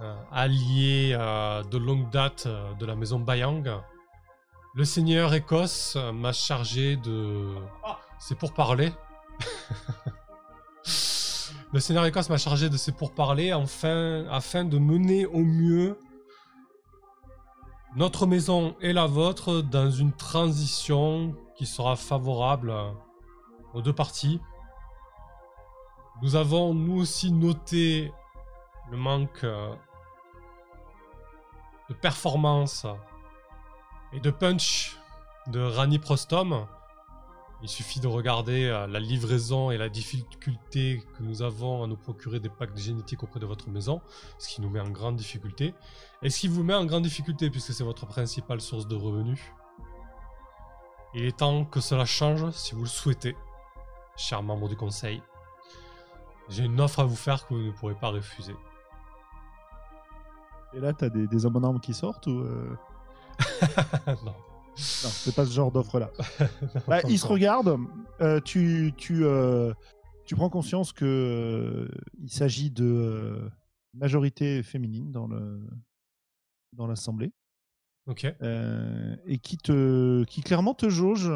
euh, 0.00 0.14
allié 0.30 1.16
euh, 1.18 1.62
de 1.64 1.78
longue 1.78 2.10
date 2.10 2.44
euh, 2.46 2.72
de 2.74 2.86
la 2.86 2.94
maison 2.96 3.18
Bayang. 3.18 3.64
Le 4.74 4.84
seigneur 4.84 5.32
Écosse 5.34 5.94
euh, 5.96 6.12
m'a 6.12 6.32
chargé 6.32 6.96
de. 6.96 7.54
C'est 8.18 8.36
pour 8.38 8.52
parler. 8.54 8.92
Le 11.72 11.80
seigneur 11.80 12.04
Écosse 12.04 12.28
m'a 12.28 12.36
chargé 12.36 12.68
de 12.68 12.76
ses 12.76 12.92
pourparlers 12.92 13.54
enfin, 13.54 14.26
afin 14.30 14.62
de 14.64 14.78
mener 14.78 15.24
au 15.24 15.38
mieux 15.38 15.98
notre 17.96 18.26
maison 18.26 18.76
et 18.82 18.92
la 18.92 19.06
vôtre 19.06 19.62
dans 19.62 19.90
une 19.90 20.12
transition 20.12 21.34
qui 21.56 21.64
sera 21.64 21.96
favorable 21.96 22.74
aux 23.74 23.82
deux 23.82 23.92
parties. 23.92 24.40
Nous 26.22 26.36
avons 26.36 26.74
nous 26.74 27.00
aussi 27.00 27.32
noté 27.32 28.12
le 28.90 28.96
manque 28.96 29.44
euh, 29.44 29.74
de 31.88 31.94
performance 31.94 32.86
et 34.12 34.20
de 34.20 34.30
punch 34.30 34.96
de 35.48 35.60
Rani 35.60 35.98
Prostom. 35.98 36.66
Il 37.62 37.68
suffit 37.68 38.00
de 38.00 38.08
regarder 38.08 38.66
euh, 38.66 38.86
la 38.86 39.00
livraison 39.00 39.70
et 39.70 39.78
la 39.78 39.88
difficulté 39.88 41.02
que 41.16 41.22
nous 41.22 41.42
avons 41.42 41.82
à 41.82 41.86
nous 41.86 41.96
procurer 41.96 42.40
des 42.40 42.48
packs 42.48 42.76
génétiques 42.76 43.22
auprès 43.22 43.40
de 43.40 43.46
votre 43.46 43.68
maison, 43.70 44.00
ce 44.38 44.48
qui 44.48 44.60
nous 44.60 44.68
met 44.68 44.80
en 44.80 44.90
grande 44.90 45.16
difficulté. 45.16 45.74
Et 46.22 46.30
ce 46.30 46.40
qui 46.40 46.48
vous 46.48 46.64
met 46.64 46.74
en 46.74 46.84
grande 46.84 47.04
difficulté, 47.04 47.50
puisque 47.50 47.72
c'est 47.72 47.84
votre 47.84 48.06
principale 48.06 48.60
source 48.60 48.86
de 48.86 48.96
revenus? 48.96 49.40
Il 51.14 51.24
est 51.24 51.38
temps 51.38 51.64
que 51.64 51.80
cela 51.80 52.04
change 52.04 52.50
si 52.50 52.74
vous 52.74 52.82
le 52.82 52.88
souhaitez, 52.88 53.36
chers 54.16 54.42
membres 54.42 54.68
du 54.68 54.76
conseil. 54.76 55.22
J'ai 56.48 56.64
une 56.64 56.80
offre 56.80 57.00
à 57.00 57.04
vous 57.04 57.16
faire 57.16 57.46
que 57.46 57.54
vous 57.54 57.60
ne 57.60 57.70
pourrez 57.72 57.94
pas 57.94 58.08
refuser. 58.08 58.54
Et 60.74 60.80
là, 60.80 60.92
t'as 60.92 61.08
des, 61.08 61.26
des 61.26 61.46
hommes 61.46 61.56
en 61.56 61.62
armes 61.64 61.80
qui 61.80 61.94
sortent 61.94 62.26
ou 62.26 62.40
euh, 62.40 62.76
non. 64.06 64.34
Non, 64.74 65.10
c'est 65.10 65.34
pas 65.34 65.44
ce 65.44 65.52
genre 65.52 65.70
d'offre-là. 65.70 66.10
Bah, 66.88 67.00
ils 67.08 67.18
se 67.18 67.26
regardent. 67.26 67.78
euh, 68.20 68.40
tu, 68.40 68.94
tu, 68.96 69.24
euh, 69.24 69.72
tu 70.24 70.34
prends 70.34 70.48
conscience 70.48 70.92
que 70.92 71.04
euh, 71.04 71.88
il 72.22 72.30
s'agit 72.30 72.70
de 72.70 73.50
majorité 73.94 74.62
féminine 74.62 75.10
dans 75.12 75.26
le 75.26 75.60
dans 76.72 76.86
l'assemblée 76.86 77.32
Ok. 78.06 78.24
et 78.24 79.38
qui 79.38 79.58
te 79.58 80.24
qui 80.24 80.40
clairement 80.40 80.72
te 80.72 80.88
jauge, 80.88 81.30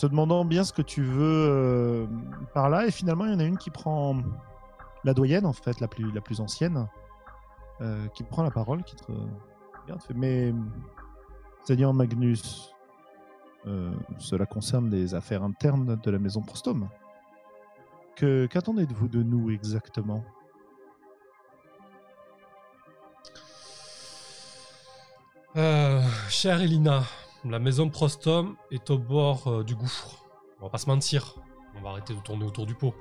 se 0.00 0.06
demandant 0.06 0.46
bien 0.46 0.64
ce 0.64 0.72
que 0.72 0.80
tu 0.80 1.02
veux 1.02 1.46
euh, 1.50 2.06
par 2.54 2.70
là. 2.70 2.86
Et 2.86 2.90
finalement, 2.90 3.26
il 3.26 3.32
y 3.32 3.34
en 3.34 3.38
a 3.38 3.44
une 3.44 3.58
qui 3.58 3.68
prend 3.68 4.16
la 5.04 5.12
doyenne 5.12 5.44
en 5.44 5.52
fait, 5.52 5.78
la 5.78 5.88
plus 5.88 6.10
la 6.10 6.22
plus 6.22 6.40
ancienne, 6.40 6.88
euh, 7.82 8.06
qui 8.08 8.22
prend 8.22 8.42
la 8.42 8.50
parole, 8.50 8.82
qui 8.82 8.96
te 8.96 9.12
regarde, 9.82 10.02
fait 10.02 10.14
mais 10.14 10.54
Seigneur 11.64 11.92
Magnus, 11.92 12.74
euh, 13.66 13.92
cela 14.16 14.46
concerne 14.46 14.88
les 14.88 15.14
affaires 15.14 15.42
internes 15.42 16.00
de 16.02 16.10
la 16.10 16.18
maison 16.18 16.40
Prostom. 16.40 16.88
Que 18.16 18.46
qu'attendez-vous 18.46 19.08
de 19.08 19.22
nous 19.22 19.50
exactement? 19.50 20.24
Euh, 25.56 26.00
chère 26.30 26.62
Elina, 26.62 27.02
la 27.44 27.58
maison 27.58 27.88
Prostom 27.88 28.56
est 28.70 28.90
au 28.90 28.98
bord 28.98 29.46
euh, 29.46 29.64
du 29.64 29.74
gouffre. 29.74 30.26
On 30.60 30.64
va 30.64 30.70
pas 30.70 30.78
se 30.78 30.86
mentir. 30.86 31.36
On 31.76 31.80
va 31.80 31.90
arrêter 31.90 32.14
de 32.14 32.20
tourner 32.20 32.44
autour 32.44 32.66
du 32.66 32.74
pot. 32.74 32.94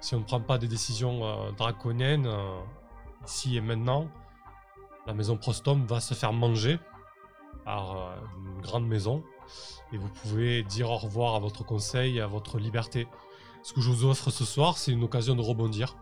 Si 0.00 0.14
on 0.14 0.20
ne 0.20 0.24
prend 0.24 0.40
pas 0.40 0.58
des 0.58 0.68
décisions 0.68 1.24
euh, 1.24 1.52
draconiennes, 1.52 2.26
euh, 2.26 2.60
ici 3.26 3.56
et 3.56 3.60
maintenant, 3.60 4.08
la 5.06 5.12
maison 5.12 5.36
Prostom 5.36 5.84
va 5.86 6.00
se 6.00 6.14
faire 6.14 6.32
manger 6.32 6.78
par 7.64 8.14
une 8.38 8.60
grande 8.62 8.86
maison. 8.86 9.22
Et 9.92 9.98
vous 9.98 10.08
pouvez 10.08 10.62
dire 10.62 10.90
au 10.90 10.96
revoir 10.96 11.34
à 11.34 11.38
votre 11.38 11.64
conseil 11.64 12.18
et 12.18 12.20
à 12.20 12.26
votre 12.26 12.58
liberté. 12.58 13.06
Ce 13.62 13.72
que 13.72 13.80
je 13.80 13.90
vous 13.90 14.04
offre 14.04 14.30
ce 14.30 14.44
soir, 14.44 14.78
c'est 14.78 14.92
une 14.92 15.02
occasion 15.02 15.34
de 15.34 15.42
rebondir. 15.42 15.96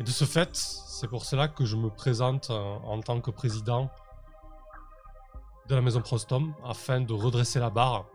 Et 0.00 0.04
de 0.04 0.10
ce 0.10 0.24
fait, 0.24 0.50
c'est 0.54 1.08
pour 1.08 1.24
cela 1.24 1.48
que 1.48 1.64
je 1.64 1.76
me 1.76 1.90
présente 1.90 2.50
en 2.50 3.00
tant 3.00 3.20
que 3.20 3.30
président 3.30 3.90
de 5.68 5.74
la 5.74 5.80
maison 5.80 6.00
Prostom 6.00 6.54
afin 6.64 7.00
de 7.00 7.12
redresser 7.12 7.58
la 7.58 7.70
barre. 7.70 8.06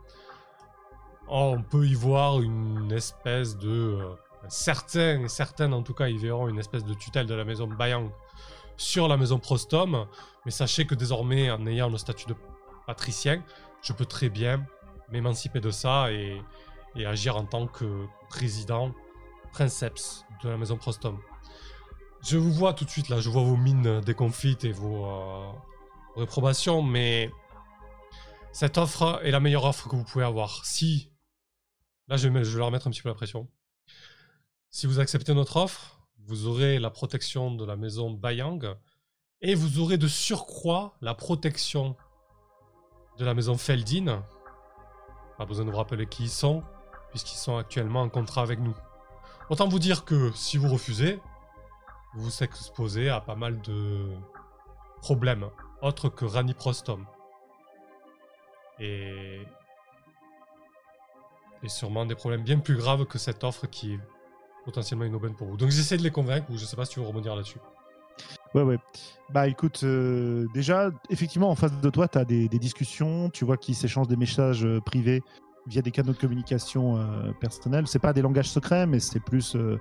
Oh, 1.28 1.54
on 1.58 1.62
peut 1.62 1.86
y 1.86 1.94
voir 1.94 2.42
une 2.42 2.92
espèce 2.92 3.58
de... 3.58 3.70
euh, 3.70 4.16
certains, 4.48 5.28
certaines 5.28 5.74
en 5.74 5.84
tout 5.84 5.94
cas 5.94 6.08
y 6.08 6.18
verront 6.18 6.48
une 6.48 6.60
espèce 6.60 6.84
de 6.84 6.94
tutelle 6.94 7.28
de 7.28 7.34
la 7.34 7.46
maison 7.46 7.68
Bayang 7.68 8.10
sur 8.78 9.08
la 9.08 9.18
maison 9.18 9.40
Prostom. 9.40 10.08
Mais 10.46 10.52
sachez 10.52 10.86
que 10.86 10.96
désormais, 10.96 11.52
en 11.52 11.66
ayant 11.68 11.90
le 11.90 11.98
statut 11.98 12.26
de 12.26 12.36
patricien, 12.88 13.44
je 13.82 13.94
peux 13.94 14.06
très 14.06 14.30
bien 14.30 14.66
m'émanciper 15.10 15.60
de 15.60 15.72
ça 15.72 16.12
et, 16.12 16.42
agir 17.06 17.38
en 17.38 17.46
tant 17.46 17.68
que 17.68 18.06
président 18.30 18.92
princeps 19.54 20.26
de 20.44 20.50
la 20.50 20.58
maison 20.58 20.78
Prostom. 20.78 21.20
Je 22.24 22.38
vous 22.38 22.52
vois 22.52 22.74
tout 22.74 22.86
de 22.86 22.90
suite 22.90 23.10
là, 23.10 23.20
je 23.20 23.30
vois 23.30 23.44
vos 23.44 23.56
mines 23.56 24.02
déconfites 24.02 24.66
et 24.66 24.72
vos, 24.72 25.06
euh, 25.06 25.52
réprobations, 26.16 26.82
mais 26.82 27.32
cette 28.52 28.78
offre 28.78 29.22
est 29.24 29.32
la 29.32 29.40
meilleure 29.40 29.66
offre 29.66 29.88
que 29.88 29.96
vous 29.96 30.04
pouvez 30.04 30.26
avoir. 30.26 30.66
Si, 30.66 31.12
là 32.08 32.18
je 32.18 32.28
vais, 32.28 32.44
leur 32.58 32.72
mettre 32.72 32.88
un 32.88 32.92
petit 32.92 33.02
peu 33.02 33.10
la 33.10 33.16
pression. 33.16 33.48
Si 34.70 34.88
vous 34.88 35.00
acceptez 35.00 35.34
notre 35.34 35.58
offre, 35.58 36.00
vous 36.20 36.48
aurez 36.48 36.80
la 36.80 36.90
protection 36.90 37.54
de 37.56 37.66
la 37.66 37.76
maison 37.76 38.12
Bayang 38.12 38.76
et 39.42 39.56
vous 39.56 39.80
aurez 39.80 39.98
de 39.98 40.08
surcroît 40.08 40.96
la 41.02 41.16
protection 41.16 41.96
de 43.18 43.26
la 43.26 43.34
maison 43.34 43.58
Feldin. 43.58 44.24
Pas 45.38 45.46
besoin 45.46 45.66
de 45.66 45.72
vous 45.72 45.78
rappeler 45.78 46.06
qui 46.06 46.24
ils 46.24 46.30
sont, 46.30 46.64
puisqu'ils 47.10 47.38
sont 47.38 47.58
actuellement 47.58 48.02
en 48.02 48.10
contrat 48.10 48.42
avec 48.42 48.60
nous. 48.60 48.76
Autant 49.50 49.68
vous 49.68 49.80
dire 49.80 50.06
que 50.06 50.32
si 50.36 50.58
vous 50.58 50.70
refusez, 50.70 51.20
vous 52.14 52.24
vous 52.24 52.44
exposez 52.44 53.10
à 53.10 53.22
pas 53.22 53.36
mal 53.36 53.62
de 53.62 54.14
problèmes, 55.02 55.50
autres 55.82 56.10
que 56.10 56.26
Rani 56.26 56.54
Prostom. 56.54 57.06
Et... 58.82 59.42
sûrement 61.68 62.06
des 62.06 62.16
problèmes 62.16 62.44
bien 62.44 62.58
plus 62.58 62.76
graves 62.76 63.06
que 63.06 63.20
cette 63.20 63.44
offre 63.44 63.68
qui 63.68 63.94
est 63.94 64.00
potentiellement 64.66 65.06
une 65.06 65.16
aubaine 65.16 65.36
pour 65.36 65.48
vous. 65.48 65.58
Donc 65.58 65.70
j'essaie 65.70 65.98
de 65.98 66.04
les 66.04 66.12
convaincre, 66.12 66.48
ou 66.50 66.58
je 66.58 66.66
sais 66.66 66.76
pas 66.76 66.86
si 66.86 66.94
tu 66.94 67.00
veux 67.00 67.06
rebondir 67.06 67.36
là-dessus. 67.36 67.60
Ouais, 68.54 68.64
ouais. 68.64 68.78
Bah 69.30 69.48
écoute, 69.48 69.82
euh, 69.84 70.46
déjà, 70.54 70.92
effectivement, 71.10 71.50
en 71.50 71.56
face 71.56 71.80
de 71.80 71.90
toi, 71.90 72.08
tu 72.08 72.18
as 72.18 72.26
des, 72.26 72.48
discussions, 72.50 73.30
tu 73.30 73.46
vois 73.46 73.58
qu'ils 73.58 73.76
s'échangent 73.76 74.10
des 74.10 74.18
messages 74.18 74.66
euh, 74.66 74.82
privés 74.82 75.24
via 75.68 75.82
des 75.82 75.92
canaux 75.92 76.12
de 76.12 76.18
communication 76.18 76.98
euh, 76.98 77.32
personnels. 77.40 77.88
C'est 77.88 78.00
pas 78.00 78.14
des 78.14 78.22
langages 78.22 78.50
secrets, 78.50 78.86
mais 78.88 79.00
c'est 79.00 79.22
plus 79.22 79.56
euh, 79.56 79.80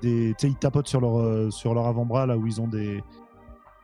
des. 0.00 0.34
Tu 0.38 0.46
sais, 0.46 0.52
ils 0.52 0.56
tapotent 0.56 0.86
sur 0.86 1.00
leur, 1.00 1.52
sur 1.52 1.74
leur 1.74 1.86
avant-bras, 1.86 2.26
là 2.26 2.36
où 2.36 2.46
ils 2.46 2.60
ont 2.60 2.68
des. 2.68 3.02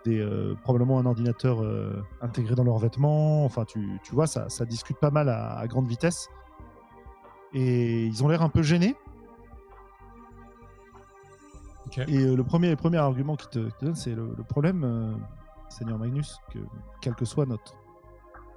Des 0.05 0.21
euh, 0.21 0.55
probablement 0.63 0.99
un 0.99 1.07
ordinateur 1.07 1.63
euh, 1.63 2.03
intégré 2.21 2.55
dans 2.55 2.65
leurs 2.65 2.79
vêtements. 2.79 3.45
Enfin, 3.45 3.65
tu, 3.65 4.01
tu 4.03 4.15
vois, 4.15 4.27
ça, 4.27 4.49
ça 4.49 4.65
discute 4.65 4.99
pas 4.99 5.11
mal 5.11 5.29
à, 5.29 5.59
à 5.59 5.67
grande 5.67 5.87
vitesse. 5.87 6.29
Et 7.53 8.07
ils 8.07 8.25
ont 8.25 8.29
l'air 8.29 8.43
un 8.43 8.49
peu 8.49 8.63
gênés. 8.63 8.97
Et 12.07 12.19
euh, 12.19 12.37
le 12.37 12.45
premier, 12.45 12.71
le 12.71 12.77
premier 12.77 12.99
argument 12.99 13.37
qui 13.37 13.49
te, 13.49 13.59
te 13.71 13.85
donne, 13.85 13.97
c'est 13.97 14.15
le, 14.15 14.33
le 14.37 14.45
problème, 14.45 15.19
Seigneur 15.69 15.99
Magnus, 15.99 16.39
que 16.53 16.59
quel 17.01 17.15
que 17.15 17.25
soit 17.25 17.47
notre 17.47 17.75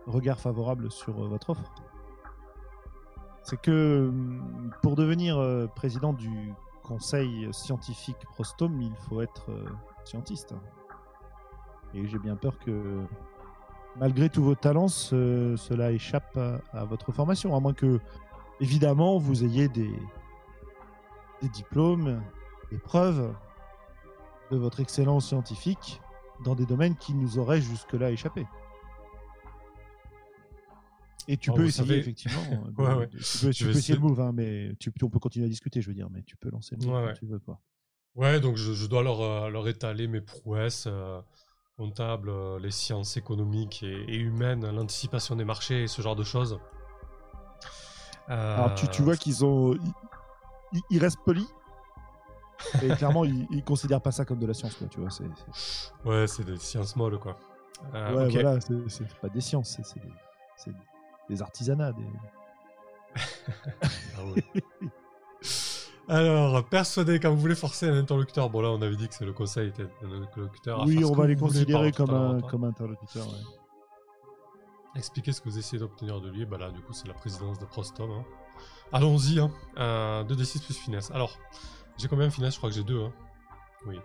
regard 0.05 0.39
favorable 0.39 0.91
sur 0.91 1.13
votre 1.13 1.49
offre, 1.49 1.73
c'est 3.43 3.59
que 3.59 4.09
hum, 4.09 4.71
pour 4.83 4.95
devenir 4.95 5.41
président 5.75 6.13
du 6.13 6.53
conseil 6.83 7.47
scientifique 7.51 8.17
Prostom, 8.35 8.79
il 8.81 8.95
faut 9.07 9.21
être 9.21 9.49
scientiste. 10.03 10.53
Et 11.93 12.07
j'ai 12.07 12.17
bien 12.19 12.35
peur 12.35 12.57
que, 12.59 13.01
malgré 13.97 14.29
tous 14.29 14.43
vos 14.43 14.55
talents, 14.55 14.87
ce- 14.87 15.55
cela 15.57 15.91
échappe 15.91 16.35
à, 16.37 16.59
à 16.71 16.85
votre 16.85 17.11
formation, 17.11 17.55
à 17.55 17.59
moins 17.59 17.73
que, 17.73 17.99
évidemment, 18.59 19.17
vous 19.17 19.43
ayez 19.43 19.67
des, 19.67 19.91
des 21.41 21.49
diplômes, 21.49 22.21
des 22.71 22.77
preuves 22.79 23.33
de 24.51 24.57
votre 24.57 24.79
excellence 24.79 25.27
scientifique 25.27 26.01
dans 26.43 26.55
des 26.55 26.65
domaines 26.65 26.95
qui 26.95 27.13
nous 27.13 27.37
auraient 27.37 27.61
jusque-là 27.61 28.11
échappé. 28.11 28.45
Et 31.27 31.37
tu 31.37 31.51
Oh, 31.51 31.53
peux 31.53 31.65
essayer, 31.65 31.87
savez- 31.87 31.99
effectivement. 31.99 32.41
de- 32.77 32.81
Ouais, 32.81 32.93
ouais. 32.95 33.07
tu 33.07 33.17
peux, 33.17 33.53
tu 33.53 33.63
vais 33.65 33.71
peux 33.71 33.77
essayer 33.77 33.95
le 33.95 34.01
move, 34.01 34.19
hein, 34.19 34.31
mais 34.33 34.71
tu, 34.79 34.91
on 35.01 35.09
peut 35.09 35.19
continuer 35.19 35.45
à 35.45 35.49
discuter, 35.49 35.81
je 35.81 35.87
veux 35.87 35.93
dire, 35.93 36.09
mais 36.11 36.21
tu 36.23 36.35
peux 36.35 36.49
lancer 36.49 36.75
le 36.75 36.85
move 36.85 36.95
Ouais, 36.95 37.07
quand 37.13 37.19
tu 37.19 37.25
veux. 37.27 37.39
Quoi. 37.39 37.59
Ouais, 38.15 38.39
donc 38.41 38.57
je, 38.57 38.73
je 38.73 38.85
dois 38.87 39.03
leur, 39.03 39.21
euh, 39.21 39.49
leur 39.49 39.67
étaler 39.67 40.07
mes 40.07 40.19
prouesses 40.21 40.85
euh, 40.87 41.21
comptables, 41.77 42.29
euh, 42.29 42.59
les 42.59 42.71
sciences 42.71 43.17
économiques 43.17 43.83
et, 43.83 44.03
et 44.07 44.17
humaines, 44.17 44.69
l'anticipation 44.69 45.35
des 45.35 45.45
marchés 45.45 45.83
et 45.83 45.87
ce 45.87 46.01
genre 46.01 46.15
de 46.15 46.23
choses. 46.23 46.59
Euh, 48.29 48.55
Alors 48.55 48.75
tu, 48.75 48.87
tu 48.87 49.01
vois 49.01 49.17
qu'ils 49.17 49.43
ont. 49.43 49.75
Ils, 50.89 50.99
restent 50.99 51.19
polis. 51.25 51.47
Et 52.81 52.87
clairement, 52.97 53.25
ils, 53.25 53.47
ils 53.51 53.63
considèrent 53.63 54.01
pas 54.01 54.11
ça 54.11 54.25
comme 54.25 54.39
de 54.39 54.47
la 54.47 54.53
science, 54.53 54.75
quoi, 54.75 54.87
tu 54.87 54.99
vois. 54.99 55.09
C'est- 55.09 55.23
Ouais, 56.05 56.27
c'est 56.27 56.43
des 56.43 56.57
sciences 56.57 56.95
molles, 56.95 57.19
quoi. 57.19 57.37
Euh, 57.93 58.15
ouais, 58.15 58.25
ok. 58.25 58.31
voilà, 58.31 58.59
c'est, 58.61 59.19
pas 59.19 59.29
des 59.29 59.41
sciences, 59.41 59.77
c'est, 59.83 60.01
des, 60.01 60.77
des 61.29 61.41
artisanats. 61.41 61.91
Des... 61.91 62.05
Ah 64.17 64.23
ouais. 64.25 64.63
Alors, 66.09 66.63
persuadé, 66.65 67.19
quand 67.19 67.29
vous 67.31 67.39
voulez 67.39 67.55
forcer 67.55 67.87
un 67.87 67.97
interlocuteur, 67.97 68.49
bon 68.49 68.61
là 68.61 68.69
on 68.69 68.81
avait 68.81 68.95
dit 68.95 69.07
que 69.07 69.15
c'est 69.15 69.25
le 69.25 69.31
conseil 69.33 69.69
était 69.69 69.87
un 70.03 70.21
interlocuteur. 70.21 70.81
à 70.81 70.85
Oui, 70.85 70.93
faire 70.95 71.01
ce 71.03 71.07
on 71.07 71.13
que 71.13 71.17
va 71.21 71.27
les 71.27 71.35
vous 71.35 71.47
voulez 71.47 71.65
par 71.65 71.81
considérer 71.81 71.91
comme 71.93 72.09
un, 72.13 72.41
comme 72.41 72.63
interlocuteur. 72.65 73.25
Ouais. 73.25 73.33
Expliquez 74.95 75.31
ce 75.31 75.41
que 75.41 75.49
vous 75.49 75.57
essayez 75.57 75.79
d'obtenir 75.79 76.19
de 76.21 76.29
lui. 76.29 76.45
Bah 76.45 76.57
là, 76.57 76.69
du 76.71 76.81
coup, 76.81 76.93
c'est 76.93 77.07
la 77.07 77.13
présidence 77.13 77.57
de 77.57 77.65
Prostom. 77.65 78.11
hein. 78.11 78.23
Allons-y. 78.91 79.39
Hein. 79.39 79.49
Euh, 79.77 80.23
2d6 80.25 80.63
plus 80.65 80.77
finesse. 80.77 81.09
Alors, 81.11 81.39
j'ai 81.97 82.07
combien 82.07 82.27
de 82.27 82.33
finesse 82.33 82.53
Je 82.53 82.57
crois 82.59 82.69
que 82.69 82.75
j'ai 82.75 82.83
2. 82.83 83.01
Hein. 83.01 83.11
Oui. 83.87 83.99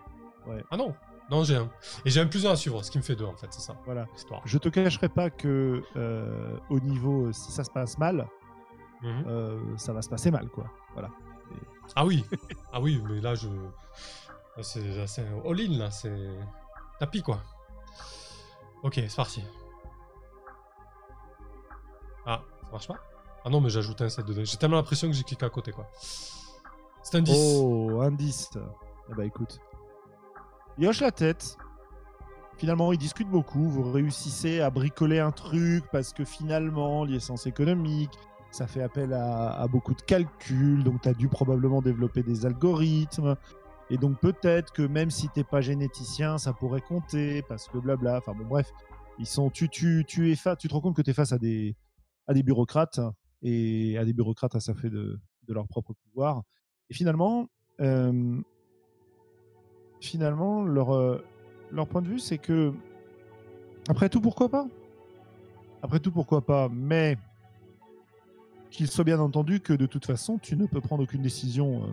Ouais. 0.47 0.63
Ah 0.71 0.77
non 0.77 0.95
Non, 1.29 1.43
j'ai 1.43 1.57
un. 1.57 1.69
Et 2.05 2.09
j'ai 2.09 2.21
un 2.21 2.25
plus 2.27 2.45
1 2.47 2.51
à 2.51 2.55
suivre, 2.55 2.81
ce 2.83 2.89
qui 2.89 2.97
me 2.97 3.03
fait 3.03 3.15
2 3.15 3.25
en 3.25 3.35
fait, 3.35 3.47
c'est 3.51 3.61
ça. 3.61 3.75
Voilà. 3.85 4.07
L'histoire. 4.13 4.41
Je 4.45 4.57
te 4.57 4.69
cacherai 4.69 5.09
pas 5.09 5.29
que 5.29 5.83
euh, 5.95 6.57
au 6.69 6.79
niveau, 6.79 7.31
si 7.33 7.51
ça 7.51 7.63
se 7.63 7.69
passe 7.69 7.97
mal, 7.99 8.25
Mhm. 9.01 9.23
euh, 9.27 9.77
ça 9.77 9.93
va 9.93 10.01
se 10.01 10.09
passer 10.09 10.31
mal, 10.31 10.49
quoi. 10.49 10.65
Voilà. 10.93 11.09
Ah 11.95 12.05
oui 12.05 12.23
Ah 12.71 12.79
oui, 12.79 13.01
mais 13.09 13.19
là, 13.21 13.35
je. 13.35 13.47
C'est 14.61 14.79
un 15.19 15.49
all-in, 15.49 15.77
là. 15.77 15.91
C'est. 15.91 16.29
Tapis, 16.99 17.21
quoi. 17.21 17.39
Ok, 18.83 18.95
c'est 18.95 19.15
parti. 19.15 19.43
Ah, 22.25 22.41
ça 22.61 22.71
marche 22.71 22.87
pas? 22.87 22.97
Ah 23.45 23.49
non, 23.49 23.61
mais 23.61 23.69
j'ai 23.69 23.79
ajouté 23.79 24.03
un 24.03 24.09
set 24.09 24.25
de 24.25 24.33
dés. 24.33 24.45
J'ai 24.45 24.57
tellement 24.57 24.77
l'impression 24.77 25.07
que 25.07 25.13
j'ai 25.13 25.23
cliqué 25.23 25.45
à 25.45 25.49
côté, 25.49 25.71
quoi. 25.71 25.89
C'est 27.01 27.17
un 27.17 27.21
10. 27.21 27.57
Oh, 27.61 28.01
indice. 28.01 28.49
Eh 29.09 29.15
bah 29.15 29.25
écoute. 29.25 29.59
Il 30.77 30.87
hoche 30.87 31.01
la 31.01 31.11
tête. 31.11 31.57
Finalement, 32.57 32.91
ils 32.91 32.97
discutent 32.97 33.29
beaucoup. 33.29 33.69
Vous 33.69 33.89
réussissez 33.89 34.59
à 34.59 34.69
bricoler 34.69 35.19
un 35.19 35.31
truc 35.31 35.85
parce 35.91 36.11
que 36.13 36.25
finalement, 36.25 37.05
l'essence 37.05 37.47
économique, 37.47 38.11
ça 38.51 38.67
fait 38.67 38.81
appel 38.81 39.13
à, 39.13 39.65
beaucoup 39.67 39.93
de 39.93 40.01
calculs. 40.01 40.83
Donc, 40.83 41.01
tu 41.01 41.09
as 41.09 41.13
dû 41.13 41.27
probablement 41.27 41.81
développer 41.81 42.23
des 42.23 42.45
algorithmes. 42.45 43.35
Et 43.89 43.97
donc, 43.97 44.19
peut-être 44.19 44.71
que 44.71 44.81
même 44.81 45.09
si 45.09 45.29
t'es 45.29 45.43
pas 45.43 45.61
généticien, 45.61 46.37
ça 46.37 46.53
pourrait 46.53 46.81
compter 46.81 47.41
parce 47.43 47.67
que 47.67 47.77
blabla. 47.77 48.17
Enfin, 48.17 48.33
bon, 48.33 48.45
bref. 48.45 48.69
Ils 49.17 49.25
sont, 49.25 49.49
tu, 49.49 49.67
tu, 49.67 50.05
tu, 50.07 50.31
es 50.31 50.35
fa- 50.35 50.55
tu 50.55 50.67
te 50.67 50.73
rends 50.73 50.81
compte 50.81 50.95
que 50.95 51.01
tu 51.01 51.09
es 51.09 51.13
face 51.13 51.33
à 51.33 51.37
des, 51.37 51.75
à 52.27 52.33
des 52.33 52.43
bureaucrates 52.43 52.99
et 53.41 53.97
à 53.97 54.05
des 54.05 54.13
bureaucrates 54.13 54.55
à 54.55 54.59
ça 54.59 54.73
fait 54.73 54.89
de, 54.89 55.19
de 55.47 55.53
leur 55.53 55.67
propre 55.67 55.93
pouvoir. 56.05 56.43
Et 56.89 56.93
finalement, 56.93 57.49
euh, 57.81 58.39
finalement, 59.99 60.63
leur, 60.63 60.95
euh, 60.95 61.21
leur 61.71 61.87
point 61.87 62.01
de 62.01 62.07
vue, 62.07 62.19
c'est 62.19 62.37
que, 62.37 62.73
après 63.89 64.09
tout, 64.09 64.21
pourquoi 64.21 64.49
pas? 64.49 64.67
Après 65.81 65.99
tout, 65.99 66.11
pourquoi 66.11 66.41
pas? 66.45 66.69
Mais 66.69 67.17
qu'il 68.69 68.89
soit 68.89 69.03
bien 69.03 69.19
entendu 69.19 69.59
que 69.59 69.73
de 69.73 69.85
toute 69.85 70.05
façon, 70.05 70.37
tu 70.37 70.55
ne 70.55 70.65
peux 70.65 70.81
prendre 70.81 71.03
aucune 71.03 71.21
décision 71.21 71.83
euh, 71.83 71.87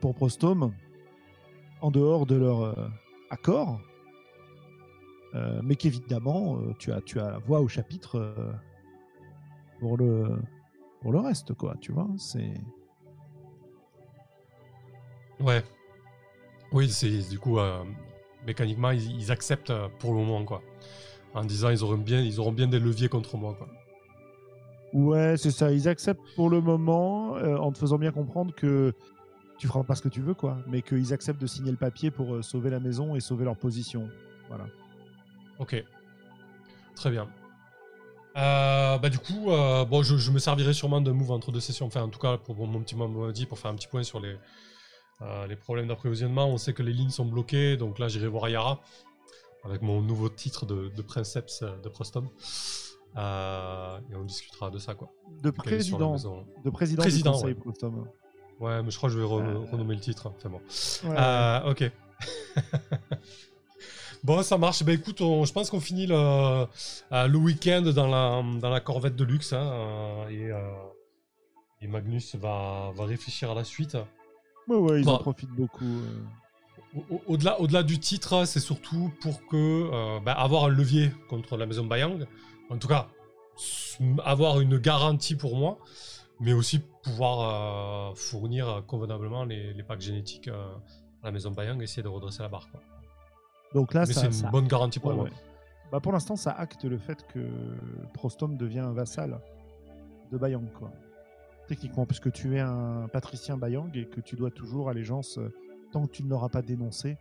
pour 0.00 0.14
Prostome 0.14 0.74
en 1.80 1.90
dehors 1.90 2.26
de 2.26 2.36
leur 2.36 2.62
euh, 2.62 2.88
accord. 3.30 3.80
Euh, 5.34 5.60
mais 5.62 5.76
qu'évidemment, 5.76 6.58
tu, 6.78 6.92
as, 6.92 7.00
tu 7.02 7.20
as 7.20 7.30
la 7.30 7.38
voix 7.38 7.60
au 7.60 7.68
chapitre 7.68 8.34
pour, 9.80 9.96
le, 9.96 10.38
pour 11.02 11.12
le 11.12 11.18
reste, 11.18 11.52
quoi, 11.54 11.74
tu 11.80 11.92
vois. 11.92 12.08
C'est... 12.16 12.54
Ouais. 15.40 15.62
Oui, 16.72 16.88
c'est 16.88 17.28
du 17.28 17.38
coup, 17.38 17.58
mécaniquement, 18.46 18.92
ils, 18.92 19.20
ils 19.20 19.30
acceptent 19.30 19.72
pour 19.98 20.12
le 20.12 20.18
moment, 20.20 20.44
quoi. 20.44 20.62
En 21.34 21.44
disant, 21.44 21.68
ils 21.68 21.84
auront 21.84 21.98
bien, 21.98 22.22
ils 22.22 22.40
auront 22.40 22.52
bien 22.52 22.66
des 22.66 22.78
leviers 22.78 23.08
contre 23.08 23.36
moi, 23.36 23.54
quoi. 23.54 23.68
Ouais, 24.96 25.36
c'est 25.36 25.50
ça. 25.50 25.70
Ils 25.72 25.88
acceptent 25.88 26.22
pour 26.36 26.48
le 26.48 26.62
moment, 26.62 27.36
euh, 27.36 27.58
en 27.58 27.70
te 27.70 27.76
faisant 27.76 27.98
bien 27.98 28.12
comprendre 28.12 28.54
que 28.54 28.94
tu 29.58 29.66
feras 29.66 29.84
pas 29.84 29.94
ce 29.94 30.00
que 30.00 30.08
tu 30.08 30.22
veux, 30.22 30.32
quoi. 30.32 30.56
Mais 30.68 30.80
qu'ils 30.80 31.12
acceptent 31.12 31.40
de 31.40 31.46
signer 31.46 31.70
le 31.70 31.76
papier 31.76 32.10
pour 32.10 32.34
euh, 32.34 32.40
sauver 32.40 32.70
la 32.70 32.80
maison 32.80 33.14
et 33.14 33.20
sauver 33.20 33.44
leur 33.44 33.58
position. 33.58 34.08
Voilà. 34.48 34.64
Ok. 35.58 35.84
Très 36.94 37.10
bien. 37.10 37.28
Euh, 38.38 38.96
bah 38.96 39.10
du 39.10 39.18
coup, 39.18 39.48
bon, 39.48 40.02
je, 40.02 40.30
me 40.30 40.38
servirai 40.38 40.72
sûrement 40.72 41.02
d'un 41.02 41.12
move 41.12 41.30
entre 41.30 41.52
deux 41.52 41.60
sessions. 41.60 41.84
Enfin, 41.84 42.02
en 42.02 42.08
tout 42.08 42.18
cas, 42.18 42.38
pour 42.38 42.56
mon 42.66 42.80
petit 42.80 42.96
moment 42.96 43.30
dit, 43.30 43.44
pour 43.44 43.58
faire 43.58 43.70
un 43.70 43.74
petit 43.74 43.88
point 43.88 44.02
sur 44.02 44.18
les, 44.18 44.36
les 45.46 45.56
problèmes 45.56 45.88
d'approvisionnement. 45.88 46.46
On 46.46 46.56
sait 46.56 46.72
que 46.72 46.82
les 46.82 46.94
lignes 46.94 47.10
sont 47.10 47.26
bloquées, 47.26 47.76
donc 47.76 47.98
là, 47.98 48.08
j'irai 48.08 48.28
voir 48.28 48.48
Yara 48.48 48.80
avec 49.62 49.82
mon 49.82 50.00
nouveau 50.00 50.30
titre 50.30 50.64
de, 50.64 50.88
de 50.88 51.02
princeps 51.02 51.64
de 51.82 51.88
Prostom. 51.90 52.30
Euh, 53.16 53.98
et 54.10 54.14
on 54.14 54.24
discutera 54.24 54.70
de 54.70 54.78
ça, 54.78 54.94
quoi. 54.94 55.08
De 55.42 55.50
président, 55.50 56.14
de 56.64 56.70
président, 56.70 57.02
Président, 57.02 57.32
du 57.32 57.54
conseil 57.54 57.56
ouais. 58.60 58.82
Mais 58.82 58.90
je 58.90 58.96
crois 58.96 59.08
que 59.08 59.14
je 59.14 59.20
vais 59.20 59.24
re- 59.26 59.40
Euh, 59.42 59.58
renommer 59.72 59.94
le 59.94 60.00
titre. 60.00 60.32
Enfin 60.36 60.48
bon. 60.50 60.60
Ouais, 61.08 61.16
Euh, 61.18 61.70
ok. 61.70 61.90
bon, 64.24 64.42
ça 64.42 64.58
marche. 64.58 64.82
Ben 64.82 64.92
écoute, 64.98 65.20
on- 65.20 65.44
je 65.44 65.52
pense 65.52 65.70
qu'on 65.70 65.80
finit 65.80 66.06
le, 66.06 66.66
le 67.10 67.36
week-end 67.38 67.82
dans 67.82 68.06
la, 68.08 68.42
dans 68.60 68.70
la 68.70 68.80
corvette 68.80 69.16
de 69.16 69.24
luxe. 69.24 69.52
hein, 69.52 70.26
et, 70.30 70.50
et 71.82 71.86
Magnus 71.88 72.34
va, 72.36 72.92
va 72.94 73.04
réfléchir 73.04 73.50
à 73.50 73.54
la 73.54 73.64
suite. 73.64 73.96
ouais, 74.68 74.76
ouais, 74.76 75.00
ils 75.00 75.08
en 75.08 75.12
Bon. 75.16 75.18
profitent 75.18 75.50
beaucoup. 75.50 76.00
Au- 76.94 77.14
au- 77.16 77.22
Au-delà 77.34 77.60
au 77.60 77.66
-delà 77.66 77.82
du 77.82 77.98
titre, 77.98 78.46
c'est 78.46 78.60
surtout 78.60 79.12
pour 79.20 79.46
que 79.46 79.56
euh, 79.92 80.18
ben, 80.24 80.32
avoir 80.32 80.64
un 80.64 80.68
levier 80.68 81.10
contre 81.28 81.56
la 81.56 81.66
maison 81.66 81.84
Bayang. 81.84 82.26
En 82.70 82.78
tout 82.78 82.88
cas, 82.88 83.06
avoir 84.24 84.60
une 84.60 84.78
garantie 84.78 85.36
pour 85.36 85.56
moi, 85.56 85.78
mais 86.40 86.52
aussi 86.52 86.80
pouvoir 87.02 88.10
euh, 88.10 88.14
fournir 88.14 88.82
convenablement 88.86 89.44
les, 89.44 89.72
les 89.72 89.82
packs 89.82 90.00
génétiques 90.00 90.48
euh, 90.48 90.74
à 91.22 91.26
la 91.26 91.32
maison 91.32 91.50
Bayang 91.50 91.80
et 91.80 91.84
essayer 91.84 92.02
de 92.02 92.08
redresser 92.08 92.42
la 92.42 92.48
barre. 92.48 92.68
quoi. 92.70 92.80
Donc 93.74 93.94
là, 93.94 94.04
mais 94.06 94.12
c'est 94.12 94.26
une 94.26 94.32
ça- 94.32 94.50
bonne 94.50 94.66
garantie 94.68 94.98
pour 94.98 95.10
ouais, 95.10 95.16
moi. 95.16 95.24
ouais. 95.24 95.32
Bah, 95.92 96.00
pour 96.00 96.12
l'instant, 96.12 96.34
ça 96.36 96.50
acte 96.50 96.84
le 96.84 96.98
fait 96.98 97.24
que 97.28 97.48
Prostom 98.14 98.56
devient 98.56 98.80
un 98.80 98.92
vassal 98.92 99.40
de 100.32 100.36
Bayang, 100.38 100.68
quoi. 100.72 100.90
Techniquement, 101.68 102.06
puisque 102.06 102.30
tu 102.32 102.56
es 102.56 102.60
un 102.60 103.08
patricien 103.12 103.56
Bayang 103.56 103.90
et 103.96 104.06
que 104.06 104.20
tu 104.20 104.36
dois 104.36 104.50
toujours 104.50 104.88
allégeance, 104.88 105.38
euh, 105.38 105.52
tant 105.92 106.06
que 106.06 106.12
tu 106.12 106.22
ne 106.24 106.28
l'auras 106.28 106.48
pas 106.48 106.62
dénoncé, 106.62 107.16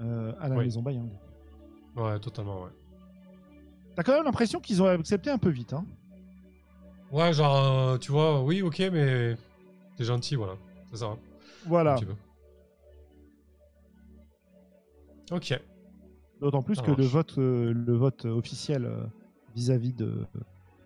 euh, 0.00 0.32
à 0.40 0.48
la 0.48 0.56
Oui. 0.56 0.64
maison 0.64 0.82
Bayang. 0.82 1.08
Ouais, 1.96 2.18
totalement, 2.20 2.62
ouais. 2.62 2.70
T'as 3.94 4.02
quand 4.02 4.12
même 4.14 4.24
l'impression 4.24 4.60
qu'ils 4.60 4.82
ont 4.82 4.86
accepté 4.86 5.30
un 5.30 5.38
peu 5.38 5.50
vite, 5.50 5.72
hein 5.72 5.84
Ouais, 7.10 7.32
genre, 7.32 7.56
euh, 7.56 7.98
tu 7.98 8.10
vois, 8.10 8.42
oui, 8.42 8.62
ok, 8.62 8.78
mais 8.92 9.36
t'es 9.96 10.04
gentil, 10.04 10.34
voilà. 10.34 10.54
C'est 10.90 10.96
ça. 10.98 11.14
Voilà. 11.66 11.92
Un 11.92 11.96
petit 11.96 12.06
peu. 12.06 12.14
Ok. 15.30 15.60
D'autant 16.40 16.62
plus 16.62 16.76
Ça 16.76 16.82
que 16.82 16.90
le 16.90 17.04
vote, 17.04 17.36
euh, 17.38 17.72
le 17.72 17.94
vote 17.94 18.24
officiel 18.24 18.84
euh, 18.86 19.04
vis-à-vis 19.54 19.92
de, 19.92 20.24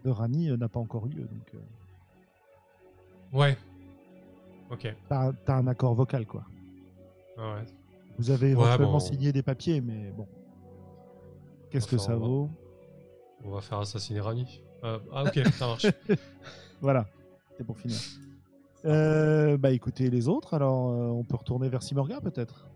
de 0.04 0.11
Rani 0.11 0.50
n'a 0.57 0.68
pas 0.68 0.80
encore 0.80 1.07
eu 1.07 1.11
lieu. 1.11 1.22
Donc, 1.24 1.52
Ouais. 3.32 3.57
Ok. 4.70 4.92
t'as 5.09 5.32
un 5.48 5.66
accord 5.66 5.94
vocal, 5.94 6.26
quoi. 6.26 6.44
Ouais. 7.38 7.64
Vous 8.18 8.30
avez 8.30 8.46
Ouais, 8.46 8.52
éventuellement 8.64 8.92
bon. 8.94 9.00
signé 9.00 9.32
des 9.32 9.42
papiers, 9.42 9.80
mais 9.80 10.11
bon. 10.11 10.26
Qu'est-ce 11.70 11.86
que 11.86 11.98
ça 11.98 12.16
vaut? 12.16 12.48
On 13.45 13.51
va 13.51 13.61
faire 13.61 13.78
assassiner 13.78 14.20
Rani. 14.20 14.62
Euh, 14.84 14.99
ah, 15.12 15.24
ok, 15.24 15.41
ça 15.53 15.66
marche. 15.66 15.87
Voilà, 16.80 17.07
c'est 17.57 17.64
pour 17.64 17.78
finir. 17.78 17.99
Euh, 18.84 19.57
bah 19.57 19.70
écoutez 19.70 20.11
les 20.11 20.28
autres, 20.28 20.55
alors 20.55 20.91
euh, 20.91 21.09
on 21.09 21.24
peut 21.24 21.37
retourner 21.37 21.68
vers 21.68 21.82
Simorga 21.82 22.20
peut-être? 22.20 22.66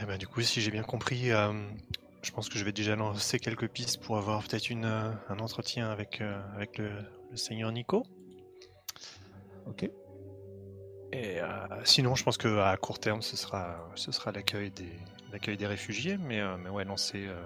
Eh 0.00 0.04
ben, 0.04 0.18
du 0.18 0.26
coup, 0.26 0.40
si 0.40 0.60
j'ai 0.60 0.70
bien 0.70 0.82
compris, 0.82 1.30
euh, 1.30 1.52
je 2.22 2.30
pense 2.32 2.48
que 2.48 2.58
je 2.58 2.64
vais 2.64 2.72
déjà 2.72 2.96
lancer 2.96 3.38
quelques 3.38 3.68
pistes 3.68 4.00
pour 4.02 4.16
avoir 4.16 4.42
peut-être 4.42 4.70
une, 4.70 4.84
euh, 4.84 5.12
un 5.28 5.38
entretien 5.38 5.90
avec, 5.90 6.20
euh, 6.20 6.40
avec 6.56 6.78
le, 6.78 6.90
le 7.30 7.36
seigneur 7.36 7.70
Nico. 7.70 8.02
Ok. 9.66 9.88
Et 11.12 11.40
euh, 11.40 11.46
sinon, 11.84 12.14
je 12.14 12.24
pense 12.24 12.38
qu'à 12.38 12.76
court 12.78 12.98
terme, 12.98 13.22
ce 13.22 13.36
sera, 13.36 13.86
ce 13.94 14.10
sera 14.12 14.32
l'accueil 14.32 14.70
des, 14.70 14.92
l'accueil 15.30 15.56
des 15.56 15.66
réfugiés, 15.66 16.16
mais, 16.16 16.40
euh, 16.40 16.56
mais 16.56 16.70
ouais, 16.70 16.84
lancer, 16.84 17.26
euh, 17.26 17.40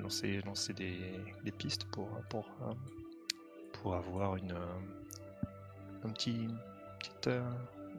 lancer, 0.00 0.40
lancer 0.42 0.72
des, 0.72 0.98
des 1.44 1.52
pistes 1.52 1.84
pour, 1.90 2.08
pour, 2.28 2.46
euh, 2.62 2.72
pour 3.74 3.94
avoir 3.94 4.36
une, 4.36 4.52
euh, 4.52 4.78
un, 6.04 6.10
petit, 6.10 6.48
petite, 6.98 7.26
euh, 7.28 7.50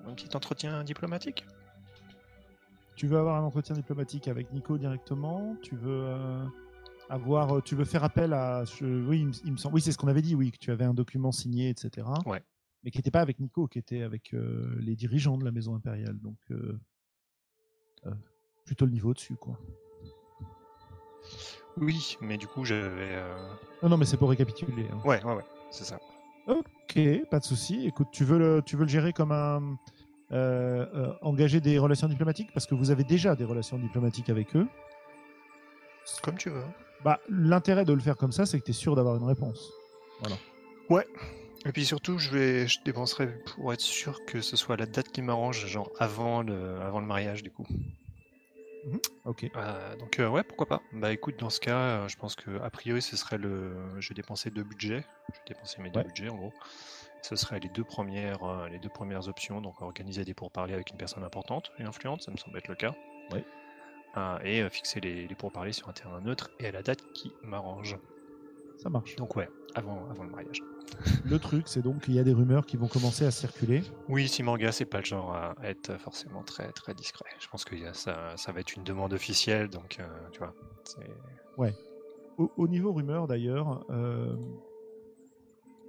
un 0.08 0.14
petit 0.14 0.36
entretien 0.36 0.84
diplomatique. 0.84 1.46
Tu 2.96 3.08
veux 3.08 3.18
avoir 3.18 3.36
un 3.42 3.44
entretien 3.46 3.76
diplomatique 3.76 4.28
avec 4.28 4.52
Nico 4.52 4.78
directement? 4.78 5.56
Tu 5.62 5.76
veux 5.76 6.16
avoir, 7.10 7.62
tu 7.64 7.76
veux 7.76 7.86
faire 7.86 8.04
appel 8.04 8.34
à, 8.34 8.66
je- 8.66 8.86
oui, 9.08 9.20
il 9.20 9.28
me, 9.28 9.34
il 9.46 9.52
me 9.54 9.58
semble, 9.58 9.76
oui 9.76 9.82
c'est 9.82 9.92
ce 9.92 9.98
qu'on 9.98 10.08
avait 10.08 10.22
dit, 10.24 10.34
oui, 10.36 10.52
que 10.52 10.58
tu 10.58 10.72
avais 10.72 10.86
un 10.86 10.94
document 10.96 11.32
signé, 11.32 11.70
etc. 11.70 12.08
Ouais. 12.26 12.42
Mais 12.84 12.92
qui 12.92 12.98
n'était 12.98 13.12
pas 13.12 13.22
avec 13.22 13.40
Nico, 13.40 13.68
qui 13.68 13.80
était 13.80 14.02
avec 14.02 14.34
euh, 14.34 14.76
les 14.80 14.96
dirigeants 14.96 15.38
de 15.38 15.46
la 15.46 15.52
maison 15.52 15.76
impériale, 15.76 16.18
donc 16.20 16.38
euh, 16.52 16.80
euh, 18.08 18.12
plutôt 18.66 18.86
le 18.86 18.92
niveau 18.92 19.14
dessus, 19.14 19.36
quoi. 19.36 19.60
Oui, 21.78 22.18
mais 22.22 22.38
du 22.38 22.48
coup, 22.48 22.66
j'avais. 22.66 23.12
euh, 23.12 23.36
Non, 23.84 23.90
non, 23.90 23.98
mais 23.98 24.06
c'est 24.06 24.18
pour 24.18 24.30
récapituler. 24.30 24.88
hein. 24.92 24.98
Ouais, 25.06 25.24
ouais, 25.24 25.34
ouais, 25.36 25.46
c'est 25.70 25.84
ça. 25.84 26.00
Ok, 26.48 27.00
pas 27.30 27.40
de 27.40 27.44
souci. 27.44 27.86
Écoute, 27.86 28.08
tu 28.12 28.24
veux 28.24 28.40
le, 28.40 28.62
tu 28.66 28.76
veux 28.78 28.84
le 28.84 28.90
gérer 28.90 29.14
comme 29.14 29.32
un 29.32 29.78
euh, 30.32 30.86
euh, 30.96 31.14
engager 31.22 31.60
des 31.62 31.78
relations 31.78 32.08
diplomatiques? 32.08 32.50
Parce 32.54 32.66
que 32.66 32.74
vous 32.76 32.90
avez 32.90 33.04
déjà 33.04 33.36
des 33.36 33.44
relations 33.46 33.78
diplomatiques 33.78 34.30
avec 34.30 34.56
eux. 34.56 34.66
Comme 36.24 36.38
tu 36.38 36.50
veux. 36.50 36.64
Bah, 37.04 37.20
l'intérêt 37.30 37.86
de 37.86 37.94
le 37.94 38.00
faire 38.00 38.16
comme 38.18 38.32
ça, 38.32 38.46
c'est 38.46 38.60
que 38.60 38.66
tu 38.66 38.72
es 38.72 38.74
sûr 38.74 38.96
d'avoir 38.96 39.16
une 39.18 39.26
réponse. 39.26 39.72
Et 41.66 41.72
puis 41.74 41.86
surtout, 41.86 42.18
je 42.18 42.30
vais, 42.30 42.68
je 42.68 42.80
dépenserai 42.86 43.28
pour 43.56 43.74
être 43.74 43.82
sûr 43.82 44.24
que 44.26 44.40
ce 44.42 44.56
soit 44.56 44.78
la 44.78 44.86
date 44.86 45.10
qui 45.10 45.22
m'arrange, 45.22 45.66
genre 45.68 45.92
avant 46.00 46.42
le, 46.42 46.80
avant 46.82 47.02
le 47.02 47.06
mariage, 47.06 47.44
du 47.44 47.52
coup. 47.52 47.68
Ok. 49.26 49.50
Euh, 49.56 49.96
donc 49.98 50.20
euh, 50.20 50.30
ouais, 50.30 50.44
pourquoi 50.44 50.66
pas. 50.68 50.82
Bah 50.94 51.12
écoute, 51.12 51.38
dans 51.40 51.50
ce 51.50 51.60
cas, 51.60 51.78
euh, 51.78 52.08
je 52.08 52.16
pense 52.18 52.36
que 52.36 52.60
a 52.62 52.70
priori, 52.70 53.02
ce 53.02 53.16
serait 53.18 53.38
le, 53.38 53.76
je 54.00 54.10
vais 54.10 54.16
dépenser 54.16 54.50
deux 54.50 54.64
budgets. 54.64 55.04
Je 55.34 55.40
vais 55.40 55.46
dépenser 55.48 55.82
mes 55.82 55.90
deux 55.90 56.00
Ouais. 56.00 56.06
budgets 56.06 56.30
en 56.30 56.36
gros. 56.38 56.54
Ce 57.22 57.36
serait 57.36 57.60
les 57.60 57.70
deux 57.70 57.84
premières, 57.84 58.68
les 58.70 58.80
deux 58.80 58.90
premières 58.90 59.28
options. 59.28 59.60
Donc 59.62 59.82
organiser 59.82 60.24
des 60.24 60.34
pourparlers 60.34 60.74
avec 60.76 60.92
une 60.92 60.98
personne 60.98 61.24
importante 61.24 61.72
et 61.80 61.84
influente, 61.84 62.22
ça 62.22 62.32
me 62.32 62.38
semble 62.38 62.58
être 62.58 62.68
le 62.70 62.76
cas. 62.76 62.96
Ouais. 63.32 63.44
Et 64.44 64.68
fixer 64.70 65.00
les, 65.00 65.28
les 65.28 65.36
pourparlers 65.36 65.74
sur 65.74 65.90
un 65.90 65.94
terrain 65.94 66.22
neutre 66.22 66.50
et 66.60 66.68
à 66.68 66.72
la 66.72 66.82
date 66.82 67.02
qui 67.14 67.32
m'arrange. 67.44 67.98
Ça 68.78 68.90
marche. 68.90 69.16
Donc 69.18 69.36
ouais, 69.36 69.50
avant, 69.76 70.10
avant 70.10 70.24
le 70.24 70.30
mariage. 70.30 70.62
Le 71.26 71.38
truc, 71.40 71.68
c'est 71.68 71.82
donc 71.82 72.02
qu'il 72.04 72.14
y 72.16 72.20
a 72.20 72.24
des 72.24 72.34
rumeurs 72.34 72.66
qui 72.66 72.78
vont 72.78 72.88
commencer 72.88 73.26
à 73.26 73.32
circuler. 73.32 73.84
Oui, 74.10 74.28
Simorga, 74.28 74.72
c'est 74.72 74.86
pas 74.86 75.00
le 75.00 75.06
genre 75.06 75.34
à 75.36 75.54
être 75.64 75.98
forcément 76.00 76.44
très 76.44 76.72
très 76.72 76.94
discret. 76.94 77.26
Je 77.40 77.48
pense 77.48 77.66
que 77.66 77.76
ça, 77.94 78.34
ça 78.38 78.52
va 78.52 78.60
être 78.62 78.76
une 78.76 78.84
demande 78.84 79.14
officielle, 79.14 79.68
donc 79.70 79.98
euh, 80.00 80.04
tu 80.32 80.40
vois. 80.40 80.54
c'est- 80.84 81.72
Au, 82.38 82.52
au 82.58 82.68
niveau 82.68 82.94
rumeur, 82.94 83.28
d'ailleurs, 83.28 83.84
euh, 83.90 84.36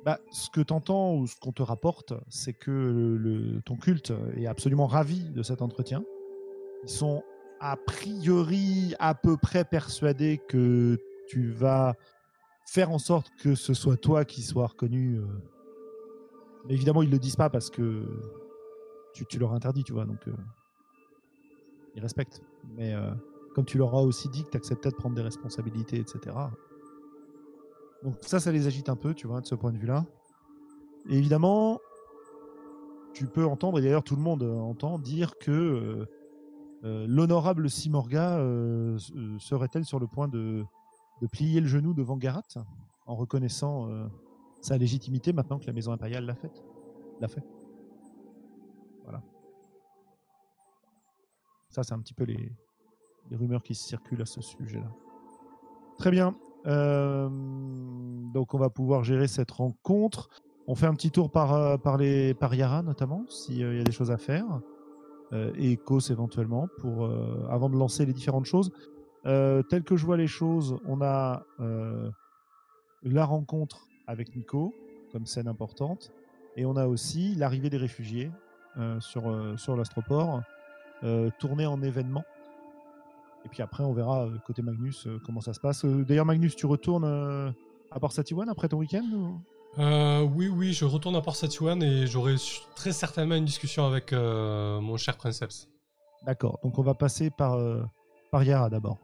bah, 0.04 0.18
ce 0.30 0.48
que 0.50 0.60
tu 0.60 0.72
entends 0.72 1.14
ou 1.16 1.26
ce 1.26 1.36
qu'on 1.36 1.52
te 1.52 1.62
rapporte, 1.62 2.14
c'est 2.28 2.52
que 2.54 2.70
le, 2.70 3.16
le- 3.16 3.60
ton 3.62 3.76
culte 3.76 4.12
est 4.36 4.46
absolument 4.46 4.86
ravi 4.86 5.30
de 5.30 5.42
cet 5.42 5.60
entretien. 5.62 6.02
Ils 6.84 6.88
sont 6.90 7.22
a 7.60 7.76
priori 7.76 8.94
à 8.98 9.14
peu 9.14 9.36
près 9.36 9.64
persuadés 9.64 10.40
que 10.48 10.96
tu 11.28 11.50
vas 11.50 11.94
faire 12.68 12.90
en 12.90 12.98
sorte 12.98 13.30
que 13.38 13.54
ce 13.54 13.72
soit 13.72 13.96
toi 13.96 14.26
qui 14.26 14.42
sois 14.42 14.66
reconnu. 14.66 15.16
euh. 15.16 15.24
Évidemment, 16.68 17.02
ils 17.02 17.10
le 17.10 17.18
disent 17.18 17.36
pas 17.36 17.48
parce 17.48 17.70
que 17.70 18.04
tu, 19.14 19.24
tu 19.24 19.38
leur 19.38 19.54
interdis, 19.54 19.84
tu 19.84 19.94
vois. 19.94 20.04
Donc, 20.04 20.28
euh, 20.28 20.32
ils 21.94 22.02
respectent. 22.02 22.42
Mais 22.76 22.92
euh, 22.92 23.10
comme 23.54 23.64
tu 23.64 23.78
leur 23.78 23.94
as 23.94 24.02
aussi 24.02 24.28
dit 24.28 24.44
que 24.44 24.50
tu 24.50 24.56
acceptais 24.58 24.90
de 24.90 24.96
prendre 24.96 25.16
des 25.16 25.22
responsabilités, 25.22 25.98
etc. 25.98 26.36
Donc 28.02 28.16
ça, 28.20 28.38
ça 28.38 28.52
les 28.52 28.66
agite 28.66 28.90
un 28.90 28.96
peu, 28.96 29.14
tu 29.14 29.26
vois, 29.26 29.40
de 29.40 29.46
ce 29.46 29.54
point 29.54 29.72
de 29.72 29.78
vue-là. 29.78 30.04
Évidemment, 31.08 31.80
tu 33.14 33.26
peux 33.26 33.46
entendre, 33.46 33.78
et 33.78 33.82
d'ailleurs 33.82 34.04
tout 34.04 34.14
le 34.14 34.22
monde 34.22 34.42
entend, 34.42 34.98
dire 34.98 35.38
que 35.38 36.06
l'honorable 36.82 37.68
Simorga 37.70 38.38
serait-elle 39.38 39.84
sur 39.84 39.98
le 39.98 40.06
point 40.06 40.28
de, 40.28 40.64
de 41.20 41.26
plier 41.26 41.60
le 41.60 41.66
genou 41.66 41.94
devant 41.94 42.16
Garat 42.16 42.42
en 43.06 43.16
reconnaissant 43.16 43.88
euh, 43.88 44.06
sa 44.60 44.76
légitimité 44.76 45.32
maintenant 45.32 45.58
que 45.58 45.66
la 45.66 45.72
maison 45.72 45.92
impériale 45.92 46.24
l'a 46.24 46.34
fait 46.34 46.62
l'a 47.20 47.28
fait 47.28 47.42
Voilà. 49.04 49.22
Ça, 51.70 51.82
c'est 51.82 51.94
un 51.94 51.98
petit 51.98 52.14
peu 52.14 52.24
les, 52.24 52.52
rumeurs 53.32 53.62
qui 53.62 53.74
circulent 53.74 54.22
à 54.22 54.26
ce 54.26 54.40
sujet-là. 54.40 54.90
Très 55.98 56.10
bien. 56.10 56.36
Euh, 56.66 57.28
donc, 58.32 58.54
on 58.54 58.58
va 58.58 58.70
pouvoir 58.70 59.04
gérer 59.04 59.26
cette 59.26 59.50
rencontre. 59.50 60.28
On 60.66 60.74
fait 60.74 60.86
un 60.86 60.94
petit 60.94 61.10
tour 61.10 61.30
par, 61.30 61.54
euh, 61.54 61.76
par, 61.76 61.96
les, 61.96 62.34
par 62.34 62.54
Yara, 62.54 62.82
notamment, 62.82 63.26
s'il 63.28 63.58
y 63.58 63.64
a 63.64 63.82
des 63.82 63.92
choses 63.92 64.10
à 64.10 64.18
faire. 64.18 64.60
Et 65.56 65.74
Ecos, 65.74 66.10
éventuellement, 66.10 66.68
avant 67.50 67.68
de 67.68 67.76
lancer 67.76 68.06
les 68.06 68.14
différentes 68.14 68.46
choses. 68.46 68.72
Euh, 69.26 69.62
tel 69.62 69.82
que 69.82 69.96
je 69.96 70.06
vois 70.06 70.16
les 70.16 70.26
choses, 70.28 70.76
on 70.86 71.00
a 71.02 71.42
euh, 71.60 72.10
la 73.02 73.24
rencontre 73.24 73.86
avec 74.06 74.34
Nico, 74.36 74.72
comme 75.12 75.26
scène 75.26 75.48
importante. 75.48 76.12
Et 76.56 76.64
on 76.64 76.76
a 76.76 76.86
aussi 76.86 77.34
l'arrivée 77.34 77.70
des 77.70 77.76
réfugiés 77.76 78.30
euh, 78.78 78.98
sur, 79.00 79.24
sur 79.58 79.76
l'astroport, 79.76 80.42
euh, 81.04 81.30
tourné 81.38 81.66
en 81.66 81.82
événement. 81.82 82.24
Et 83.44 83.48
puis 83.48 83.62
après, 83.62 83.84
on 83.84 83.92
verra 83.92 84.28
côté 84.46 84.62
Magnus 84.62 85.06
comment 85.24 85.40
ça 85.40 85.52
se 85.52 85.60
passe. 85.60 85.84
D'ailleurs, 85.84 86.26
Magnus, 86.26 86.56
tu 86.56 86.66
retournes 86.66 87.04
à 87.90 88.00
Port 88.00 88.12
Satiwan 88.12 88.48
après 88.48 88.68
ton 88.68 88.78
week-end 88.78 89.04
ou- 89.12 89.40
Euh, 89.78 90.22
oui, 90.22 90.48
oui, 90.48 90.72
je 90.72 90.84
retourne 90.84 91.14
à 91.14 91.20
Port 91.20 91.36
Satuan 91.36 91.80
et 91.82 92.06
j'aurai 92.06 92.34
très 92.74 92.90
certainement 92.92 93.36
une 93.36 93.44
discussion 93.44 93.86
avec 93.86 94.12
euh, 94.12 94.80
mon 94.80 94.96
cher 94.96 95.16
Princeps. 95.16 95.68
D'accord. 96.26 96.58
Donc 96.64 96.78
on 96.78 96.82
va 96.82 96.94
passer 96.94 97.30
par, 97.30 97.54
euh, 97.54 97.82
par 98.32 98.42
Yara 98.42 98.68
d'abord. 98.70 98.98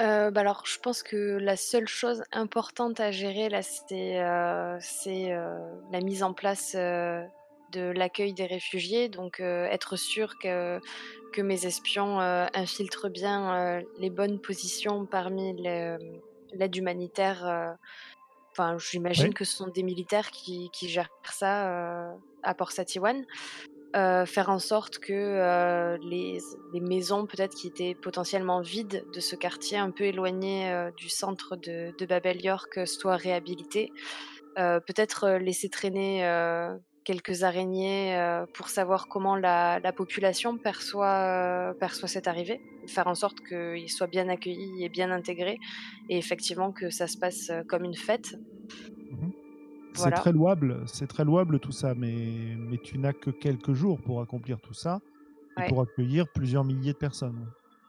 Euh, 0.00 0.30
bah 0.30 0.42
alors, 0.42 0.64
je 0.64 0.78
pense 0.78 1.02
que 1.02 1.38
la 1.38 1.56
seule 1.56 1.88
chose 1.88 2.22
importante 2.30 3.00
à 3.00 3.10
gérer 3.10 3.48
là, 3.48 3.62
c'est 3.62 4.20
euh, 4.20 4.78
euh, 5.06 5.58
la 5.90 6.00
mise 6.00 6.22
en 6.22 6.34
place 6.34 6.76
de 6.76 7.90
l'accueil 7.90 8.32
des 8.32 8.46
réfugiés. 8.46 9.08
Donc, 9.08 9.40
être 9.40 9.96
sûr 9.96 10.38
que, 10.38 10.80
que 11.32 11.42
mes 11.42 11.66
espions 11.66 12.20
infiltrent 12.20 13.08
bien 13.08 13.82
les 13.98 14.10
bonnes 14.10 14.40
positions 14.40 15.04
parmi 15.04 15.52
l'aide 15.60 16.76
humanitaire. 16.76 17.76
Enfin, 18.52 18.78
j'imagine 18.78 19.28
Ouais. 19.28 19.34
que 19.34 19.44
ce 19.44 19.56
sont 19.56 19.68
des 19.68 19.82
militaires 19.82 20.30
qui, 20.30 20.70
qui 20.70 20.88
gèrent 20.88 21.10
ça 21.24 22.14
à 22.44 22.54
Port 22.54 22.70
Satiwan. 22.70 23.24
Euh, 23.96 24.26
faire 24.26 24.50
en 24.50 24.58
sorte 24.58 24.98
que 24.98 25.14
euh, 25.14 25.96
les, 26.02 26.40
maisons 26.74 27.24
peut-être 27.24 27.54
qui 27.54 27.68
étaient 27.68 27.94
potentiellement 27.94 28.60
vides 28.60 29.06
de 29.14 29.20
ce 29.20 29.34
quartier 29.34 29.78
un 29.78 29.90
peu 29.90 30.04
éloigné 30.04 30.70
euh, 30.70 30.90
du 30.90 31.08
centre 31.08 31.56
de, 31.56 31.94
de 31.98 32.06
Babel 32.06 32.44
York 32.44 32.86
soient 32.86 33.16
réhabilitées. 33.16 33.92
Peut-être 34.56 35.38
laisser 35.38 35.68
traîner 35.68 36.28
quelques 37.04 37.44
araignées 37.44 38.20
pour 38.54 38.70
savoir 38.70 39.06
comment 39.06 39.36
la, 39.36 39.78
la 39.78 39.92
population 39.92 40.58
perçoit, 40.58 41.76
perçoit 41.78 42.08
cette 42.08 42.26
arrivée. 42.26 42.60
Faire 42.88 43.06
en 43.06 43.14
sorte 43.14 43.38
qu'ils 43.46 43.88
soient 43.88 44.08
bien 44.08 44.28
accueillis 44.28 44.82
et 44.84 44.88
bien 44.88 45.12
intégrés 45.12 45.60
et 46.08 46.18
effectivement 46.18 46.72
que 46.72 46.90
ça 46.90 47.06
se 47.06 47.16
passe 47.16 47.52
comme 47.68 47.84
une 47.84 47.94
fête. 47.94 48.34
C'est 49.98 50.04
Voilà. 50.04 50.16
très 50.18 50.32
louable, 50.32 50.82
c'est 50.86 51.08
très 51.08 51.24
louable 51.24 51.58
tout 51.58 51.72
ça, 51.72 51.92
mais, 51.96 52.54
mais 52.56 52.78
tu 52.78 52.98
n'as 52.98 53.12
que 53.12 53.30
quelques 53.30 53.72
jours 53.72 54.00
pour 54.00 54.20
accomplir 54.20 54.60
tout 54.60 54.74
ça 54.74 55.00
et 55.60 55.68
pour 55.68 55.80
accueillir 55.82 56.26
plusieurs 56.32 56.62
milliers 56.62 56.92
de 56.92 56.98
personnes. 56.98 57.46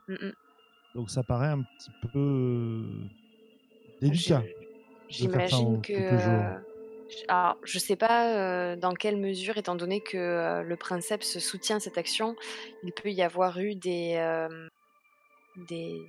Mm, 0.08 0.14
mm. 0.14 0.34
Donc 0.96 1.12
ça 1.12 1.22
paraît 1.22 1.50
un 1.50 1.62
petit 1.62 1.92
peu 2.12 2.20
euh, 2.20 2.84
délicat. 4.02 4.42
J'imagine 5.08 5.82
que. 5.84 5.94
euh, 5.94 6.58
alors, 7.28 7.58
je 7.64 7.78
sais 7.78 7.96
pas 7.96 8.36
euh, 8.36 8.76
dans 8.76 8.94
quelle 8.96 9.18
mesure, 9.18 9.58
étant 9.58 9.76
donné 9.76 10.02
que 10.02 10.18
euh, 10.18 10.64
le 10.64 10.76
princeps 10.78 11.38
soutient 11.38 11.80
cette 11.80 12.00
action, 12.00 12.36
il 12.84 12.92
peut 12.92 13.12
y 13.12 13.22
avoir 13.22 13.60
eu 13.60 13.76
des, 13.76 14.18
des, 15.68 16.02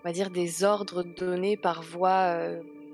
on 0.00 0.08
va 0.08 0.12
dire 0.12 0.28
des 0.30 0.62
ordres 0.62 1.02
donnés 1.02 1.56
par 1.56 1.82
voie, 1.82 2.36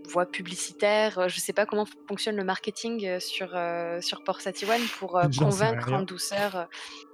voie 0.06 0.26
publicitaire. 0.26 1.18
Euh, 1.18 1.28
Je 1.28 1.38
sais 1.40 1.52
pas 1.52 1.66
comment 1.66 1.84
fonctionne 2.08 2.36
le 2.36 2.44
marketing 2.44 3.04
euh, 3.06 3.20
sur 3.20 3.48
sur, 3.48 4.02
sur 4.02 4.24
Port 4.24 4.40
Satiwan 4.40 4.80
pour 4.98 5.16
euh, 5.18 5.28
convaincre 5.38 5.92
en 5.92 6.02
douceur, 6.02 6.56
euh, 6.56 6.64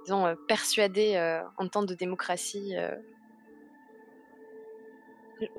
disons 0.05 0.25
euh, 0.25 0.35
persuader 0.47 1.15
euh, 1.15 1.41
en 1.57 1.67
temps 1.67 1.83
de 1.83 1.93
démocratie. 1.95 2.75
euh. 2.77 2.95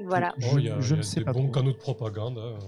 Voilà. 0.01 0.33
Je- 0.39 0.47
Oh, 0.51 0.59
il 0.59 0.67
y 0.67 0.71
a, 0.71 0.81
je 0.81 0.95
ne 0.95 1.03
sais 1.03 1.21
des 1.21 1.25
pas 1.25 1.33
bons 1.33 1.45
trop. 1.45 1.53
canaux 1.53 1.73
de 1.73 1.77
propagande. 1.79 2.39
hein. 2.39 2.59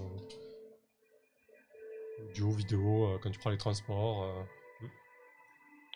Audio, 2.29 2.51
vidéo, 2.51 3.05
euh, 3.05 3.17
quand 3.21 3.29
tu 3.31 3.39
prends 3.39 3.49
les 3.49 3.57
transports. 3.57 4.23
euh. 4.23 4.43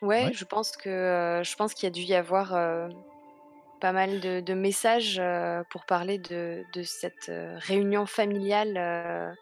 Ouais, 0.04 0.26
Ouais. 0.26 0.34
je 0.34 0.46
pense 0.46 0.76
que 0.78 0.90
euh, 0.90 1.44
je 1.44 1.56
pense 1.56 1.74
qu'il 1.76 1.84
y 1.86 1.88
a 1.88 1.92
dû 1.92 2.02
y 2.02 2.16
avoir 2.16 2.56
euh, 2.56 2.88
pas 3.82 3.92
mal 3.92 4.20
de, 4.22 4.54
messages 4.54 5.18
euh, 5.20 5.64
pour 5.72 5.86
parler 5.86 6.20
de, 6.20 6.64
cette 6.84 7.30
euh, 7.30 7.58
réunion 7.58 8.06
familiale 8.06 8.78
euh, 8.78 9.34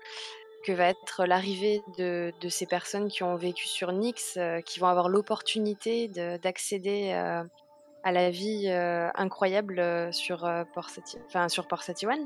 que 0.65 0.71
va 0.71 0.85
être 0.89 1.25
l'arrivée 1.25 1.81
de, 1.97 2.31
ces 2.49 2.65
personnes 2.65 3.09
qui 3.09 3.21
ont 3.21 3.35
vécu 3.35 3.67
sur 3.67 3.91
euh, 3.91 4.61
qui 4.61 4.79
vont 4.79 4.87
avoir 4.87 5.09
l'opportunité 5.09 6.07
de- 6.07 6.37
d'accéder 6.37 7.11
à 7.11 8.11
la 8.13 8.29
vie 8.29 8.69
incroyable 8.69 10.13
sur, 10.13 10.39
Port 10.73 10.89
enfin, 11.27 11.47
Port 11.67 11.83
Satiwan. 11.83 12.19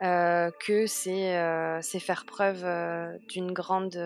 Que 0.00 0.86
c'est 0.86 2.00
faire 2.00 2.24
preuve 2.26 2.64
d'une 3.28 3.52
grande 3.52 3.98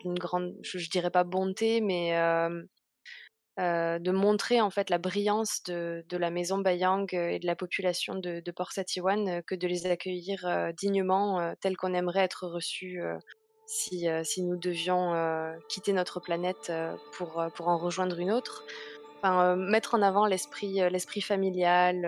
d'une 0.00 0.14
grande, 0.14 0.54
je, 0.62 0.78
je 0.78 0.90
dirais 0.90 1.10
pas 1.10 1.24
bonté, 1.24 1.80
mais 1.80 2.12
euh, 3.60 3.98
de 3.98 4.10
montrer 4.12 4.62
en 4.62 4.70
fait 4.70 4.88
la 4.88 4.96
brillance 4.96 5.62
de, 5.64 6.02
la 6.10 6.30
maison 6.30 6.56
Bayang 6.56 7.06
euh, 7.12 7.28
et 7.28 7.38
de 7.38 7.46
la 7.46 7.54
population 7.54 8.14
de, 8.14 8.42
Port 8.50 8.72
Satiwan 8.72 9.28
euh, 9.28 9.42
que 9.42 9.54
de 9.54 9.66
les 9.66 9.84
accueillir 9.86 10.72
dignement 10.74 11.38
euh, 11.38 11.52
tel 11.60 11.76
qu'on 11.76 11.92
aimerait 11.92 12.24
être 12.24 12.46
reçus 12.46 13.02
si, 13.66 14.06
si 14.24 14.42
nous 14.42 14.56
devions 14.56 15.14
quitter 15.68 15.92
notre 15.92 16.18
planète 16.20 16.72
pour, 17.12 17.44
pour 17.54 17.68
en 17.68 17.76
rejoindre 17.76 18.18
une 18.18 18.30
autre. 18.30 18.64
Enfin, 19.18 19.56
mettre 19.56 19.94
en 19.94 20.02
avant 20.02 20.26
l'esprit 20.26 20.80
l'esprit 20.90 21.20
familial 21.20 22.04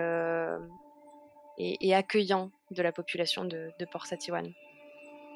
et, 1.57 1.77
et 1.87 1.95
accueillant 1.95 2.51
de 2.71 2.81
la 2.81 2.91
population 2.91 3.45
de, 3.45 3.69
de 3.79 3.85
Port 3.85 4.07
Satiwan 4.07 4.51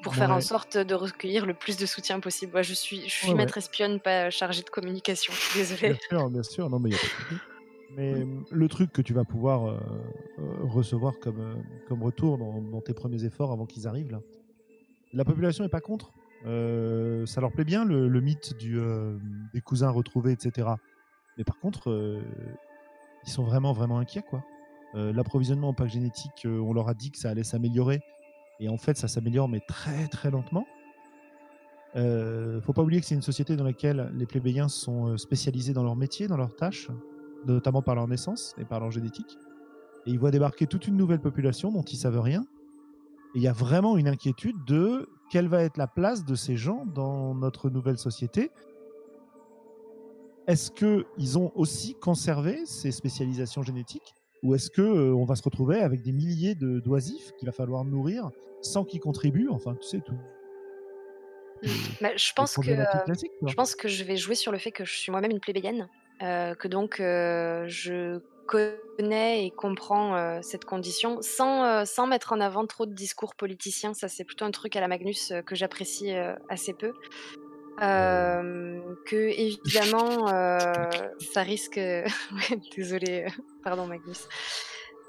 pour 0.02 0.14
faire 0.14 0.30
en 0.30 0.36
Ouais. 0.36 0.40
sorte 0.40 0.76
de 0.78 0.94
recueillir 0.94 1.46
le 1.46 1.54
plus 1.54 1.76
de 1.76 1.86
soutien 1.86 2.20
possible. 2.20 2.52
Moi, 2.52 2.62
je 2.62 2.74
suis, 2.74 3.02
je 3.02 3.08
suis 3.14 3.26
Ouais, 3.28 3.32
ouais. 3.32 3.38
maître 3.38 3.58
espionne, 3.58 4.00
pas 4.00 4.30
chargée 4.30 4.62
de 4.62 4.70
communication. 4.70 5.32
Je 5.32 5.38
suis 5.40 5.58
désolée. 5.60 5.88
Bien 5.90 5.98
sûr, 6.08 6.30
bien 6.30 6.42
sûr. 6.42 6.70
Non, 6.70 6.78
mais 6.78 6.90
y 6.90 6.94
a 6.94 6.98
pas 6.98 7.34
de. 7.34 7.38
Mais 7.96 8.14
euh, 8.14 8.24
le 8.52 8.68
truc 8.68 8.92
que 8.92 9.02
tu 9.02 9.12
vas 9.12 9.24
pouvoir 9.24 9.66
euh, 9.68 9.76
euh, 10.38 10.42
recevoir 10.62 11.18
comme, 11.18 11.40
euh, 11.40 11.54
comme 11.88 12.02
retour 12.04 12.38
dans, 12.38 12.62
dans 12.62 12.80
tes 12.80 12.94
premiers 12.94 13.24
efforts 13.24 13.50
avant 13.50 13.66
qu'ils 13.66 13.88
arrivent, 13.88 14.12
là, 14.12 14.20
la 15.12 15.24
population 15.24 15.64
n'est 15.64 15.70
pas 15.70 15.80
contre. 15.80 16.12
Euh, 16.46 17.26
ça 17.26 17.40
leur 17.40 17.50
plaît 17.52 17.64
bien 17.64 17.84
le, 17.84 18.06
le 18.08 18.20
mythe 18.20 18.56
du, 18.58 18.78
des 19.52 19.60
cousins 19.60 19.90
retrouvés, 19.90 20.32
etc. 20.32 20.68
Mais 21.36 21.42
par 21.44 21.58
contre, 21.58 22.20
ils 23.26 23.30
sont 23.30 23.42
vraiment, 23.42 23.72
vraiment 23.72 23.98
inquiets. 23.98 24.22
quoi. 24.22 24.42
L'approvisionnement 24.94 25.68
en 25.68 25.74
pack 25.74 25.88
génétique, 25.90 26.46
on 26.46 26.72
leur 26.72 26.88
a 26.88 26.94
dit 26.94 27.10
que 27.10 27.18
ça 27.18 27.28
allait 27.30 27.44
s'améliorer. 27.44 28.00
Et 28.60 28.68
en 28.68 28.76
fait, 28.76 28.96
ça 28.96 29.08
s'améliore, 29.08 29.48
mais 29.48 29.60
très, 29.60 30.06
très 30.08 30.30
lentement. 30.30 30.66
Euh, 31.96 32.60
faut 32.60 32.72
pas 32.72 32.82
oublier 32.82 33.00
que 33.00 33.06
c'est 33.06 33.14
une 33.14 33.22
société 33.22 33.56
dans 33.56 33.64
laquelle 33.64 34.12
les 34.14 34.26
plébéiens 34.26 34.68
sont 34.68 35.08
euh, 35.08 35.16
spécialisés 35.16 35.72
dans 35.72 35.82
leur 35.82 35.96
métier, 35.96 36.28
dans 36.28 36.36
leurs 36.36 36.54
tâches, 36.54 36.88
notamment 37.46 37.82
par 37.82 37.94
leur 37.94 38.06
naissance 38.06 38.54
et 38.58 38.64
par 38.64 38.78
leur 38.78 38.90
génétique. 38.90 39.38
Et 40.06 40.10
ils 40.10 40.18
voient 40.18 40.30
débarquer 40.30 40.66
toute 40.66 40.86
une 40.86 40.96
nouvelle 40.96 41.20
population 41.20 41.72
dont 41.72 41.82
ils 41.82 41.96
savent 41.96 42.20
rien. 42.20 42.42
Et 43.34 43.38
il 43.38 43.42
y 43.42 43.48
a 43.48 43.52
vraiment 43.52 43.96
une 43.96 44.08
inquiétude 44.08 44.56
de 44.66 45.08
quelle 45.30 45.48
va 45.48 45.62
être 45.62 45.78
la 45.78 45.86
place 45.86 46.24
de 46.24 46.34
ces 46.34 46.56
gens 46.56 46.84
dans 46.84 47.34
notre 47.34 47.70
nouvelle 47.70 47.98
société. 47.98 48.50
Est-ce 50.46 50.70
qu'ils 50.70 51.38
ont 51.38 51.52
aussi 51.54 51.94
conservé 51.94 52.66
ces 52.66 52.92
spécialisations 52.92 53.62
génétiques 53.62 54.14
ou 54.42 54.54
est-ce 54.54 54.70
que 54.70 54.82
euh, 54.82 55.14
on 55.14 55.24
va 55.24 55.36
se 55.36 55.42
retrouver 55.42 55.80
avec 55.80 56.02
des 56.02 56.12
milliers 56.12 56.54
de 56.54 56.80
d'oisifs 56.80 57.32
qu'il 57.38 57.46
va 57.46 57.52
falloir 57.52 57.84
nourrir 57.84 58.30
sans 58.62 58.84
qu'ils 58.84 59.00
contribuent 59.00 59.48
Enfin, 59.50 59.74
tu 59.74 59.86
sais 59.86 60.00
tout. 60.00 60.18
Bah, 62.00 62.10
je 62.16 62.32
pense 62.32 62.54
que 62.54 62.70
euh, 62.70 63.14
je 63.46 63.54
pense 63.54 63.74
que 63.74 63.88
je 63.88 64.04
vais 64.04 64.16
jouer 64.16 64.34
sur 64.34 64.52
le 64.52 64.58
fait 64.58 64.72
que 64.72 64.84
je 64.84 64.92
suis 64.92 65.12
moi-même 65.12 65.30
une 65.30 65.40
plébéienne, 65.40 65.88
euh, 66.22 66.54
que 66.54 66.68
donc 66.68 67.00
euh, 67.00 67.64
je 67.68 68.20
connais 68.46 69.46
et 69.46 69.50
comprends 69.52 70.42
cette 70.42 70.64
condition 70.64 71.18
sans, 71.22 71.84
sans 71.86 72.08
mettre 72.08 72.32
en 72.32 72.40
avant 72.40 72.66
trop 72.66 72.84
de 72.84 72.92
discours 72.92 73.36
politiciens. 73.36 73.94
Ça, 73.94 74.08
c'est 74.08 74.24
plutôt 74.24 74.44
un 74.44 74.50
truc 74.50 74.74
à 74.74 74.80
la 74.80 74.88
Magnus 74.88 75.32
que 75.46 75.54
j'apprécie 75.54 76.12
assez 76.48 76.72
peu. 76.72 76.92
Euh, 77.82 78.80
que 79.06 79.16
évidemment, 79.16 80.28
euh, 80.32 80.90
ça 81.32 81.42
risque. 81.42 81.76
Ouais, 82.32 82.60
Désolé, 82.76 83.24
euh, 83.26 83.42
pardon 83.64 83.86
Magnus, 83.86 84.28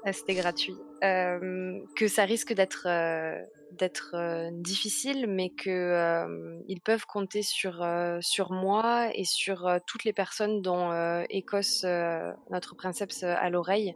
Euh, 0.06 0.12
c'était 0.12 0.34
gratuit. 0.34 0.76
Euh, 1.04 1.78
que 1.96 2.08
ça 2.08 2.24
risque 2.24 2.52
d'être 2.54 2.86
euh, 2.86 3.40
d'être 3.72 4.14
euh, 4.14 4.50
difficile, 4.52 5.26
mais 5.28 5.50
que 5.50 5.70
euh, 5.70 6.58
ils 6.68 6.80
peuvent 6.80 7.06
compter 7.06 7.42
sur 7.42 7.82
euh, 7.82 8.18
sur 8.20 8.52
moi 8.52 9.10
et 9.14 9.24
sur 9.24 9.66
euh, 9.66 9.78
toutes 9.86 10.04
les 10.04 10.12
personnes 10.12 10.60
dont 10.62 10.90
euh, 10.92 11.24
Écosse, 11.30 11.82
euh, 11.84 12.32
notre 12.50 12.74
princeps, 12.74 13.22
euh, 13.22 13.34
a 13.38 13.48
l'oreille, 13.50 13.94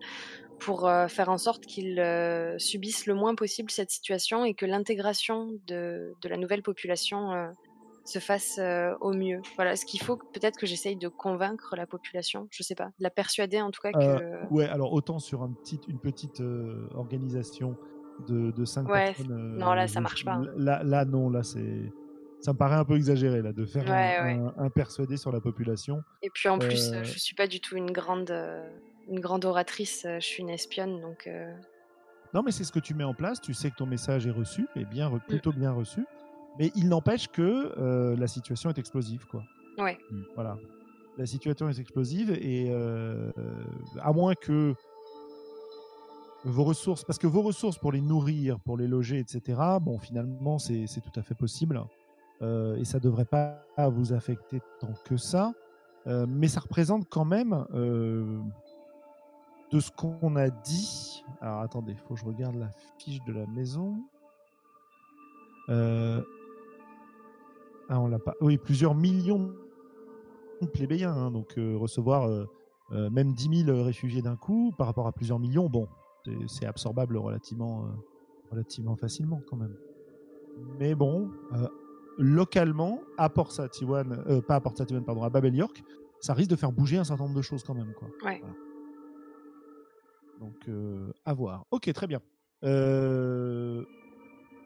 pour 0.61 0.89
euh, 0.89 1.09
faire 1.09 1.29
en 1.29 1.39
sorte 1.39 1.66
qu'ils 1.66 1.99
euh, 2.01 2.59
subissent 2.59 3.07
le 3.07 3.14
moins 3.14 3.35
possible 3.35 3.70
cette 3.70 3.91
situation 3.91 4.45
et 4.45 4.55
que 4.55 4.66
l'intégration 4.66 5.51
de, 5.66 6.14
de 6.22 6.29
la 6.29 6.37
nouvelle 6.37 6.62
population 6.62 7.33
euh, 7.33 7.49
se 8.09 8.19
fasse 8.19 8.59
euh, 8.59 8.95
au 9.01 9.13
mieux. 9.13 9.41
Voilà, 9.57 9.77
ce 9.77 9.85
qu'il 9.85 10.01
faut 10.01 10.17
peut-être 10.33 10.57
que 10.59 10.67
j'essaye 10.67 10.97
de 10.97 11.09
convaincre 11.09 11.75
la 11.77 11.87
population, 11.87 12.47
je 12.51 12.63
sais 12.63 12.75
pas, 12.75 12.87
de 12.87 13.03
la 13.03 13.11
persuader 13.11 13.61
en 13.61 13.71
tout 13.71 13.81
cas 13.83 13.93
que. 13.93 13.99
Euh, 13.99 14.45
ouais, 14.51 14.67
alors 14.69 14.93
autant 14.93 15.19
sur 15.19 15.43
un 15.43 15.51
petit, 15.53 15.81
une 15.89 15.99
petite 15.99 16.41
euh, 16.41 16.89
organisation 16.95 17.77
de, 18.29 18.51
de 18.53 18.65
5 18.65 18.89
Ouais, 18.89 19.13
personnes. 19.15 19.57
non, 19.59 19.75
là, 19.75 19.89
ça 19.89 20.01
marche 20.01 20.25
pas, 20.25 20.35
hein. 20.35 20.47
Là, 20.57 20.83
là, 20.83 21.05
non, 21.05 21.29
là, 21.31 21.43
c'est. 21.43 21.93
Ça 22.41 22.53
me 22.53 22.59
paraît 22.59 22.77
un 22.77 22.85
peu 22.85 22.97
exagéré, 22.97 23.43
là, 23.43 23.53
de 23.53 23.65
faire 23.67 23.83
un- 23.91 23.95
Ouais, 23.95 24.21
ouais. 24.23 24.41
un, 24.59 24.65
un 24.67 24.71
persuadé 24.71 25.17
sur 25.17 25.33
la 25.33 25.41
population. 25.41 26.03
Et 26.23 26.31
puis 26.31 26.49
en 26.49 26.59
plus, 26.59 26.93
je 27.03 27.19
suis 27.19 27.35
pas 27.35 27.47
du 27.47 27.61
tout 27.61 27.77
une 27.77 27.91
grande, 27.91 28.31
une 29.09 29.21
grande 29.21 29.45
oratrice, 29.45 30.07
je 30.07 30.25
suis 30.25 30.43
une 30.43 30.51
espionne, 30.51 31.01
donc. 31.01 31.29
Non, 32.35 32.43
mais 32.43 32.51
c'est 32.53 32.65
ce 32.65 32.73
que 32.73 32.79
tu 32.81 32.93
mets 32.95 33.05
en 33.05 33.15
place. 33.15 33.41
Tu 33.41 33.55
sais 33.55 33.71
que 33.71 33.77
ton 33.77 33.87
message 33.87 34.27
est 34.27 34.31
reçu, 34.33 34.67
et 34.77 34.85
bien, 34.85 35.09
Mm. 35.11 35.21
plutôt 35.21 35.53
bien 35.53 35.73
reçu. 35.73 36.05
Mais 36.59 36.73
il 36.75 36.89
n'empêche 36.89 37.29
que 37.29 37.73
euh, 37.79 38.17
la 38.17 38.27
situation 38.27 38.71
est 38.71 38.79
explosive, 38.79 39.27
quoi. 39.27 39.43
Ouais. 39.79 39.99
Voilà. 40.35 40.57
La 41.19 41.27
situation 41.27 41.69
est 41.69 41.79
explosive 41.79 42.31
et 42.31 42.67
euh, 42.71 43.31
à 44.01 44.13
moins 44.13 44.35
que 44.35 44.75
vos 46.45 46.65
ressources, 46.65 47.05
parce 47.05 47.19
que 47.19 47.27
vos 47.27 47.43
ressources 47.43 47.79
pour 47.79 47.93
les 47.93 48.01
nourrir, 48.01 48.61
pour 48.61 48.77
les 48.77 48.87
loger, 48.87 49.19
etc., 49.19 49.61
bon, 49.81 49.99
finalement, 49.99 50.59
c'est 50.59 50.87
tout 50.87 51.19
à 51.19 51.23
fait 51.23 51.35
possible. 51.35 51.83
Euh, 52.43 52.77
et 52.77 52.85
ça 52.85 52.99
ne 52.99 53.03
devrait 53.03 53.25
pas 53.25 53.65
vous 53.89 54.13
affecter 54.13 54.61
tant 54.81 54.93
que 55.05 55.17
ça. 55.17 55.53
Mais 56.29 56.47
ça 56.47 56.61
représente 56.61 57.09
quand 57.09 57.25
même, 57.25 57.67
de 59.73 59.81
ce 59.81 59.91
qu'on 59.91 60.37
a 60.37 60.51
dit. 60.51 61.25
Alors 61.41 61.61
attendez, 61.61 61.93
il 61.93 61.99
faut 61.99 62.15
que 62.15 62.21
je 62.21 62.25
regarde 62.25 62.57
la 62.57 62.71
fiche 62.99 63.23
de 63.25 63.33
la 63.33 63.47
maison. 63.47 63.97
Euh, 65.69 66.23
ah, 67.89 68.01
on 68.01 68.09
l'a 68.09 68.18
pas. 68.18 68.34
Oui, 68.41 68.59
plusieurs 68.59 68.95
millions 68.95 69.55
de 70.61 70.66
plébéiens. 70.66 71.12
hein, 71.12 71.30
donc 71.30 71.59
euh, 71.59 71.76
recevoir 71.76 72.24
euh, 72.28 72.45
euh, 72.93 73.11
même 73.11 73.32
10 73.32 73.64
000 73.64 73.82
réfugiés 73.84 74.22
d'un 74.22 74.37
coup 74.37 74.72
par 74.76 74.87
rapport 74.87 75.07
à 75.07 75.12
plusieurs 75.12 75.39
millions, 75.39 75.68
bon, 75.68 75.89
c'est- 76.47 76.66
absorbable 76.66 77.16
relativement, 77.16 77.87
relativement 78.51 78.97
facilement 78.97 79.43
quand 79.49 79.57
même. 79.57 79.76
Mais 80.78 80.95
bon, 80.95 81.30
localement, 82.18 83.01
à 83.18 83.28
Port 83.28 83.53
Saint-Iwan, 83.53 84.24
euh, 84.28 84.41
pas 84.41 84.57
à 84.57 84.61
Port 84.61 84.76
Saint-Iwan, 84.76 85.05
pardon, 85.05 85.22
à 85.22 85.30
Babel 85.30 85.55
York, 85.55 85.82
ça 86.20 86.32
risque 86.32 86.51
de 86.51 86.57
faire 86.57 86.72
bouger 86.72 86.97
un 86.99 87.05
certain 87.05 87.24
nombre 87.24 87.37
de 87.37 87.43
choses 87.43 87.62
quand 87.62 87.74
même. 87.74 87.93
Quoi. 87.95 88.09
Ouais. 88.24 88.39
Voilà. 88.41 88.55
Donc, 90.41 90.55
euh, 90.68 91.12
à 91.24 91.34
voir. 91.34 91.64
Ok, 91.70 91.93
très 91.93 92.07
bien. 92.07 92.20
Euh, 92.64 93.84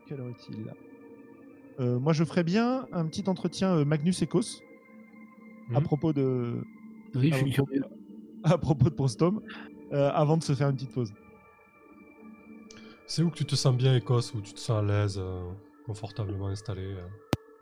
Quelle 0.06 0.20
heure 0.20 0.28
est-il 0.28 0.64
là? 0.64 0.72
Euh, 1.80 1.98
Moi, 1.98 2.12
je 2.12 2.24
ferais 2.24 2.44
bien 2.44 2.86
un 2.92 3.06
petit 3.06 3.28
entretien 3.28 3.74
euh, 3.76 3.84
Magnus 3.84 4.22
Ecos 4.22 4.62
à 5.72 5.80
Mhm. 5.80 5.82
propos 5.84 6.12
de, 6.12 6.62
Oui, 7.14 7.28
je 7.30 7.34
à 7.34 7.38
suis 7.38 7.50
propos, 7.52 7.66
curieux. 7.70 7.84
à 8.42 8.58
propos 8.58 8.90
de 8.90 8.94
Prostom 8.94 9.40
euh, 9.92 10.10
avant 10.12 10.36
de 10.36 10.42
se 10.42 10.54
faire 10.54 10.68
une 10.68 10.76
petite 10.76 10.92
pause. 10.92 11.12
C'est 13.06 13.22
où 13.22 13.30
que 13.30 13.36
tu 13.36 13.44
te 13.44 13.56
sens 13.56 13.74
bien, 13.76 13.96
Écosse, 13.96 14.34
où 14.34 14.40
tu 14.40 14.52
te 14.52 14.60
sens 14.60 14.78
à 14.78 14.82
l'aise, 14.82 15.16
euh, 15.18 15.50
confortablement 15.86 16.48
installé 16.48 16.82
euh, 16.82 17.06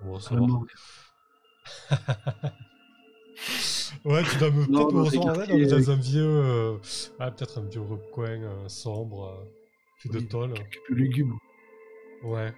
On 0.03 0.13
va. 0.13 0.21
Ouais, 4.05 4.23
tu 4.25 4.37
dois 4.39 4.51
me 4.51 4.65
peut-être 4.67 4.93
me 4.93 5.01
dans 5.01 5.05
recevoir 5.05 5.37
un 5.91 5.97
vieux. 5.97 6.23
euh, 6.27 6.73
ouais, 7.21 7.31
peut-être 7.33 7.59
un 7.59 7.65
vieux 7.65 7.81
recoin 7.83 8.29
euh, 8.43 8.69
sombre, 8.69 9.25
euh, 9.29 9.45
fait 9.99 10.09
de 10.09 10.19
Oui. 10.19 10.29
tôle. 10.29 10.55
Plus 10.87 10.95
lugubre. 10.95 11.37
Ouais. 12.25 12.53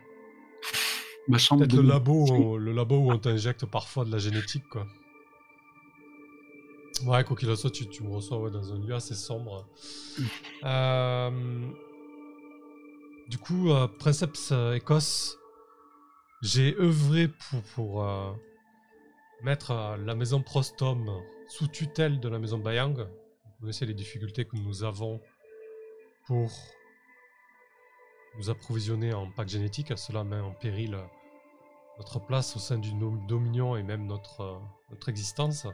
Ma 1.29 1.39
chambre 1.39 1.61
Peut-être 1.66 1.77
le 1.77 1.89
labo, 1.89 2.27
où, 2.31 2.59
le 2.59 2.73
labo 2.73 2.97
où 2.97 3.12
on 3.12 3.18
t'injecte 3.18 3.66
parfois 3.66 4.05
de 4.05 4.11
la 4.12 4.18
génétique, 4.18 4.68
quoi. 4.68 4.87
Ouais, 7.07 7.25
quoi 7.25 7.37
qu'il 7.37 7.51
en 7.51 7.57
soit, 7.57 7.71
tu, 7.71 7.89
tu 7.89 8.03
me 8.03 8.11
reçois 8.11 8.39
ouais, 8.39 8.51
dans 8.51 8.73
un 8.73 8.79
lieu 8.79 8.95
assez 8.95 9.14
sombre. 9.14 9.66
Euh, 10.64 11.31
Du 13.29 13.39
coup, 13.39 13.71
euh, 13.71 13.87
Princeps 13.87 14.51
euh, 14.53 14.75
Écosse, 14.75 15.39
j'ai 16.43 16.75
œuvré 16.79 17.29
pour, 17.29 17.62
pour 17.75 18.05
euh, 18.05 18.33
mettre 19.43 19.97
la 20.05 20.14
maison 20.14 20.43
Prostom 20.43 21.09
sous 21.49 21.68
tutelle 21.68 22.18
de 22.21 22.29
la 22.29 22.39
maison 22.39 22.59
Bayang. 22.59 22.97
Vous 22.99 23.61
connaissez 23.61 23.87
les 23.87 23.95
difficultés 23.95 24.45
que 24.45 24.57
nous 24.57 24.83
avons 24.85 25.21
pour 26.27 26.51
nous 28.39 28.51
approvisionner 28.51 29.12
en 29.12 29.31
packs 29.31 29.49
génétiques. 29.49 29.97
Cela 29.97 30.24
met 30.24 30.41
en 30.41 30.53
péril 30.53 30.95
euh, 30.95 31.03
notre 31.99 32.18
place 32.18 32.57
au 32.57 32.59
sein 32.59 32.78
du 32.78 32.93
Dominion 33.28 33.76
et 33.76 33.83
même 33.83 34.07
notre, 34.07 34.41
euh, 34.41 34.59
notre 34.91 35.09
existence. 35.09 35.66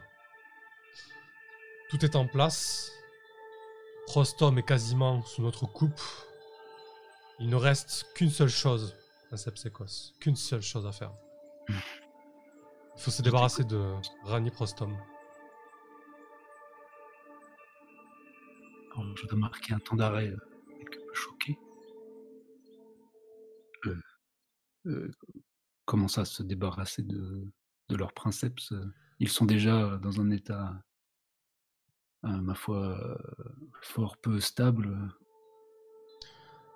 Tout 1.89 2.03
est 2.03 2.15
en 2.15 2.27
place. 2.27 2.91
Prostom 4.07 4.57
est 4.57 4.63
quasiment 4.63 5.21
sous 5.23 5.41
notre 5.41 5.65
coupe. 5.65 6.01
Il 7.39 7.49
ne 7.49 7.55
reste 7.55 8.11
qu'une 8.15 8.29
seule 8.29 8.49
chose, 8.49 8.95
Princeps. 9.27 10.13
Qu'une 10.19 10.35
seule 10.35 10.61
chose 10.61 10.85
à 10.87 10.91
faire. 10.91 11.13
Il 11.69 11.75
faut 12.97 13.11
se 13.11 13.21
débarrasser 13.21 13.63
de 13.63 13.93
Rani 14.23 14.49
Prostom. 14.49 14.97
Je 19.15 19.27
dois 19.27 19.37
marquer 19.37 19.73
un 19.73 19.79
temps 19.79 19.95
d'arrêt 19.95 20.27
euh, 20.27 20.37
quelque 20.79 20.97
peu 20.97 21.13
choqué. 21.13 21.57
Euh, 24.87 25.11
comment 25.85 26.07
ça, 26.07 26.25
se 26.25 26.43
débarrasser 26.43 27.03
de, 27.03 27.51
de 27.89 27.95
leurs 27.95 28.13
princeps 28.13 28.71
euh, 28.71 28.93
Ils 29.19 29.29
sont 29.29 29.45
déjà 29.45 29.97
dans 29.97 30.19
un 30.19 30.29
état, 30.31 30.73
euh, 32.25 32.41
ma 32.41 32.55
foi, 32.55 32.77
euh, 32.77 33.17
fort 33.81 34.17
peu 34.17 34.39
stable. 34.39 34.95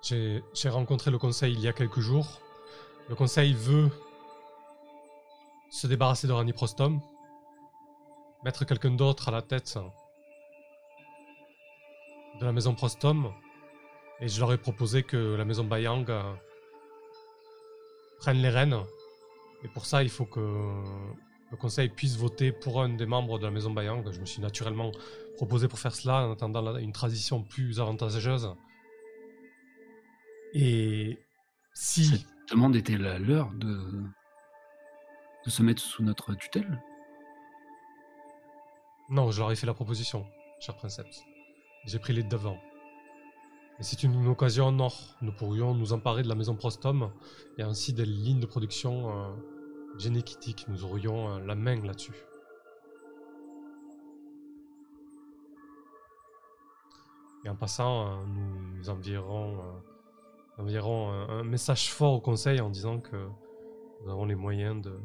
J'ai 0.02 0.42
rencontré 0.68 1.10
le 1.10 1.18
conseil 1.18 1.52
il 1.52 1.60
y 1.60 1.68
a 1.68 1.72
quelques 1.72 2.00
jours. 2.00 2.40
Le 3.08 3.14
conseil 3.14 3.54
veut 3.54 3.90
se 5.70 5.86
débarrasser 5.86 6.26
de 6.26 6.32
Rani 6.32 6.52
Prostom, 6.52 7.00
mettre 8.44 8.64
quelqu'un 8.64 8.90
d'autre 8.90 9.28
à 9.28 9.30
la 9.30 9.42
tête 9.42 9.78
de 12.40 12.44
la 12.44 12.52
maison 12.52 12.74
Prostom, 12.74 13.32
et 14.20 14.28
je 14.28 14.40
leur 14.40 14.52
ai 14.52 14.58
proposé 14.58 15.02
que 15.02 15.34
la 15.36 15.44
maison 15.44 15.64
Bayang 15.64 16.06
euh, 18.22 18.24
prenne 18.24 18.38
les 18.38 18.48
rênes. 18.48 18.76
Et 19.64 19.68
pour 19.68 19.86
ça, 19.86 20.02
il 20.02 20.08
faut 20.08 20.26
que 20.26 20.40
le 21.50 21.56
conseil 21.56 21.88
puisse 21.88 22.16
voter 22.16 22.52
pour 22.52 22.82
un 22.82 22.88
des 22.90 23.06
membres 23.06 23.38
de 23.38 23.44
la 23.44 23.50
maison 23.50 23.70
Bayang. 23.70 24.10
Je 24.10 24.20
me 24.20 24.26
suis 24.26 24.40
naturellement 24.40 24.90
proposé 25.36 25.68
pour 25.68 25.78
faire 25.78 25.94
cela 25.94 26.26
en 26.26 26.32
attendant 26.32 26.76
une 26.76 26.92
transition 26.92 27.42
plus 27.42 27.80
avantageuse. 27.80 28.54
Et 30.54 31.18
si 31.74 32.04
Cette 32.04 32.26
demande 32.50 32.76
était 32.76 32.98
la 32.98 33.18
leur 33.18 33.50
de, 33.52 34.02
de 35.44 35.50
se 35.50 35.62
mettre 35.62 35.82
sous 35.82 36.02
notre 36.02 36.34
tutelle? 36.34 36.82
Non, 39.10 39.30
je 39.30 39.40
leur 39.40 39.50
ai 39.50 39.56
fait 39.56 39.66
la 39.66 39.74
proposition, 39.74 40.26
cher 40.60 40.76
Princeps. 40.76 41.22
J'ai 41.86 41.98
pris 41.98 42.12
les 42.12 42.22
devants. 42.22 42.58
C'est 43.82 44.04
une, 44.04 44.28
occasion 44.28 44.66
en 44.66 44.78
or. 44.78 45.16
Nous 45.22 45.32
pourrions 45.32 45.74
nous 45.74 45.92
emparer 45.92 46.22
de 46.22 46.28
la 46.28 46.36
maison 46.36 46.54
Prostom 46.54 47.10
et 47.58 47.62
ainsi 47.62 47.92
des 47.92 48.06
lignes 48.06 48.40
de 48.40 48.46
production 48.46 49.10
euh, 49.10 49.32
génétiques. 49.98 50.66
Nous 50.68 50.84
aurions 50.84 51.30
euh, 51.30 51.40
la 51.40 51.54
main 51.54 51.84
là-dessus. 51.84 52.14
Et 57.44 57.48
en 57.48 57.56
passant, 57.56 58.06
euh, 58.06 58.24
nous 58.76 58.88
enverrons, 58.88 59.58
euh, 60.58 61.40
un, 61.40 61.42
message 61.42 61.92
fort 61.92 62.12
au 62.12 62.20
conseil 62.20 62.60
en 62.60 62.70
disant 62.70 63.00
que 63.00 63.28
nous 64.04 64.10
avons 64.10 64.26
les 64.26 64.36
moyens 64.36 64.80
de, 64.80 64.98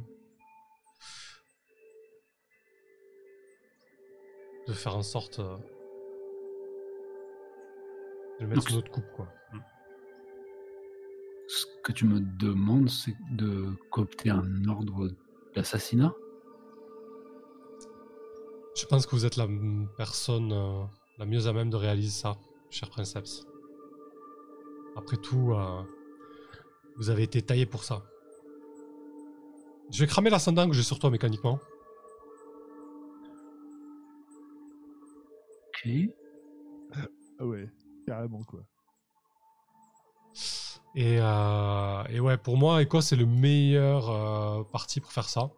faire 4.74 4.98
en 4.98 5.02
sorte 5.02 5.42
de 8.40 8.44
le 8.44 8.48
mettre 8.48 8.62
Donc, 8.62 8.70
sous 8.70 8.76
notre 8.76 8.92
coupe, 8.92 9.12
quoi. 9.16 9.28
Ce 11.48 11.66
que 11.84 11.92
tu 11.94 12.06
me 12.06 12.20
demandes, 12.20 12.90
c'est 12.90 13.16
de 13.32 13.70
coopter 13.90 14.30
un 14.30 14.68
ordre 14.68 15.10
d'assassinat? 15.56 16.14
Je 18.76 18.86
pense 18.86 19.08
que 19.08 19.12
vous 19.16 19.26
êtes 19.26 19.38
la 19.38 19.48
personne 19.98 20.52
euh, 20.52 20.84
la 21.18 21.26
mieux 21.26 21.48
à 21.48 21.54
même 21.54 21.70
de 21.70 21.78
réaliser 21.78 22.12
ça, 22.12 22.38
cher 22.70 22.90
Princeps. 22.90 23.48
Après 24.96 25.18
tout, 25.18 25.54
euh, 25.54 25.82
vous 26.98 27.10
avez 27.10 27.24
été 27.24 27.42
taillé 27.42 27.66
pour 27.66 27.84
ça. 27.84 28.04
Je 29.92 30.00
vais 30.00 30.08
cramer 30.08 30.30
l'ascendant 30.30 30.68
que 30.68 30.74
j'ai 30.74 30.84
sur 30.84 31.00
toi 31.00 31.10
mécaniquement. 31.10 31.60
Ok. 35.70 35.92
Ah 37.40 37.46
ouais, 37.46 37.70
carrément 38.08 38.42
quoi. 38.44 38.62
Et, 40.96 41.18
euh, 41.20 42.04
et 42.10 42.20
ouais, 42.20 42.38
pour 42.38 42.58
moi, 42.58 42.82
Echo, 42.82 43.02
c'est 43.02 43.16
le 43.16 43.26
meilleur 43.26 44.10
euh, 44.10 44.64
parti 44.64 45.00
pour 45.00 45.12
faire 45.12 45.30
ça. 45.30 45.52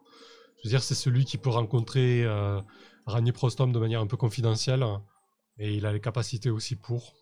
Je 0.58 0.68
veux 0.68 0.70
dire, 0.70 0.82
c'est 0.82 0.94
celui 0.94 1.24
qui 1.24 1.38
peut 1.38 1.48
rencontrer 1.48 2.24
euh, 2.24 2.60
Rani 3.06 3.32
Prostom 3.32 3.72
de 3.72 3.78
manière 3.78 4.00
un 4.00 4.06
peu 4.06 4.16
confidentielle. 4.18 4.84
Et 5.58 5.74
il 5.74 5.86
a 5.86 5.92
les 5.92 6.00
capacités 6.00 6.50
aussi 6.50 6.76
pour. 6.76 7.14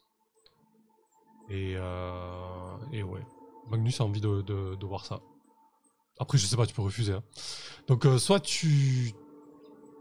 Et, 1.49 1.74
euh, 1.76 2.76
et 2.93 3.03
ouais, 3.03 3.22
Magnus 3.70 4.01
a 4.01 4.05
envie 4.05 4.20
de, 4.20 4.43
de- 4.43 4.74
de 4.74 4.87
voir 4.87 5.05
ça. 5.05 5.20
Après, 6.18 6.39
je 6.39 6.47
sais 6.47 6.57
pas, 6.57 6.66
tu 6.66 6.74
peux 6.74 6.83
refuser. 6.83 7.12
hein. 7.12 7.22
Donc, 7.87 8.05
soit 8.18 8.41
tu 8.41 9.12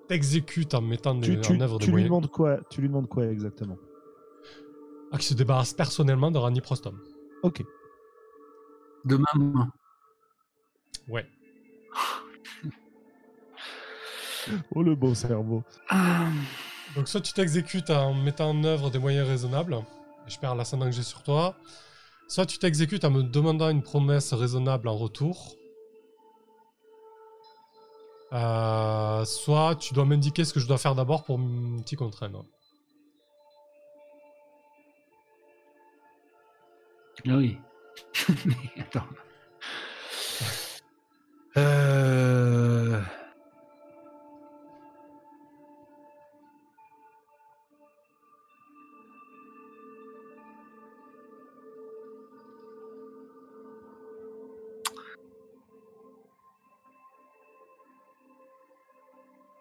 t'exécutes 0.07 0.73
en 0.73 0.81
mettant 0.81 1.13
des, 1.13 1.35
Tu, 1.35 1.41
tu- 1.41 1.51
en 1.53 1.59
œuvre 1.59 1.77
des 1.77 1.85
tu 1.85 1.91
lui 1.91 1.93
moyens. 1.93 2.09
demandes 2.09 2.31
quoi 2.31 2.57
Tu 2.71 2.81
lui 2.81 2.87
demandes 2.87 3.07
quoi 3.07 3.27
exactement? 3.27 3.77
Ah, 5.11 5.17
qui 5.17 5.25
se 5.25 5.33
débarrasse 5.33 5.73
personnellement 5.73 6.31
de 6.31 6.37
Rani 6.37 6.61
Prostom. 6.61 6.99
Ok. 7.43 7.63
De 9.05 9.17
ma 9.17 9.31
main. 9.35 9.71
Ouais. 11.07 11.25
Oh 14.75 14.83
le 14.83 14.95
beau 14.95 15.13
cerveau. 15.13 15.63
Ah, 15.89 16.27
Donc 16.95 17.07
soit 17.07 17.21
tu 17.21 17.33
t'exécutes 17.33 17.89
en 17.89 18.13
mettant 18.13 18.49
en 18.49 18.63
œuvre 18.63 18.89
des 18.89 18.99
moyens 18.99 19.27
raisonnables, 19.27 19.73
et 19.75 20.29
je 20.31 20.39
perds 20.39 20.55
l'ascendant 20.55 20.85
que 20.85 20.91
j'ai 20.91 21.03
sur 21.03 21.23
toi, 21.23 21.55
soit 22.27 22.45
tu 22.45 22.57
t'exécutes 22.59 23.05
en 23.05 23.11
me 23.11 23.23
demandant 23.23 23.69
une 23.69 23.83
promesse 23.83 24.33
raisonnable 24.33 24.87
en 24.87 24.95
retour, 24.97 25.55
Euh, 28.33 29.23
soit 29.25 29.75
tu 29.75 29.93
dois 29.93 30.05
m'indiquer 30.05 30.43
ce 30.43 30.53
que 30.53 30.59
je 30.59 30.67
dois 30.67 30.77
faire 30.77 30.95
d'abord 30.95 31.23
pour 31.23 31.39
t'y 31.85 31.95
contraindre. 31.95 32.45
Ah 37.25 37.35
oui. 37.37 37.57
Mais 38.45 38.81
attends. 38.81 39.05
Euh... 41.57 43.01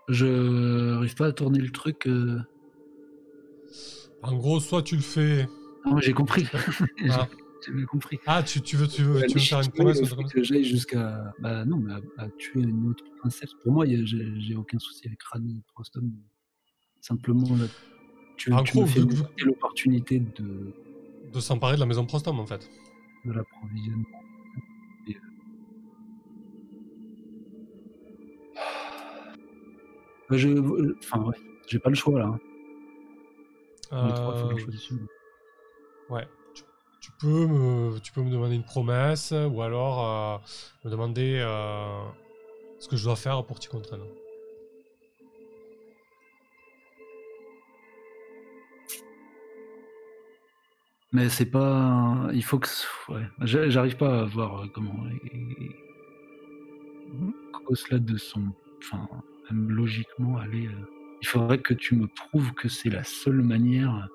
Je 0.09 0.26
n'arrive 0.26 1.14
pas 1.16 1.26
à 1.26 1.32
tourner 1.32 1.59
le 1.59 1.70
truc. 1.70 2.07
euh. 2.07 2.38
En 4.22 4.34
gros, 4.36 4.61
soit 4.61 4.82
tu 4.82 4.96
le 4.96 5.02
fais... 5.02 5.48
Ah, 5.84 5.96
j'ai 6.00 6.12
compris. 6.12 6.46
Ah, 7.11 7.26
j'ai 7.67 7.73
bien 7.73 7.85
compris. 7.87 8.19
Ah, 8.27 8.43
tu, 8.43 8.61
tu 8.61 8.77
veux, 8.77 8.87
tu 8.87 9.03
veux, 9.03 9.27
tu 9.27 9.35
veux 9.35 9.41
faire 9.41 9.61
une 9.61 9.71
promesse 9.73 10.01
que 10.33 10.43
j'aille 10.43 10.64
jusqu'à. 10.64 11.33
Bah 11.41 11.64
non, 11.64 11.79
mais 11.79 11.93
à, 11.95 12.01
à 12.25 12.29
tuer 12.31 12.61
une 12.62 12.89
autre 12.89 13.05
princesse. 13.19 13.53
Pour 13.62 13.73
moi, 13.73 13.85
j'ai 13.87 14.55
aucun 14.57 14.79
souci 14.79 15.07
avec 15.07 15.23
Rani 15.23 15.62
Prostom. 15.75 16.11
Simplement, 17.01 17.49
là, 17.57 17.64
tu, 18.37 18.53
En 18.53 18.62
tu 18.62 18.73
gros, 18.73 18.83
me 18.83 18.87
fais 18.87 19.01
l'opportunité 19.45 20.21
de, 20.21 20.75
De 21.33 21.41
s'emparer 21.41 21.75
de 21.75 21.81
la 21.81 21.87
maison 21.87 22.05
Prostom, 22.07 22.39
en 22.41 22.47
fait. 22.47 22.69
de 23.25 23.33
l'approvisionnement. 23.33 24.05
Et, 25.09 25.17
euh, 25.17 25.21
bah, 30.29 30.37
je, 30.37 30.49
enfin, 30.99 31.23
ouais, 31.25 31.37
j'ai 31.69 31.79
pas 31.79 31.91
le 31.91 31.95
choix 31.97 32.19
là. 32.19 32.27
hein. 32.27 32.39
Les 34.09 34.14
trois, 34.14 34.37
faut 34.37 34.49
que 34.49 34.55
Euh, 34.55 34.57
je 34.57 34.62
choisisse 34.64 34.91
une. 34.91 35.07
Ouais. 36.11 36.27
Tu, 37.07 37.12
peux 37.12 37.46
me, 37.46 38.00
tu 38.00 38.11
peux 38.11 38.20
me 38.20 38.32
demander 38.32 38.57
une 38.57 38.64
promesse 38.64 39.32
ou 39.32 39.62
alors 39.62 40.04
euh, 40.04 40.38
me 40.84 40.90
demander 40.90 41.38
euh, 41.40 42.02
ce 42.80 42.88
que 42.88 42.96
je 42.96 43.04
dois 43.04 43.14
faire 43.14 43.44
pour 43.44 43.61
t'y 43.61 43.68
contraindre. 43.68 44.09
Mais 51.12 51.28
c'est 51.28 51.46
pas. 51.46 52.28
Il 52.32 52.42
faut 52.42 52.59
que. 52.59 52.66
J'arrive 53.42 53.96
pas 53.96 54.22
à 54.22 54.24
voir 54.24 54.64
euh, 54.64 54.66
comment. 54.74 55.04
Là 57.92 57.98
de 58.00 58.16
son. 58.16 58.52
Enfin, 58.78 59.09
logiquement, 59.52 60.38
aller. 60.38 60.68
Il 61.22 61.28
faudrait 61.28 61.59
que 61.59 61.72
tu 61.72 61.94
me 61.94 62.09
prouves 62.09 62.52
que 62.54 62.68
c'est 62.68 62.90
la 62.90 63.04
seule 63.04 63.42
manière. 63.42 64.09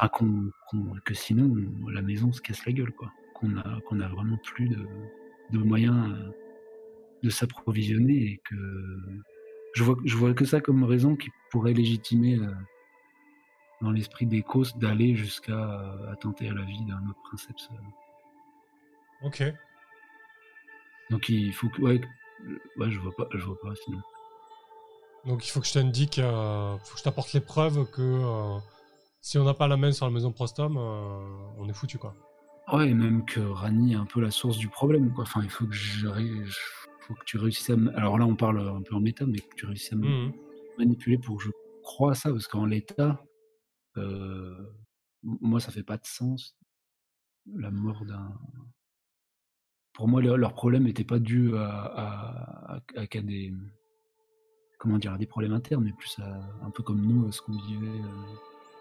Enfin, 0.00 0.08
que 1.04 1.14
sinon, 1.14 1.52
on- 1.84 1.88
la 1.88 2.02
maison 2.02 2.32
se 2.32 2.40
casse 2.40 2.64
la 2.66 2.72
gueule, 2.72 2.92
quoi. 2.92 3.12
Qu'on 3.34 3.56
a, 3.56 3.80
qu'on 3.82 4.00
a 4.00 4.08
vraiment 4.08 4.36
plus 4.38 4.68
de, 4.68 4.86
de 5.50 5.58
moyens 5.58 6.12
euh, 6.12 6.30
de 7.22 7.30
s'approvisionner 7.30 8.14
et 8.14 8.40
que. 8.44 8.56
Je 9.74 9.84
vois, 9.84 9.96
je 10.04 10.16
vois 10.16 10.34
que 10.34 10.44
ça 10.44 10.60
comme 10.60 10.84
raison 10.84 11.16
qui 11.16 11.30
pourrait 11.50 11.74
légitimer. 11.74 12.36
euh, 12.36 12.52
dans 13.80 13.92
l'esprit 13.92 14.26
des 14.26 14.42
causes 14.42 14.76
d'aller 14.76 15.14
jusqu'à 15.14 15.52
euh, 15.52 16.10
attenter 16.12 16.48
à 16.48 16.52
la 16.52 16.62
vie 16.62 16.84
d'un 16.86 16.98
autre 17.08 17.20
princeps. 17.22 17.68
Ok. 19.22 19.42
Donc 21.10 21.28
il 21.28 21.52
faut 21.52 21.68
que 21.68 21.80
ouais, 21.82 22.00
je 22.90 22.98
vois 22.98 23.14
pas 23.16 23.28
je 23.32 23.44
vois 23.44 23.58
pas 23.60 23.72
sinon. 23.84 24.00
Donc 25.24 25.46
il 25.46 25.50
faut 25.50 25.60
que 25.60 25.66
je 25.66 25.72
t'indique, 25.74 26.18
euh, 26.18 26.76
faut 26.78 26.94
que 26.94 26.98
je 26.98 27.04
t'apporte 27.04 27.32
les 27.32 27.40
preuves 27.40 27.88
que 27.90 28.02
euh, 28.02 28.58
si 29.20 29.38
on 29.38 29.44
n'a 29.44 29.54
pas 29.54 29.68
la 29.68 29.76
main 29.76 29.92
sur 29.92 30.06
la 30.06 30.12
maison 30.12 30.32
Prostom, 30.32 30.76
euh, 30.76 30.80
on 31.58 31.68
est 31.68 31.72
foutu 31.74 31.98
quoi. 31.98 32.14
Ouais, 32.72 32.90
et 32.90 32.94
même 32.94 33.24
que 33.24 33.40
Rani 33.40 33.92
est 33.92 33.96
un 33.96 34.04
peu 34.04 34.20
la 34.20 34.30
source 34.30 34.58
du 34.58 34.68
problème 34.68 35.12
quoi. 35.14 35.22
Enfin 35.24 35.40
il 35.42 35.50
faut 35.50 35.66
que 35.66 35.72
je, 35.74 36.06
faut 37.00 37.14
que 37.14 37.24
tu 37.24 37.38
réussisses 37.38 37.70
à 37.70 37.76
me- 37.76 37.96
alors 37.96 38.18
là 38.18 38.26
on 38.26 38.36
parle 38.36 38.60
un 38.68 38.82
peu 38.82 38.94
en 38.94 39.00
méta 39.00 39.24
mais 39.26 39.38
que 39.38 39.54
tu 39.56 39.66
réussisses 39.66 39.92
à 39.92 39.96
me 39.96 40.06
Mhm. 40.06 40.32
manipuler 40.78 41.18
pour 41.18 41.38
que 41.38 41.44
je 41.44 41.50
croie 41.82 42.12
à 42.12 42.14
ça 42.14 42.30
parce 42.30 42.46
qu'en 42.46 42.66
l'état 42.66 43.22
euh, 43.96 44.54
moi 45.22 45.60
ça 45.60 45.72
fait 45.72 45.82
pas 45.82 45.96
de 45.96 46.04
sens 46.06 46.54
la 47.54 47.70
mort 47.70 48.04
d'un 48.04 48.30
pour 49.94 50.06
moi 50.06 50.20
leur, 50.20 50.52
problème 50.54 50.84
n'était 50.84 51.04
pas 51.04 51.18
dû 51.18 51.56
à, 51.56 51.68
à, 51.70 52.74
à- 52.76 52.80
à 52.96 53.06
qu'à 53.06 53.22
des 53.22 53.52
comment 54.78 54.98
dire 54.98 55.12
à 55.14 55.18
des 55.18 55.26
problèmes 55.26 55.54
internes 55.54 55.84
mais 55.84 55.92
plus 55.92 56.18
à 56.20 56.40
un 56.62 56.70
peu 56.70 56.82
comme 56.82 57.00
nous 57.00 57.26
à 57.26 57.32
ce 57.32 57.40
qu'on 57.40 57.56
vivait 57.56 57.86
euh, 58.00 58.34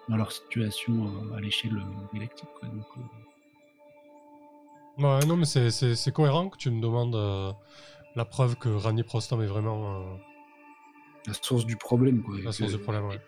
dans 0.09 0.17
leur 0.17 0.31
situation 0.31 1.07
euh, 1.31 1.35
à 1.35 1.41
l'échelle 1.41 1.77
euh, 1.77 2.13
galactique 2.13 2.49
quoi. 2.59 2.69
Donc, 2.69 2.85
euh, 2.97 3.01
Ouais, 4.99 5.19
non 5.27 5.37
mais 5.37 5.45
c'est- 5.45 6.11
cohérent 6.11 6.49
que 6.49 6.57
tu 6.57 6.71
me 6.71 6.81
demandes 6.81 7.15
euh, 7.15 7.51
la 8.15 8.25
preuve 8.25 8.55
que 8.55 8.69
Rani 8.69 9.03
Prostom 9.03 9.41
est 9.43 9.45
vraiment 9.47 10.01
euh, 10.01 10.15
la 11.27 11.33
source 11.33 11.65
du 11.65 11.75
problème 11.75 12.23
quoi. 12.23 12.37
et 12.39 12.41
la 12.41 12.51
source 12.51 12.71
du 12.71 12.79
problème. 12.79 13.05
Ouais. 13.05 13.19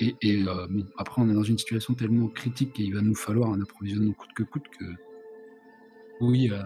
Et, 0.00 0.16
et, 0.22 0.42
euh, 0.48 0.66
bon, 0.68 0.86
après, 0.96 1.20
on 1.22 1.28
est 1.28 1.34
dans 1.34 1.42
une 1.44 1.58
situation 1.58 1.94
tellement 1.94 2.26
critique 2.28 2.72
qu'il 2.72 2.92
va 2.94 3.00
nous 3.02 3.14
falloir 3.14 3.50
un 3.50 3.60
approvisionnement 3.60 4.12
coûte 4.14 4.32
que 4.34 4.42
coûte 4.42 4.68
que. 4.78 4.84
Oui, 6.20 6.50
euh, 6.50 6.62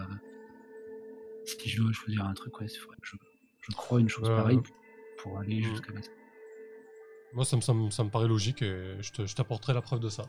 si 1.45 1.69
je 1.69 1.81
dois 1.81 1.91
choisir 1.91 2.25
un 2.25 2.33
truc, 2.33 2.59
ouais, 2.59 2.67
c'est 2.67 2.79
vrai 2.79 2.95
que 3.01 3.07
je, 3.07 3.17
je 3.61 3.75
crois 3.75 3.99
une 3.99 4.09
chose 4.09 4.29
Euh, 4.29 4.35
pareille 4.37 4.59
pour 5.17 5.37
aller 5.37 5.59
mm. 5.59 5.63
jusqu'à 5.63 5.91
là. 5.93 5.99
Moi 7.33 7.45
ça 7.45 7.55
me, 7.55 7.61
ça, 7.61 7.73
me, 7.73 7.89
ça 7.91 8.03
me 8.03 8.09
paraît 8.09 8.27
logique 8.27 8.61
et 8.61 8.97
je 9.01 9.11
te- 9.11 9.25
je 9.25 9.35
t'apporterai 9.35 9.73
la 9.73 9.81
preuve 9.81 9.99
de 9.99 10.09
ça. 10.09 10.23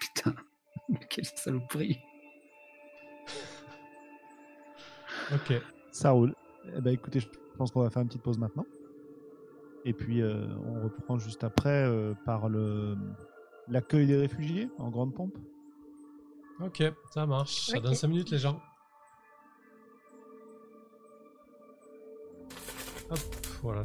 Putain, 0.00 0.34
quelle 1.08 1.24
saloperie. 1.26 1.98
Ok. 5.32 5.54
Ça 5.92 6.10
roule. 6.10 6.34
Eh 6.76 6.80
ben, 6.80 6.92
écoutez, 6.92 7.20
je 7.20 7.28
pense 7.56 7.70
qu'on 7.70 7.82
va 7.82 7.90
faire 7.90 8.02
une 8.02 8.08
petite 8.08 8.22
pause 8.22 8.38
maintenant. 8.38 8.66
Et 9.84 9.92
puis, 9.92 10.20
euh, 10.20 10.46
on 10.66 10.82
reprend 10.82 11.18
juste 11.18 11.42
après 11.44 11.84
euh, 11.84 12.14
par 12.26 12.48
le 12.48 12.96
l'accueil 13.68 14.06
des 14.06 14.16
réfugiés 14.16 14.68
en 14.78 14.90
grande 14.90 15.14
pompe. 15.14 15.34
Ok, 16.60 16.82
ça 17.14 17.24
marche. 17.26 17.66
Ça 17.70 17.80
donne 17.80 17.94
5 17.94 18.08
minutes 18.08 18.30
les 18.30 18.38
gens. 18.38 18.60
Hop, 23.12 23.18
voilà. 23.62 23.82